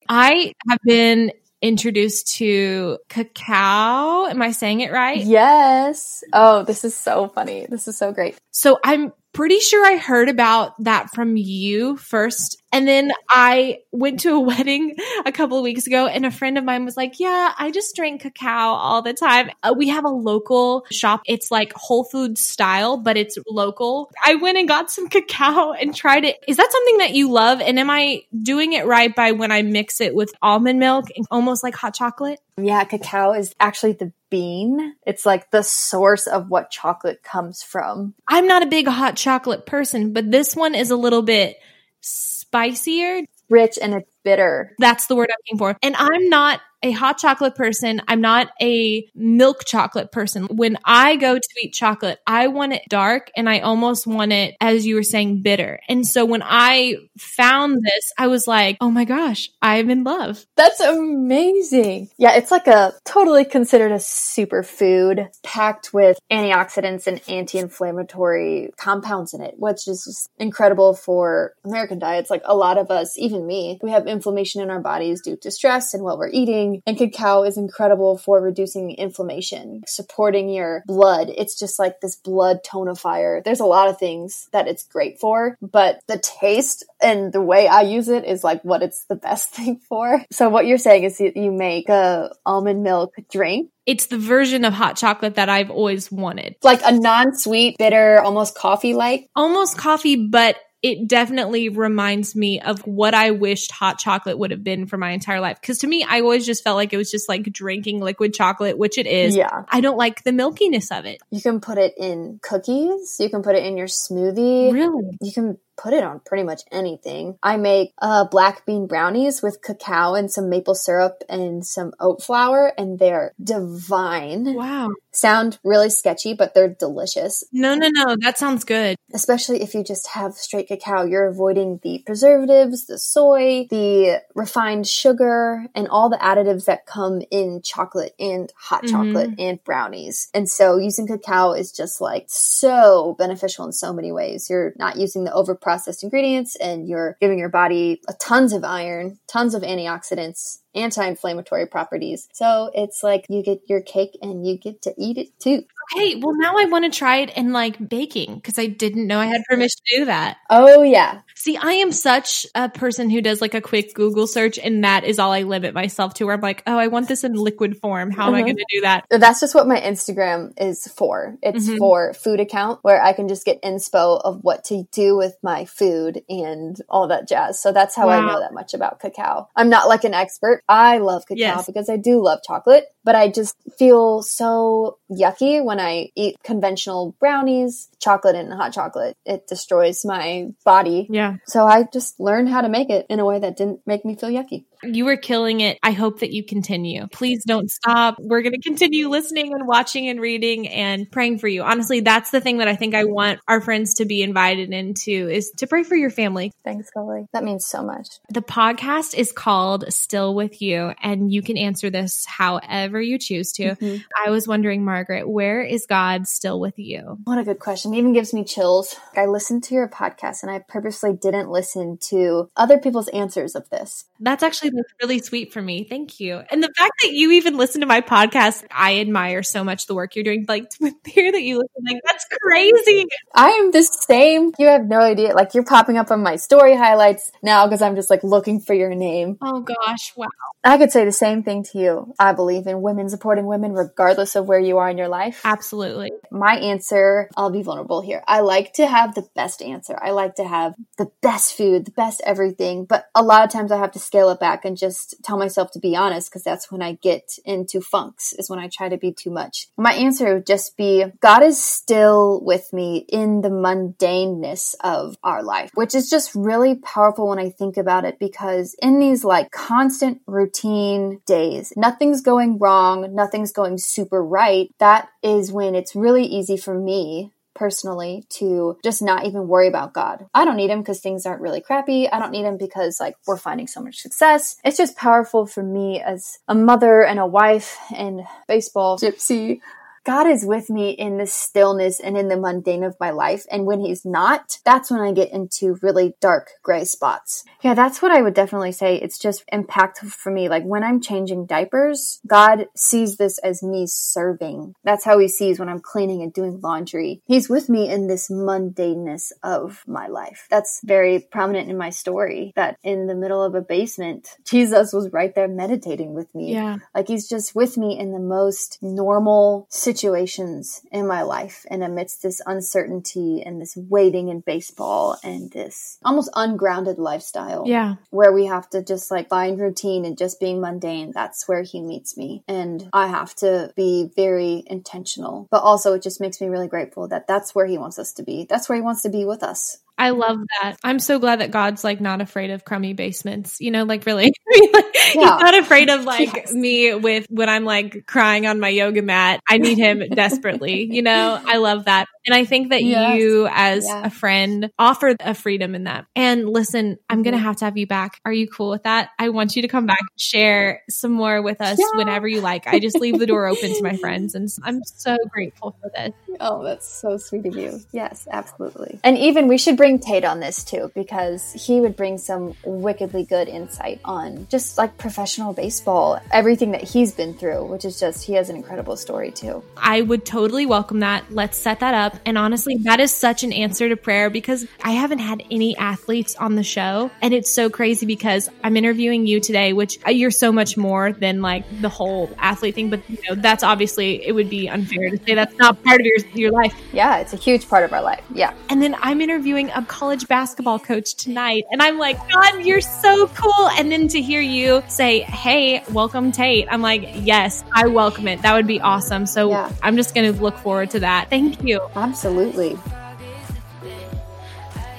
I 0.10 0.54
have 0.70 0.80
been 0.84 1.32
introduced 1.62 2.36
to 2.36 3.00
cacao. 3.10 4.28
Am 4.28 4.42
I 4.42 4.52
saying 4.52 4.82
it 4.82 4.92
right? 4.92 5.18
Yes. 5.18 6.24
Oh, 6.34 6.64
this 6.64 6.84
is 6.84 6.96
so 6.96 7.30
funny. 7.30 7.66
This 7.70 7.88
is 7.88 7.98
so 7.98 8.12
great. 8.12 8.38
So 8.52 8.80
I'm 8.84 9.12
pretty 9.38 9.60
sure 9.60 9.86
I 9.86 9.98
heard 9.98 10.30
about 10.30 10.84
that 10.84 11.12
from 11.14 11.38
you 11.38 11.96
first. 11.98 12.60
And 12.72 12.88
then 12.88 13.12
I 13.30 13.82
went 13.92 14.22
to 14.22 14.32
a 14.32 14.40
wedding 14.40 14.96
a 15.28 15.32
couple 15.32 15.60
of 15.60 15.64
weeks 15.64 15.86
ago 15.86 16.08
and 16.08 16.26
a 16.26 16.32
friend 16.32 16.58
of 16.58 16.64
mine 16.64 16.86
was 16.86 16.98
like, 16.98 17.20
yeah, 17.20 17.54
I 17.56 17.70
just 17.70 17.96
drink 17.96 18.22
cacao 18.22 18.74
all 18.74 19.04
the 19.04 19.14
time. 19.14 19.52
Uh, 19.62 19.76
we 19.78 19.90
have 19.90 20.06
a 20.06 20.10
local 20.10 20.88
shop. 20.90 21.22
It's 21.28 21.52
like 21.52 21.72
Whole 21.74 22.04
Foods 22.04 22.42
style, 22.44 22.98
but 22.98 23.16
it's 23.16 23.38
local. 23.48 24.10
I 24.26 24.34
went 24.36 24.58
and 24.58 24.68
got 24.68 24.90
some 24.90 25.08
cacao 25.10 25.72
and 25.72 25.96
tried 25.96 26.26
it. 26.26 26.38
Is 26.48 26.58
that 26.58 26.72
something 26.72 26.98
that 26.98 27.12
you 27.14 27.30
love? 27.32 27.62
And 27.62 27.78
am 27.78 27.92
I 27.92 28.24
doing 28.42 28.74
it 28.74 28.88
right 28.88 29.16
by 29.16 29.34
when 29.34 29.52
I 29.52 29.62
mix 29.62 30.02
it 30.02 30.16
with 30.16 30.34
almond 30.42 30.80
milk 30.80 31.06
and 31.16 31.28
almost 31.30 31.62
like 31.62 31.76
hot 31.76 31.94
chocolate? 31.94 32.40
Yeah, 32.60 32.84
cacao 32.86 33.34
is 33.34 33.54
actually 33.60 33.94
the 33.94 34.12
bean. 34.30 34.96
It's 35.06 35.26
like 35.26 35.52
the 35.52 35.62
source 35.62 36.26
of 36.28 36.50
what 36.50 36.72
chocolate 36.72 37.22
comes 37.24 37.62
from. 37.62 38.16
I'm 38.28 38.48
not 38.48 38.64
a 38.64 38.68
big 38.68 38.88
hot 38.88 39.16
chocolate 39.16 39.66
person, 39.66 40.14
but 40.14 40.32
this 40.32 40.56
one 40.56 40.74
is 40.74 40.90
a 40.90 40.96
little 40.96 41.22
bit 41.22 41.58
spicier. 42.02 43.22
Rich 43.50 43.80
and 43.82 43.94
it's 43.94 44.12
bitter. 44.24 44.74
That's 44.80 45.06
the 45.06 45.16
word 45.16 45.30
I'm 45.30 45.38
looking 45.46 45.58
for. 45.58 45.78
And 45.82 45.96
I'm 45.96 46.30
not 46.30 46.60
a 46.84 46.92
hot 46.92 47.18
chocolate 47.18 47.56
person. 47.56 48.02
I'm 48.08 48.22
not 48.22 48.50
a 48.62 49.08
milk 49.16 49.66
chocolate 49.66 50.12
person. 50.12 50.46
When 50.46 50.78
I 50.86 51.16
go 51.16 51.36
to 51.36 51.50
eat 51.62 51.74
chocolate, 51.74 52.20
I 52.28 52.48
want 52.48 52.74
it 52.74 52.84
dark 52.90 53.32
and 53.36 53.50
I 53.50 53.60
almost 53.60 54.08
want 54.08 54.32
it, 54.32 54.56
as 54.62 54.86
you 54.86 54.96
were 54.96 55.04
saying, 55.04 55.42
bitter. 55.42 55.80
And 55.90 56.06
so 56.06 56.26
when 56.26 56.44
I 56.44 56.96
found 57.18 57.84
this, 57.84 58.12
I 58.18 58.28
was 58.28 58.48
like, 58.48 58.78
oh 58.82 58.92
my 58.92 59.06
gosh, 59.06 59.50
I'm 59.62 59.90
in 59.90 60.04
love. 60.04 60.46
That's 60.56 60.80
amazing. 60.80 62.10
Yeah, 62.18 62.36
it's 62.36 62.52
like 62.52 62.68
a 62.68 62.94
totally 63.06 63.46
considered 63.46 63.92
a 63.92 63.96
superfood 63.96 65.30
packed 65.44 65.94
with 65.94 66.18
antioxidants 66.32 67.08
and 67.08 67.22
anti-inflammatory 67.28 68.72
compounds 68.78 69.34
in 69.34 69.42
it, 69.42 69.56
which 69.58 69.88
is 69.88 70.30
incredible 70.38 70.94
for 70.94 71.54
American 71.66 72.00
diets. 72.00 72.30
Like 72.30 72.44
a 72.46 72.56
lot 72.56 72.78
of 72.78 72.92
us, 72.92 73.18
even 73.18 73.46
me, 73.46 73.80
we 73.82 73.92
have 73.92 74.08
inflammation 74.08 74.62
in 74.62 74.70
our 74.70 74.80
bodies 74.80 75.22
due 75.22 75.38
to 75.42 75.52
stress 75.52 75.94
and 75.94 76.04
what 76.04 76.18
we're 76.18 76.30
eating. 76.30 76.67
And 76.86 76.98
cacao 76.98 77.44
is 77.44 77.58
incredible 77.58 78.18
for 78.18 78.42
reducing 78.42 78.92
inflammation, 78.92 79.84
supporting 79.88 80.50
your 80.50 80.84
blood. 80.86 81.30
It's 81.36 81.58
just 81.58 81.80
like 81.80 82.02
this 82.02 82.16
blood 82.16 82.60
tonifier. 82.66 83.44
There's 83.44 83.60
a 83.60 83.66
lot 83.66 83.90
of 83.90 83.98
things 83.98 84.48
that 84.52 84.68
it's 84.68 84.84
great 84.84 85.20
for, 85.20 85.58
but 85.62 86.00
the 86.08 86.18
taste 86.20 86.86
and 87.02 87.32
the 87.32 87.42
way 87.42 87.68
I 87.68 87.82
use 87.82 88.08
it 88.08 88.26
is 88.26 88.44
like 88.44 88.62
what 88.64 88.84
it's 88.84 89.06
the 89.06 89.16
best 89.16 89.50
thing 89.56 89.80
for. 89.90 90.24
So 90.32 90.50
what 90.50 90.66
you're 90.66 90.78
saying 90.78 91.04
is 91.04 91.20
you 91.20 91.32
you 91.36 91.52
make 91.52 91.90
a 91.90 92.32
almond 92.46 92.84
milk 92.84 93.14
drink, 93.32 93.70
It's 93.86 94.08
the 94.08 94.18
version 94.18 94.66
of 94.66 94.74
hot 94.74 94.98
chocolate 94.98 95.36
that 95.36 95.50
I've 95.50 95.72
always 95.72 96.12
wanted. 96.12 96.56
Like 96.64 96.82
a 96.84 96.92
non-sweet, 96.92 97.78
bitter, 97.78 98.20
almost 98.20 98.56
coffee-like. 98.56 99.30
Almost 99.36 99.78
coffee, 99.78 100.28
but 100.28 100.58
it 100.84 101.08
definitely 101.08 101.70
reminds 101.70 102.36
me 102.36 102.62
of 102.62 102.80
what 102.82 103.14
I 103.14 103.32
wished 103.32 103.72
hot 103.72 103.98
chocolate 103.98 104.38
would 104.38 104.52
have 104.52 104.64
been 104.64 104.86
for 104.86 104.98
my 104.98 105.12
entire 105.12 105.40
life. 105.40 105.60
Because 105.60 105.80
to 105.80 105.88
me, 105.88 106.06
I 106.08 106.22
always 106.22 106.46
just 106.46 106.64
felt 106.64 106.76
like 106.76 106.94
it 106.94 106.98
was 106.98 107.10
just 107.10 107.28
like 107.28 107.44
drinking 107.44 108.00
liquid 108.00 108.34
chocolate, 108.34 108.78
which 108.78 108.98
it 108.98 109.08
is. 109.08 109.36
Yeah. 109.36 109.64
I 109.70 109.82
don't 109.82 109.98
like 109.98 110.24
the 110.24 110.32
milkiness 110.32 110.98
of 110.98 111.06
it. 111.06 111.20
You 111.32 111.42
can 111.42 111.60
put 111.60 111.78
it 111.78 111.96
in 111.98 112.40
cookies. 112.44 113.18
You 113.20 113.30
can 113.30 113.42
put 113.42 113.56
it 113.56 113.66
in 113.66 113.78
your 113.78 113.88
smoothie. 113.88 114.72
Really? 114.72 115.18
You 115.22 115.32
can 115.32 115.58
put 115.78 115.94
it 115.94 116.04
on 116.04 116.20
pretty 116.26 116.44
much 116.44 116.64
anything. 116.72 117.38
I 117.42 117.58
make 117.58 117.94
uh, 118.00 118.26
black 118.26 118.66
bean 118.66 118.88
brownies 118.88 119.42
with 119.42 119.62
cacao 119.62 120.16
and 120.16 120.32
some 120.32 120.50
maple 120.50 120.76
syrup 120.76 121.24
and 121.30 121.66
some 121.66 121.94
oat 122.00 122.24
flour, 122.24 122.74
and 122.78 122.98
they're 123.00 123.34
divine. 123.42 124.56
Wow. 124.56 124.90
Sound 125.12 125.60
really 125.64 125.90
sketchy, 125.90 126.34
but 126.34 126.54
they're 126.54 126.74
delicious. 126.74 127.44
No, 127.52 127.76
no, 127.76 127.90
no. 127.90 128.16
That 128.22 128.38
sounds 128.38 128.64
good. 128.64 128.98
Especially 129.18 129.64
if 129.64 129.74
you 129.74 129.84
just 129.84 130.10
have 130.10 130.36
straight 130.36 130.68
cacao, 130.68 131.04
you're 131.04 131.26
avoiding 131.26 131.80
the 131.82 132.04
preservatives, 132.06 132.86
the 132.86 133.00
soy, 133.00 133.66
the 133.72 134.22
refined 134.36 134.86
sugar, 134.86 135.66
and 135.74 135.88
all 135.88 136.08
the 136.08 136.18
additives 136.18 136.66
that 136.66 136.86
come 136.86 137.24
in 137.32 137.64
chocolate 137.64 138.14
and 138.20 138.54
hot 138.56 138.84
Mhm. 138.84 138.92
chocolate 138.92 139.32
and 139.40 139.64
brownies. 139.64 140.30
And 140.36 140.48
so 140.48 140.78
using 140.78 141.08
cacao 141.08 141.54
is 141.54 141.72
just 141.72 142.00
like 142.00 142.26
so 142.28 143.16
beneficial 143.18 143.66
in 143.66 143.72
so 143.72 143.92
many 143.92 144.12
ways. 144.12 144.52
You're 144.52 144.74
not 144.78 144.98
using 144.98 145.24
the 145.24 145.34
over 145.34 145.56
processed 145.56 146.04
ingredients 146.04 146.56
and 146.56 146.88
you're 146.88 147.18
giving 147.20 147.40
your 147.40 147.50
body 147.50 148.00
a 148.08 148.14
tons 148.14 148.54
of 148.54 148.64
iron, 148.64 149.18
tons 149.26 149.56
of 149.56 149.64
antioxidants, 149.64 150.60
anti-inflammatory 150.76 151.66
properties. 151.66 152.30
So 152.34 152.70
it's 152.76 153.02
like 153.02 153.26
you 153.30 153.42
get 153.42 153.62
your 153.68 153.82
cake 153.82 154.16
and 154.22 154.46
you 154.46 154.60
get 154.60 154.84
to 154.84 154.94
eat 154.96 155.18
it 155.18 155.40
too. 155.40 155.64
Hey, 155.96 156.16
well, 156.16 156.36
now 156.36 156.56
I 156.58 156.66
want 156.66 156.92
to 156.92 156.98
try 156.98 157.18
it 157.18 157.36
in 157.38 157.54
like 157.54 157.90
baking 157.90 158.36
because 158.36 158.60
I 158.60 158.68
didn't 158.68 159.08
know 159.08 159.20
I 159.20 159.26
had 159.28 159.42
permission 159.50 159.80
to 159.88 159.98
do 160.00 160.06
that. 160.06 160.38
Oh 160.50 160.82
yeah. 160.82 161.22
See, 161.36 161.56
I 161.56 161.74
am 161.74 161.92
such 161.92 162.46
a 162.56 162.68
person 162.68 163.10
who 163.10 163.22
does 163.22 163.42
like 163.42 163.54
a 163.54 163.62
quick 163.62 163.94
Google 163.94 164.28
search, 164.28 164.58
and 164.58 164.84
that 164.84 165.04
is 165.06 165.18
all 165.20 165.32
I 165.32 165.44
limit 165.44 165.74
myself 165.74 166.16
to. 166.16 166.26
Where 166.26 166.34
I'm 166.36 166.42
like, 166.42 166.64
oh, 166.68 166.78
I 166.78 166.88
want 166.88 167.08
this 167.08 167.24
in 167.24 167.34
liquid 167.34 167.78
form. 167.78 168.12
How 168.12 168.28
am 168.28 168.34
I 168.36 168.42
Mhm. 168.42 168.46
going 168.46 168.58
to 168.58 168.66
do 168.70 168.82
that? 168.82 169.06
That's 169.10 169.40
just 169.40 169.56
what 169.56 169.68
my 169.68 169.80
Instagram 169.80 170.52
is 170.58 170.88
for. 170.88 171.38
It's 171.42 171.70
Mhm. 171.70 171.78
for 171.78 172.14
food 172.14 172.40
account 172.40 172.80
where 172.82 173.02
I 173.02 173.14
can 173.14 173.28
just 173.28 173.46
get 173.46 173.62
inspo 173.62 174.20
of 174.24 174.40
what 174.42 174.66
to 174.66 174.84
do 174.92 175.16
with 175.16 175.38
my 175.44 175.66
food 175.66 176.24
and 176.28 176.76
all 176.90 177.08
that 177.08 177.28
jazz. 177.30 177.62
So 177.62 177.72
that's 177.72 177.96
how 177.96 178.10
I 178.10 178.20
know 178.20 178.40
that 178.40 178.54
much 178.54 178.74
about 178.74 179.00
cacao. 179.00 179.48
I'm 179.56 179.70
not 179.70 179.88
like 179.88 180.04
an 180.04 180.14
expert. 180.16 180.64
I 180.68 180.98
love 180.98 181.26
cacao 181.28 181.38
Yes. 181.40 181.66
because 181.68 181.88
I 181.90 181.98
do 181.98 182.22
love 182.22 182.40
chocolate, 182.46 182.88
but 183.06 183.16
I 183.16 183.30
just 183.30 183.56
feel 183.78 184.22
so 184.24 184.98
yucky 185.10 185.64
when 185.64 185.77
I 185.80 186.10
eat 186.16 186.38
conventional 186.44 187.16
brownies, 187.20 187.90
chocolate 188.00 188.36
and 188.36 188.54
hot 188.54 188.74
chocolate. 188.74 189.16
It 189.26 189.48
destroys 189.48 190.06
my 190.06 190.48
body. 190.66 191.08
Yeah. 191.10 191.38
So 191.46 191.66
I 191.66 191.86
just 191.92 192.20
learned 192.20 192.50
how 192.50 192.62
to 192.62 192.70
make 192.70 192.90
it 192.90 193.06
in 193.10 193.20
a 193.20 193.26
way 193.26 193.40
that 193.40 193.58
didn't 193.58 193.82
make 193.86 194.06
me 194.06 194.16
feel 194.16 194.30
yucky. 194.30 194.66
You 194.84 195.06
were 195.06 195.18
killing 195.18 195.62
it. 195.62 195.80
I 195.82 195.92
hope 195.92 196.20
that 196.20 196.32
you 196.32 196.44
continue. 196.44 197.08
Please 197.08 197.44
don't 197.44 197.70
stop. 197.70 198.18
We're 198.20 198.44
going 198.44 198.54
to 198.54 198.62
continue 198.62 199.10
listening 199.10 199.54
and 199.54 199.68
watching 199.68 200.08
and 200.08 200.22
reading 200.22 200.68
and 200.68 201.10
praying 201.10 201.40
for 201.40 201.48
you. 201.48 201.64
Honestly, 201.64 202.02
that's 202.02 202.30
the 202.30 202.42
thing 202.42 202.60
that 202.60 202.68
I 202.68 202.76
think 202.76 202.94
I 202.94 203.06
want 203.06 203.40
our 203.48 203.60
friends 203.60 203.96
to 203.96 204.06
be 204.06 204.22
invited 204.22 204.72
into 204.72 205.30
is 205.30 205.52
to 205.58 205.68
pray 205.68 205.82
for 205.84 205.96
your 205.96 206.12
family. 206.12 206.52
Thanks, 206.64 206.90
Kohlie. 206.96 207.26
That 207.34 207.44
means 207.44 207.66
so 207.66 207.82
much. 207.82 208.08
The 208.30 208.44
podcast 208.44 209.16
is 209.16 209.32
called 209.32 209.92
Still 209.92 210.36
With 210.36 210.62
You, 210.62 210.94
and 211.02 211.32
you 211.32 211.42
can 211.42 211.58
answer 211.58 211.90
this 211.90 212.26
however 212.28 213.02
you 213.02 213.18
choose 213.18 213.52
to. 213.54 213.76
Mhm. 213.76 214.04
I 214.26 214.30
was 214.30 214.48
wondering, 214.48 214.86
Margaret, 214.86 215.28
where 215.28 215.62
is 215.68 215.86
God 215.86 216.28
still 216.28 216.60
with 216.60 216.78
you? 216.78 217.20
What 217.24 217.40
a 217.40 217.44
good 217.44 217.60
question. 217.60 217.94
It 217.94 217.98
even 217.98 218.14
gives 218.14 218.34
me 218.34 218.44
chills. 218.44 218.96
I 219.16 219.26
listened 219.26 219.64
to 219.66 219.76
your 219.76 219.88
podcast 219.88 220.44
and 220.44 220.52
I 220.52 220.60
purposely 220.60 221.14
didn't 221.14 221.50
listen 221.50 221.98
to 222.10 222.50
other 222.56 222.78
people's 222.78 223.10
answers 223.10 223.56
of 223.56 223.70
this. 223.70 224.06
That's 224.20 224.44
actually 224.44 224.72
really 225.02 225.20
sweet 225.20 225.54
for 225.54 225.62
me. 225.62 225.84
Thank 225.84 226.20
you. 226.20 226.42
And 226.50 226.64
the 226.64 226.72
fact 226.78 226.94
that 227.02 227.12
you 227.12 227.32
even 227.32 227.58
listen 227.58 227.82
to 227.82 227.88
my 227.88 228.02
podcast, 228.02 228.66
I 228.72 229.00
admire 229.00 229.44
so 229.44 229.64
much 229.64 229.88
the 229.88 229.96
work 229.96 230.16
you're 230.16 230.24
doing. 230.24 230.46
Like 230.48 230.70
to 230.70 230.92
hear 231.06 231.32
that 231.32 231.42
you 231.42 231.58
listen, 231.58 231.84
like 231.86 232.02
that's 232.06 232.26
crazy. 232.42 233.06
I 233.34 233.50
am 233.50 233.72
the 233.72 233.84
same. 233.84 234.52
You 234.58 234.68
have 234.68 234.86
no 234.86 235.00
idea. 235.00 235.34
Like 235.34 235.54
you're 235.54 235.66
popping 235.66 235.98
up 235.98 236.12
on 236.12 236.24
my 236.24 236.36
story 236.36 236.76
highlights 236.76 237.32
now 237.44 237.66
because 237.68 237.82
I'm 237.82 237.96
just 237.96 238.10
like 238.10 238.24
looking 238.24 238.60
for 238.60 238.74
your 238.74 238.94
name. 238.96 239.38
Oh 239.42 239.62
gosh, 239.62 240.14
wow. 240.16 240.28
I 240.64 240.78
could 240.78 240.92
say 240.92 241.06
the 241.06 241.12
same 241.12 241.44
thing 241.44 241.64
to 241.72 241.80
you. 241.80 242.14
I 242.20 242.34
believe 242.34 242.68
in 242.68 242.82
women 242.82 243.10
supporting 243.10 243.46
women 243.46 243.74
regardless 243.74 244.36
of 244.36 244.48
where 244.48 244.60
you 244.60 244.78
are 244.80 244.90
in 244.90 244.98
your 244.98 245.08
life. 245.08 245.42
Absolutely. 245.44 246.12
My 246.32 246.56
answer, 246.58 247.30
I'll 247.38 247.52
be 247.52 247.64
vulnerable 247.64 248.02
here. 248.02 248.24
I 248.28 248.42
like 248.42 248.74
to 248.74 248.88
have 248.88 249.16
the 249.16 249.28
best 249.36 249.62
answer. 249.62 249.98
I 250.02 250.12
like 250.12 250.36
to 250.36 250.48
have 250.48 250.74
the 250.98 251.10
best 251.22 251.56
food, 251.56 251.86
the 251.86 251.92
best 251.92 252.22
everything. 252.26 252.86
But 252.86 253.06
a 253.16 253.24
lot 253.24 253.44
of 253.44 253.52
times 253.52 253.72
I 253.72 253.78
have 253.78 253.92
to 253.92 254.00
scale 254.08 254.30
it 254.30 254.40
back 254.40 254.66
and 254.66 254.78
just 254.78 255.16
tell 255.24 255.38
myself 255.38 255.72
to 255.72 255.80
be 255.80 255.96
honest 255.96 256.30
because 256.30 256.44
that's 256.44 256.72
when 256.72 256.82
I 256.82 256.94
get 256.94 257.38
into 257.46 257.82
funks, 257.82 258.34
is 258.34 258.50
when 258.50 258.60
I 258.60 258.70
try 258.72 258.90
to 258.90 258.98
be 258.98 259.12
too 259.12 259.30
much. 259.30 259.68
My 259.78 259.94
answer 259.94 260.36
would 260.36 260.48
just 260.48 260.78
be 260.78 261.06
God 261.20 261.44
is 261.44 261.62
still 261.62 262.42
with 262.44 262.72
me 262.74 263.06
in 263.10 263.42
the 263.42 263.50
mundaneness 263.50 264.76
of 264.82 265.18
our 265.24 265.44
life, 265.44 265.72
which 265.74 265.94
is 265.94 266.10
just 266.10 266.34
really 266.34 266.76
powerful 266.76 267.28
when 267.28 267.40
I 267.40 267.50
think 267.50 267.78
about 267.78 268.06
it 268.06 268.18
because 268.20 268.76
in 268.82 269.00
these 269.00 269.24
like 269.24 269.52
constant 269.52 270.22
routine 270.26 271.22
days, 271.26 271.74
nothing's 271.76 272.22
going 272.22 272.58
wrong, 272.58 273.14
nothing's 273.14 273.52
going 273.52 273.78
super 273.78 274.24
right. 274.24 274.74
That 274.80 275.10
is 275.22 275.52
when 275.52 275.76
it's 275.76 275.96
really 275.96 276.26
easy 276.26 276.58
for 276.58 276.74
me 276.74 277.34
personally 277.58 278.26
to 278.30 278.78
just 278.84 279.02
not 279.02 279.26
even 279.26 279.48
worry 279.48 279.68
about 279.68 279.94
God. 279.94 280.26
I 280.34 280.46
don't 280.46 280.56
need 280.56 280.70
him 280.70 280.80
because 280.80 281.00
things 281.00 281.26
aren't 281.26 281.42
really 281.42 281.62
crappy. 281.62 282.08
I 282.10 282.20
don't 282.20 282.32
need 282.32 282.46
him 282.46 282.58
because 282.58 283.00
like 283.00 283.16
we're 283.26 283.38
finding 283.38 283.68
so 283.68 283.82
much 283.82 283.98
success. 283.98 284.58
It's 284.64 284.78
just 284.78 284.96
powerful 284.96 285.46
for 285.46 285.64
me 285.64 286.02
as 286.02 286.40
a 286.48 286.56
mother 286.56 287.04
and 287.04 287.20
a 287.20 287.26
wife 287.26 287.78
and 287.96 288.22
baseball 288.48 288.98
gypsy 288.98 289.60
God 290.08 290.26
is 290.26 290.46
with 290.46 290.70
me 290.70 290.92
in 290.92 291.18
the 291.18 291.28
stillness 291.28 292.00
and 292.00 292.18
in 292.18 292.30
the 292.30 292.40
mundane 292.40 292.86
of 292.86 292.96
my 292.98 293.10
life. 293.10 293.46
And 293.52 293.66
when 293.66 293.82
He's 293.82 294.06
not, 294.06 294.58
that's 294.64 294.90
when 294.90 295.02
I 295.02 295.12
get 295.12 295.34
into 295.34 295.78
really 295.82 296.16
dark 296.22 296.52
gray 296.64 296.86
spots. 296.86 297.44
Yeah, 297.62 297.74
that's 297.74 298.02
what 298.02 298.14
I 298.14 298.22
would 298.22 298.34
definitely 298.34 298.72
say. 298.72 298.96
It's 298.96 299.20
just 299.20 299.44
impactful 299.52 300.12
for 300.12 300.32
me. 300.32 300.48
Like 300.48 300.64
when 300.64 300.82
I'm 300.82 301.02
changing 301.02 301.46
diapers, 301.46 302.22
God 302.26 302.68
sees 302.74 303.18
this 303.18 303.38
as 303.40 303.62
me 303.62 303.86
serving. 303.86 304.76
That's 304.86 305.04
how 305.04 305.20
He 305.20 305.28
sees 305.28 305.60
when 305.60 305.68
I'm 305.68 305.82
cleaning 305.82 306.22
and 306.22 306.32
doing 306.32 306.62
laundry. 306.62 307.22
He's 307.26 307.50
with 307.50 307.68
me 307.68 307.90
in 307.90 308.08
this 308.08 308.30
mundaneness 308.30 309.34
of 309.44 309.84
my 309.88 310.08
life. 310.08 310.48
That's 310.50 310.80
very 310.86 311.20
prominent 311.20 311.70
in 311.70 311.78
my 311.78 311.90
story 311.90 312.54
that 312.56 312.78
in 312.82 313.08
the 313.08 313.16
middle 313.16 313.44
of 313.44 313.56
a 313.56 313.62
basement, 313.62 314.38
Jesus 314.46 314.94
was 314.94 315.12
right 315.12 315.36
there 315.36 315.50
meditating 315.50 316.14
with 316.14 316.34
me. 316.34 316.54
Yeah. 316.54 316.78
Like 316.96 317.10
He's 317.10 317.28
just 317.28 317.56
with 317.56 317.78
me 317.78 318.00
in 318.00 318.14
the 318.14 318.20
most 318.20 318.78
normal 318.82 319.68
situation 319.70 319.97
situations 319.98 320.82
in 320.92 321.08
my 321.08 321.24
life 321.24 321.66
and 321.72 321.84
amidst 321.84 322.22
this 322.22 322.40
uncertainty 322.46 323.42
and 323.44 323.60
this 323.60 323.76
waiting 323.76 324.30
in 324.30 324.42
baseball 324.42 325.18
and 325.24 325.52
this 325.52 325.98
almost 326.06 326.30
ungrounded 326.36 327.00
lifestyle. 327.00 327.64
Yeah. 327.66 327.96
Where 328.12 328.32
we 328.32 328.46
have 328.46 328.70
to 328.70 328.84
just 328.84 329.10
like 329.10 329.30
find 329.30 329.60
routine 329.60 330.06
and 330.06 330.16
just 330.16 330.40
being 330.40 330.62
mundane. 330.62 331.12
That's 331.14 331.48
where 331.48 331.64
he 331.64 331.82
meets 331.82 332.16
me. 332.16 332.44
And 332.48 332.88
I 332.94 333.08
have 333.08 333.34
to 333.38 333.74
be 333.76 334.12
very 334.16 334.64
intentional. 334.68 335.48
But 335.50 335.64
also 335.64 335.94
it 335.94 336.04
just 336.04 336.22
makes 336.22 336.40
me 336.40 336.48
really 336.48 336.68
grateful 336.68 337.08
that 337.08 337.26
that's 337.28 337.56
where 337.56 337.66
he 337.66 337.80
wants 337.80 337.98
us 337.98 338.14
to 338.14 338.24
be. 338.24 338.46
That's 338.48 338.70
where 338.70 338.76
he 338.76 338.84
wants 338.84 339.02
to 339.02 339.10
be 339.10 339.26
with 339.26 339.42
us. 339.42 339.80
I 339.98 340.12
love 340.12 340.38
that. 340.62 340.78
I'm 340.84 341.00
so 341.00 341.20
glad 341.20 341.40
that 341.40 341.52
God's 341.52 341.84
like 341.84 342.00
not 342.00 342.22
afraid 342.22 342.52
of 342.52 342.64
crummy 342.64 342.94
basements. 342.94 343.60
You 343.60 343.72
know, 343.72 343.84
like 343.84 344.06
really, 344.06 344.26
like, 344.74 344.86
yeah. 344.96 345.12
he's 345.14 345.16
not 345.16 345.58
afraid 345.58 345.90
of 345.90 346.04
like 346.06 346.34
yes. 346.34 346.54
me 346.54 346.94
with 346.94 347.26
when 347.30 347.50
I'm 347.50 347.66
like 347.66 348.06
crying 348.06 348.46
on 348.46 348.60
my 348.60 348.70
yoga 348.70 349.02
mat. 349.02 349.42
I 349.50 349.58
need 349.58 349.78
him 349.78 350.04
desperately. 350.14 350.84
You 350.94 351.02
know, 351.02 351.42
I 351.44 351.58
love 351.58 351.86
that. 351.86 352.08
And 352.28 352.36
I 352.36 352.44
think 352.44 352.72
that 352.72 352.84
yes. 352.84 353.18
you, 353.18 353.48
as 353.50 353.86
yeah. 353.86 354.06
a 354.06 354.10
friend, 354.10 354.70
offer 354.78 355.16
a 355.22 355.34
freedom 355.34 355.76
in 355.76 355.86
that. 355.86 356.06
And 356.14 356.48
listen, 356.50 357.00
I'm 357.10 357.24
going 357.24 357.32
to 357.32 357.38
mm-hmm. 357.38 357.48
have 357.48 357.56
to 357.58 357.66
have 357.66 357.78
you 357.78 357.88
back. 357.88 358.20
Are 358.26 358.34
you 358.34 358.50
cool 358.50 358.70
with 358.70 358.84
that? 358.84 359.12
I 359.18 359.30
want 359.30 359.56
you 359.56 359.62
to 359.62 359.70
come 359.70 359.86
back, 359.86 360.02
share 360.18 360.84
some 360.90 361.12
more 361.14 361.42
with 361.42 361.62
us 361.62 361.80
yeah. 361.80 361.98
whenever 361.98 362.28
you 362.28 362.42
like. 362.42 362.68
I 362.68 362.80
just 362.80 363.00
leave 363.00 363.18
the 363.18 363.26
door 363.26 363.48
open 363.48 363.74
to 363.74 363.82
my 363.82 363.96
friends. 363.96 364.36
And 364.36 364.50
I'm 364.62 364.84
so 364.84 365.16
grateful 365.30 365.78
for 365.82 365.90
this. 365.96 366.12
Oh, 366.42 366.64
that's 366.64 366.88
so 366.88 367.16
sweet 367.16 367.46
of 367.46 367.56
you. 367.56 367.80
Yes, 367.94 368.28
absolutely. 368.30 369.00
And 369.06 369.18
even 369.18 369.48
we 369.48 369.58
should 369.58 369.78
bring 369.78 369.87
Tate 369.96 370.26
on 370.26 370.42
this 370.42 370.64
too, 370.64 370.92
because 370.94 371.54
he 371.54 371.80
would 371.80 371.96
bring 371.96 372.18
some 372.18 372.54
wickedly 372.66 373.24
good 373.24 373.48
insight 373.48 374.02
on 374.04 374.48
just 374.50 374.78
like 374.78 374.98
professional 374.98 375.54
baseball, 375.54 376.20
everything 376.32 376.72
that 376.72 376.84
he's 376.84 377.14
been 377.14 377.34
through, 377.34 377.66
which 377.66 377.86
is 377.86 378.00
just, 378.00 378.26
he 378.26 378.34
has 378.34 378.50
an 378.50 378.58
incredible 378.58 378.98
story 378.98 379.32
too. 379.32 379.64
I 379.78 380.02
would 380.02 380.26
totally 380.26 380.66
welcome 380.66 381.00
that. 381.00 381.32
Let's 381.32 381.58
set 381.58 381.80
that 381.80 381.94
up. 381.94 382.20
And 382.26 382.38
honestly, 382.38 382.76
that 382.84 383.00
is 383.00 383.14
such 383.14 383.44
an 383.44 383.54
answer 383.54 383.88
to 383.88 383.96
prayer 383.96 384.30
because 384.30 384.68
I 384.84 384.92
haven't 384.92 385.20
had 385.20 385.44
any 385.50 385.78
athletes 385.78 386.36
on 386.36 386.56
the 386.56 386.64
show. 386.64 387.10
And 387.22 387.34
it's 387.34 387.52
so 387.52 387.70
crazy 387.70 388.06
because 388.06 388.50
I'm 388.64 388.76
interviewing 388.76 389.26
you 389.26 389.40
today, 389.40 389.74
which 389.74 390.00
uh, 390.06 390.10
you're 390.10 390.32
so 390.32 390.52
much 390.52 390.76
more 390.76 391.14
than 391.14 391.42
like 391.42 391.64
the 391.82 391.90
whole 391.90 392.30
athlete 392.38 392.76
thing. 392.76 392.90
But 392.90 393.10
you 393.10 393.18
know, 393.30 393.36
that's 393.36 393.64
obviously, 393.64 394.26
it 394.26 394.34
would 394.34 394.50
be 394.50 394.68
unfair 394.68 395.10
to 395.12 395.18
say 395.24 395.36
that's 395.36 395.56
not 395.58 395.82
part 395.84 396.02
of 396.02 396.06
your, 396.06 396.18
your 396.34 396.52
life. 396.52 396.74
Yeah, 396.92 397.18
it's 397.20 397.34
a 397.34 397.38
huge 397.38 397.70
part 397.70 397.84
of 397.84 397.94
our 397.94 398.02
life. 398.02 398.24
Yeah. 398.34 398.54
And 398.70 398.82
then 398.82 398.96
I'm 399.00 399.22
interviewing 399.22 399.70
a 399.78 399.86
college 399.86 400.28
basketball 400.28 400.80
coach 400.80 401.14
tonight. 401.14 401.66
And 401.72 401.84
I'm 401.84 402.00
like, 402.00 402.18
God, 402.32 402.66
you're 402.66 402.82
so 402.82 403.28
cool. 403.28 403.70
And 403.78 403.92
then 403.92 404.08
to 404.08 404.22
hear 404.22 404.42
you 404.42 404.82
say, 404.88 405.20
Hey, 405.20 405.84
welcome 405.92 406.32
Tate. 406.32 406.68
I'm 406.72 406.82
like, 406.82 407.08
yes, 407.14 407.64
I 407.72 407.88
welcome 407.88 408.28
it. 408.28 408.42
That 408.42 408.56
would 408.56 408.66
be 408.66 408.82
awesome. 408.82 409.28
So 409.28 409.52
yeah. 409.52 409.72
I'm 409.84 409.96
just 409.96 410.16
going 410.16 410.34
to 410.34 410.42
look 410.42 410.58
forward 410.58 410.90
to 410.92 411.02
that. 411.02 411.30
Thank 411.30 411.64
you. 411.64 411.80
Absolutely. 411.96 412.76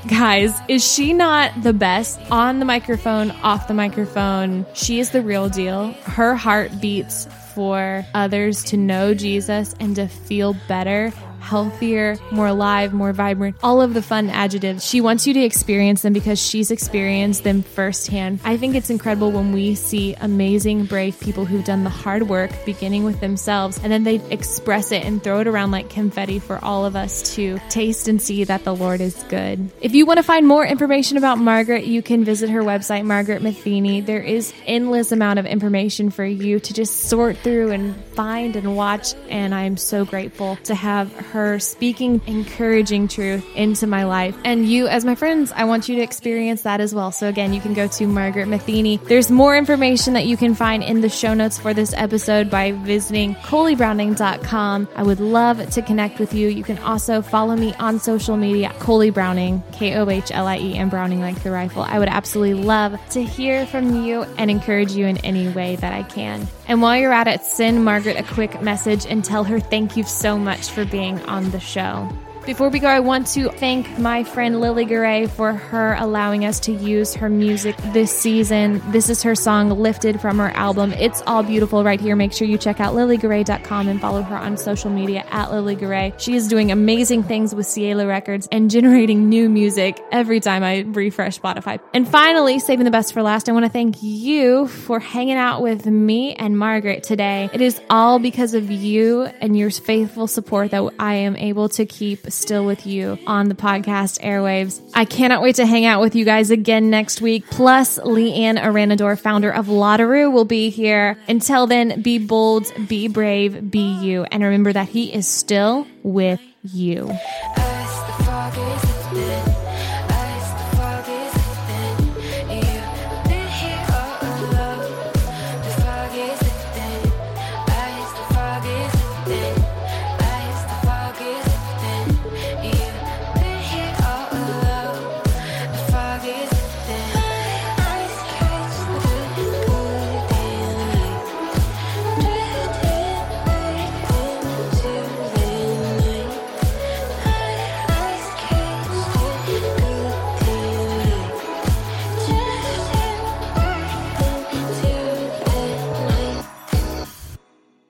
Guys, 0.07 0.55
is 0.69 0.89
she 0.91 1.13
not 1.13 1.65
the 1.65 1.73
best 1.73 2.21
on 2.31 2.61
the 2.61 2.65
microphone, 2.65 3.33
off 3.43 3.67
the 3.67 3.75
microphone? 3.75 4.65
She 4.75 5.01
is 5.01 5.11
the 5.11 5.23
real 5.23 5.49
deal. 5.49 5.93
Her 6.05 6.37
heart 6.37 6.81
beats 6.81 7.27
for 7.53 8.07
others 8.15 8.63
to 8.65 8.77
know 8.77 9.13
Jesus 9.13 9.75
and 9.81 9.97
to 9.97 10.07
feel 10.07 10.55
better 10.69 11.13
healthier, 11.49 12.19
more 12.31 12.47
alive, 12.47 12.93
more 12.93 13.15
vibrant, 13.15 13.57
all 13.63 13.81
of 13.81 13.95
the 13.95 14.03
fun 14.03 14.29
adjectives. 14.29 14.85
She 14.85 15.01
wants 15.01 15.27
you 15.27 15.33
to 15.33 15.41
experience 15.41 16.03
them 16.03 16.13
because 16.13 16.39
she's 16.39 16.71
experienced 16.71 17.43
them 17.43 17.63
firsthand. 17.63 18.41
I 18.45 18.59
think 18.59 18.75
it's 18.75 18.91
incredible 18.91 19.33
when 19.33 19.53
we 19.53 19.75
see 19.75 20.15
amazing, 20.21 20.85
brave 20.85 21.19
people 21.21 21.47
who've 21.47 21.65
done 21.65 21.85
the 21.85 21.91
hard 21.91 22.29
work, 22.29 22.51
beginning 22.67 23.05
with 23.05 23.21
themselves, 23.21 23.81
and 23.83 23.91
then 23.91 24.05
they 24.05 24.17
express 24.31 24.93
it 24.93 25.05
and 25.07 25.23
throw 25.23 25.41
it 25.41 25.47
around 25.47 25.71
like 25.71 25.89
confetti 25.89 26.39
for 26.39 26.63
all 26.63 26.85
of 26.85 26.95
us 26.95 27.35
to 27.37 27.59
taste 27.71 28.09
and 28.09 28.21
see 28.21 28.45
that 28.45 28.65
the 28.65 28.75
Lord 28.75 29.01
is 29.01 29.15
good. 29.31 29.71
If 29.81 29.95
you 29.95 30.05
want 30.05 30.19
to 30.19 30.23
find 30.23 30.47
more 30.47 30.67
information 30.67 31.17
about 31.17 31.39
Margaret, 31.39 31.87
you 31.87 32.03
can 32.03 32.25
visit 32.25 32.51
her 32.51 32.63
website, 32.63 33.07
Margaret 33.07 33.41
Matheny. 33.41 34.03
There 34.03 34.21
is 34.21 34.53
endless 34.67 35.13
amount 35.13 35.39
of 35.39 35.47
information 35.47 36.11
for 36.11 36.27
you 36.27 36.61
to 36.61 36.75
just 36.75 37.05
sort 37.05 37.39
through 37.39 37.71
and 37.71 37.97
find 38.15 38.55
and 38.55 38.77
watch, 38.77 39.15
and 39.31 39.55
I'm 39.55 39.79
so 39.79 40.05
grateful 40.05 40.57
to 40.65 40.75
have 40.75 41.11
her 41.31 41.38
her 41.39 41.59
speaking 41.61 42.21
encouraging 42.27 43.07
truth 43.07 43.47
into 43.55 43.87
my 43.87 44.05
life. 44.05 44.37
And 44.45 44.69
you, 44.69 44.89
as 44.89 45.05
my 45.05 45.15
friends, 45.15 45.53
I 45.55 45.65
want 45.65 45.89
you 45.89 45.97
to 45.97 46.03
experience 46.03 46.63
that 46.63 46.81
as 46.81 46.93
well. 46.93 47.13
So 47.13 47.29
again, 47.29 47.55
you 47.55 47.61
can 47.61 47.75
go 47.75 47.87
to 47.87 48.07
Margaret 48.09 48.49
Matheny. 48.49 48.97
There's 48.97 49.31
more 49.31 49.57
information 49.57 50.15
that 50.15 50.27
you 50.27 50.37
can 50.37 50.57
find 50.57 50.83
in 50.83 51.01
the 51.01 51.09
show 51.09 51.35
notes 51.35 51.57
for 51.57 51.73
this 51.73 51.95
episode 51.95 52.51
by 52.51 52.73
visiting 52.73 53.37
KohlieBrowning.com. 53.37 54.89
I 54.97 55.03
would 55.05 55.21
love 55.21 55.71
to 55.71 55.83
connect 55.83 56.19
with 56.19 56.35
you. 56.35 56.49
You 56.49 56.65
can 56.65 56.79
also 56.79 57.23
follow 57.23 57.55
me 57.55 57.73
on 57.75 58.01
social 58.01 58.37
media, 58.37 58.71
Kohlie 58.81 59.15
Browning, 59.15 59.63
K 59.73 59.95
O 59.95 60.11
H 60.11 60.33
L 60.33 60.49
I 60.49 60.59
E, 60.59 60.75
and 60.75 60.91
Browning 60.91 61.21
like 61.21 61.41
the 61.45 61.53
rifle. 61.53 61.83
I 61.83 62.01
would 62.01 62.09
absolutely 62.09 62.65
love 62.65 62.99
to 63.11 63.23
hear 63.23 63.65
from 63.67 64.05
you 64.05 64.25
and 64.39 64.51
encourage 64.51 64.93
you 64.93 65.07
in 65.07 65.19
any 65.19 65.49
way 65.49 65.77
that 65.77 65.93
I 65.93 66.03
can. 66.03 66.49
And 66.69 66.83
while 66.83 66.99
you're 66.99 67.13
at 67.13 67.27
it, 67.27 67.43
send 67.43 67.83
Margaret 67.83 68.19
a 68.19 68.23
quick 68.23 68.61
message 68.61 69.07
and 69.07 69.25
tell 69.25 69.43
her 69.45 69.59
thank 69.59 69.97
you 69.97 70.05
so 70.05 70.39
much 70.39 70.69
for 70.69 70.85
being 70.85 71.19
on 71.23 71.51
the 71.51 71.61
show. 71.61 72.09
Before 72.49 72.71
we 72.71 72.79
go, 72.79 72.89
I 72.89 73.01
want 73.01 73.27
to 73.35 73.51
thank 73.51 73.99
my 73.99 74.25
friend 74.25 74.59
Lily 74.59 74.87
Garay 74.87 75.29
for 75.29 75.53
her 75.53 75.95
allowing 75.99 76.47
us 76.47 76.61
to 76.61 76.73
use 76.73 77.13
her 77.13 77.29
music 77.29 77.77
this 77.93 78.11
season. 78.11 78.81
This 78.91 79.11
is 79.11 79.23
her 79.23 79.35
song 79.35 79.69
Lifted 79.69 80.19
from 80.19 80.39
her 80.39 80.49
album. 80.53 80.95
It's 80.95 81.23
all 81.27 81.43
beautiful 81.43 81.85
right 81.85 82.01
here. 82.01 82.17
Make 82.17 82.33
sure 82.33 82.49
you 82.49 82.57
check 82.57 82.81
out 82.81 82.95
lilygaray.com 82.95 83.89
and 83.89 84.01
follow 84.01 84.23
her 84.23 84.35
on 84.35 84.57
social 84.57 84.91
media 84.91 85.27
at 85.31 85.53
Lily 85.53 85.77
Garay. 85.77 86.19
She 86.19 86.37
is 86.37 86.49
doing 86.49 86.73
amazing 86.73 87.23
things 87.23 87.55
with 87.55 87.67
Ciela 87.67 88.09
Records 88.09 88.49
and 88.51 88.71
generating 88.71 89.29
new 89.29 89.51
music 89.51 90.03
every 90.11 90.41
time 90.41 90.65
I 90.65 90.87
refresh 90.87 91.39
Spotify. 91.39 91.79
And 91.93 92.09
finally, 92.09 92.61
saving 92.61 92.87
the 92.87 92.91
best 92.91 93.13
for 93.13 93.23
last, 93.23 93.51
I 93.51 93.53
want 93.53 93.67
to 93.67 93.71
thank 93.71 94.03
you 94.03 94.69
for 94.69 95.01
hanging 95.01 95.37
out 95.37 95.61
with 95.61 95.85
me 95.85 96.33
and 96.33 96.57
Margaret 96.57 97.03
today. 97.03 97.51
It 97.53 97.61
is 97.61 97.79
all 97.91 98.19
because 98.19 98.55
of 98.55 98.71
you 98.71 99.25
and 99.25 99.55
your 99.55 99.71
faithful 99.71 100.27
support 100.27 100.71
that 100.71 100.95
I 100.99 101.17
am 101.17 101.37
able 101.37 101.69
to 101.69 101.85
keep 101.85 102.21
still 102.39 102.65
with 102.65 102.87
you 102.87 103.19
on 103.27 103.49
the 103.49 103.55
podcast 103.55 104.21
airwaves. 104.21 104.81
I 104.95 105.05
cannot 105.05 105.43
wait 105.43 105.57
to 105.57 105.67
hang 105.67 105.85
out 105.85 106.01
with 106.01 106.15
you 106.15 106.25
guys 106.25 106.51
again 106.51 106.91
next 106.91 107.21
week. 107.21 107.45
Plus, 107.51 107.99
Leanne 107.99 108.59
Aranador, 108.59 109.19
founder 109.19 109.51
of 109.51 109.67
Lotteroo, 109.67 110.33
will 110.33 110.45
be 110.45 110.71
here. 110.71 111.19
Until 111.29 111.67
then, 111.67 112.03
be 112.03 112.19
bold, 112.19 112.67
be 112.89 113.09
brave, 113.09 113.71
be 113.71 113.99
you. 114.01 114.25
And 114.25 114.43
remember 114.43 114.73
that 114.73 114.89
he 114.89 115.13
is 115.13 115.27
still 115.27 115.87
with 116.03 116.41
you. 116.63 117.11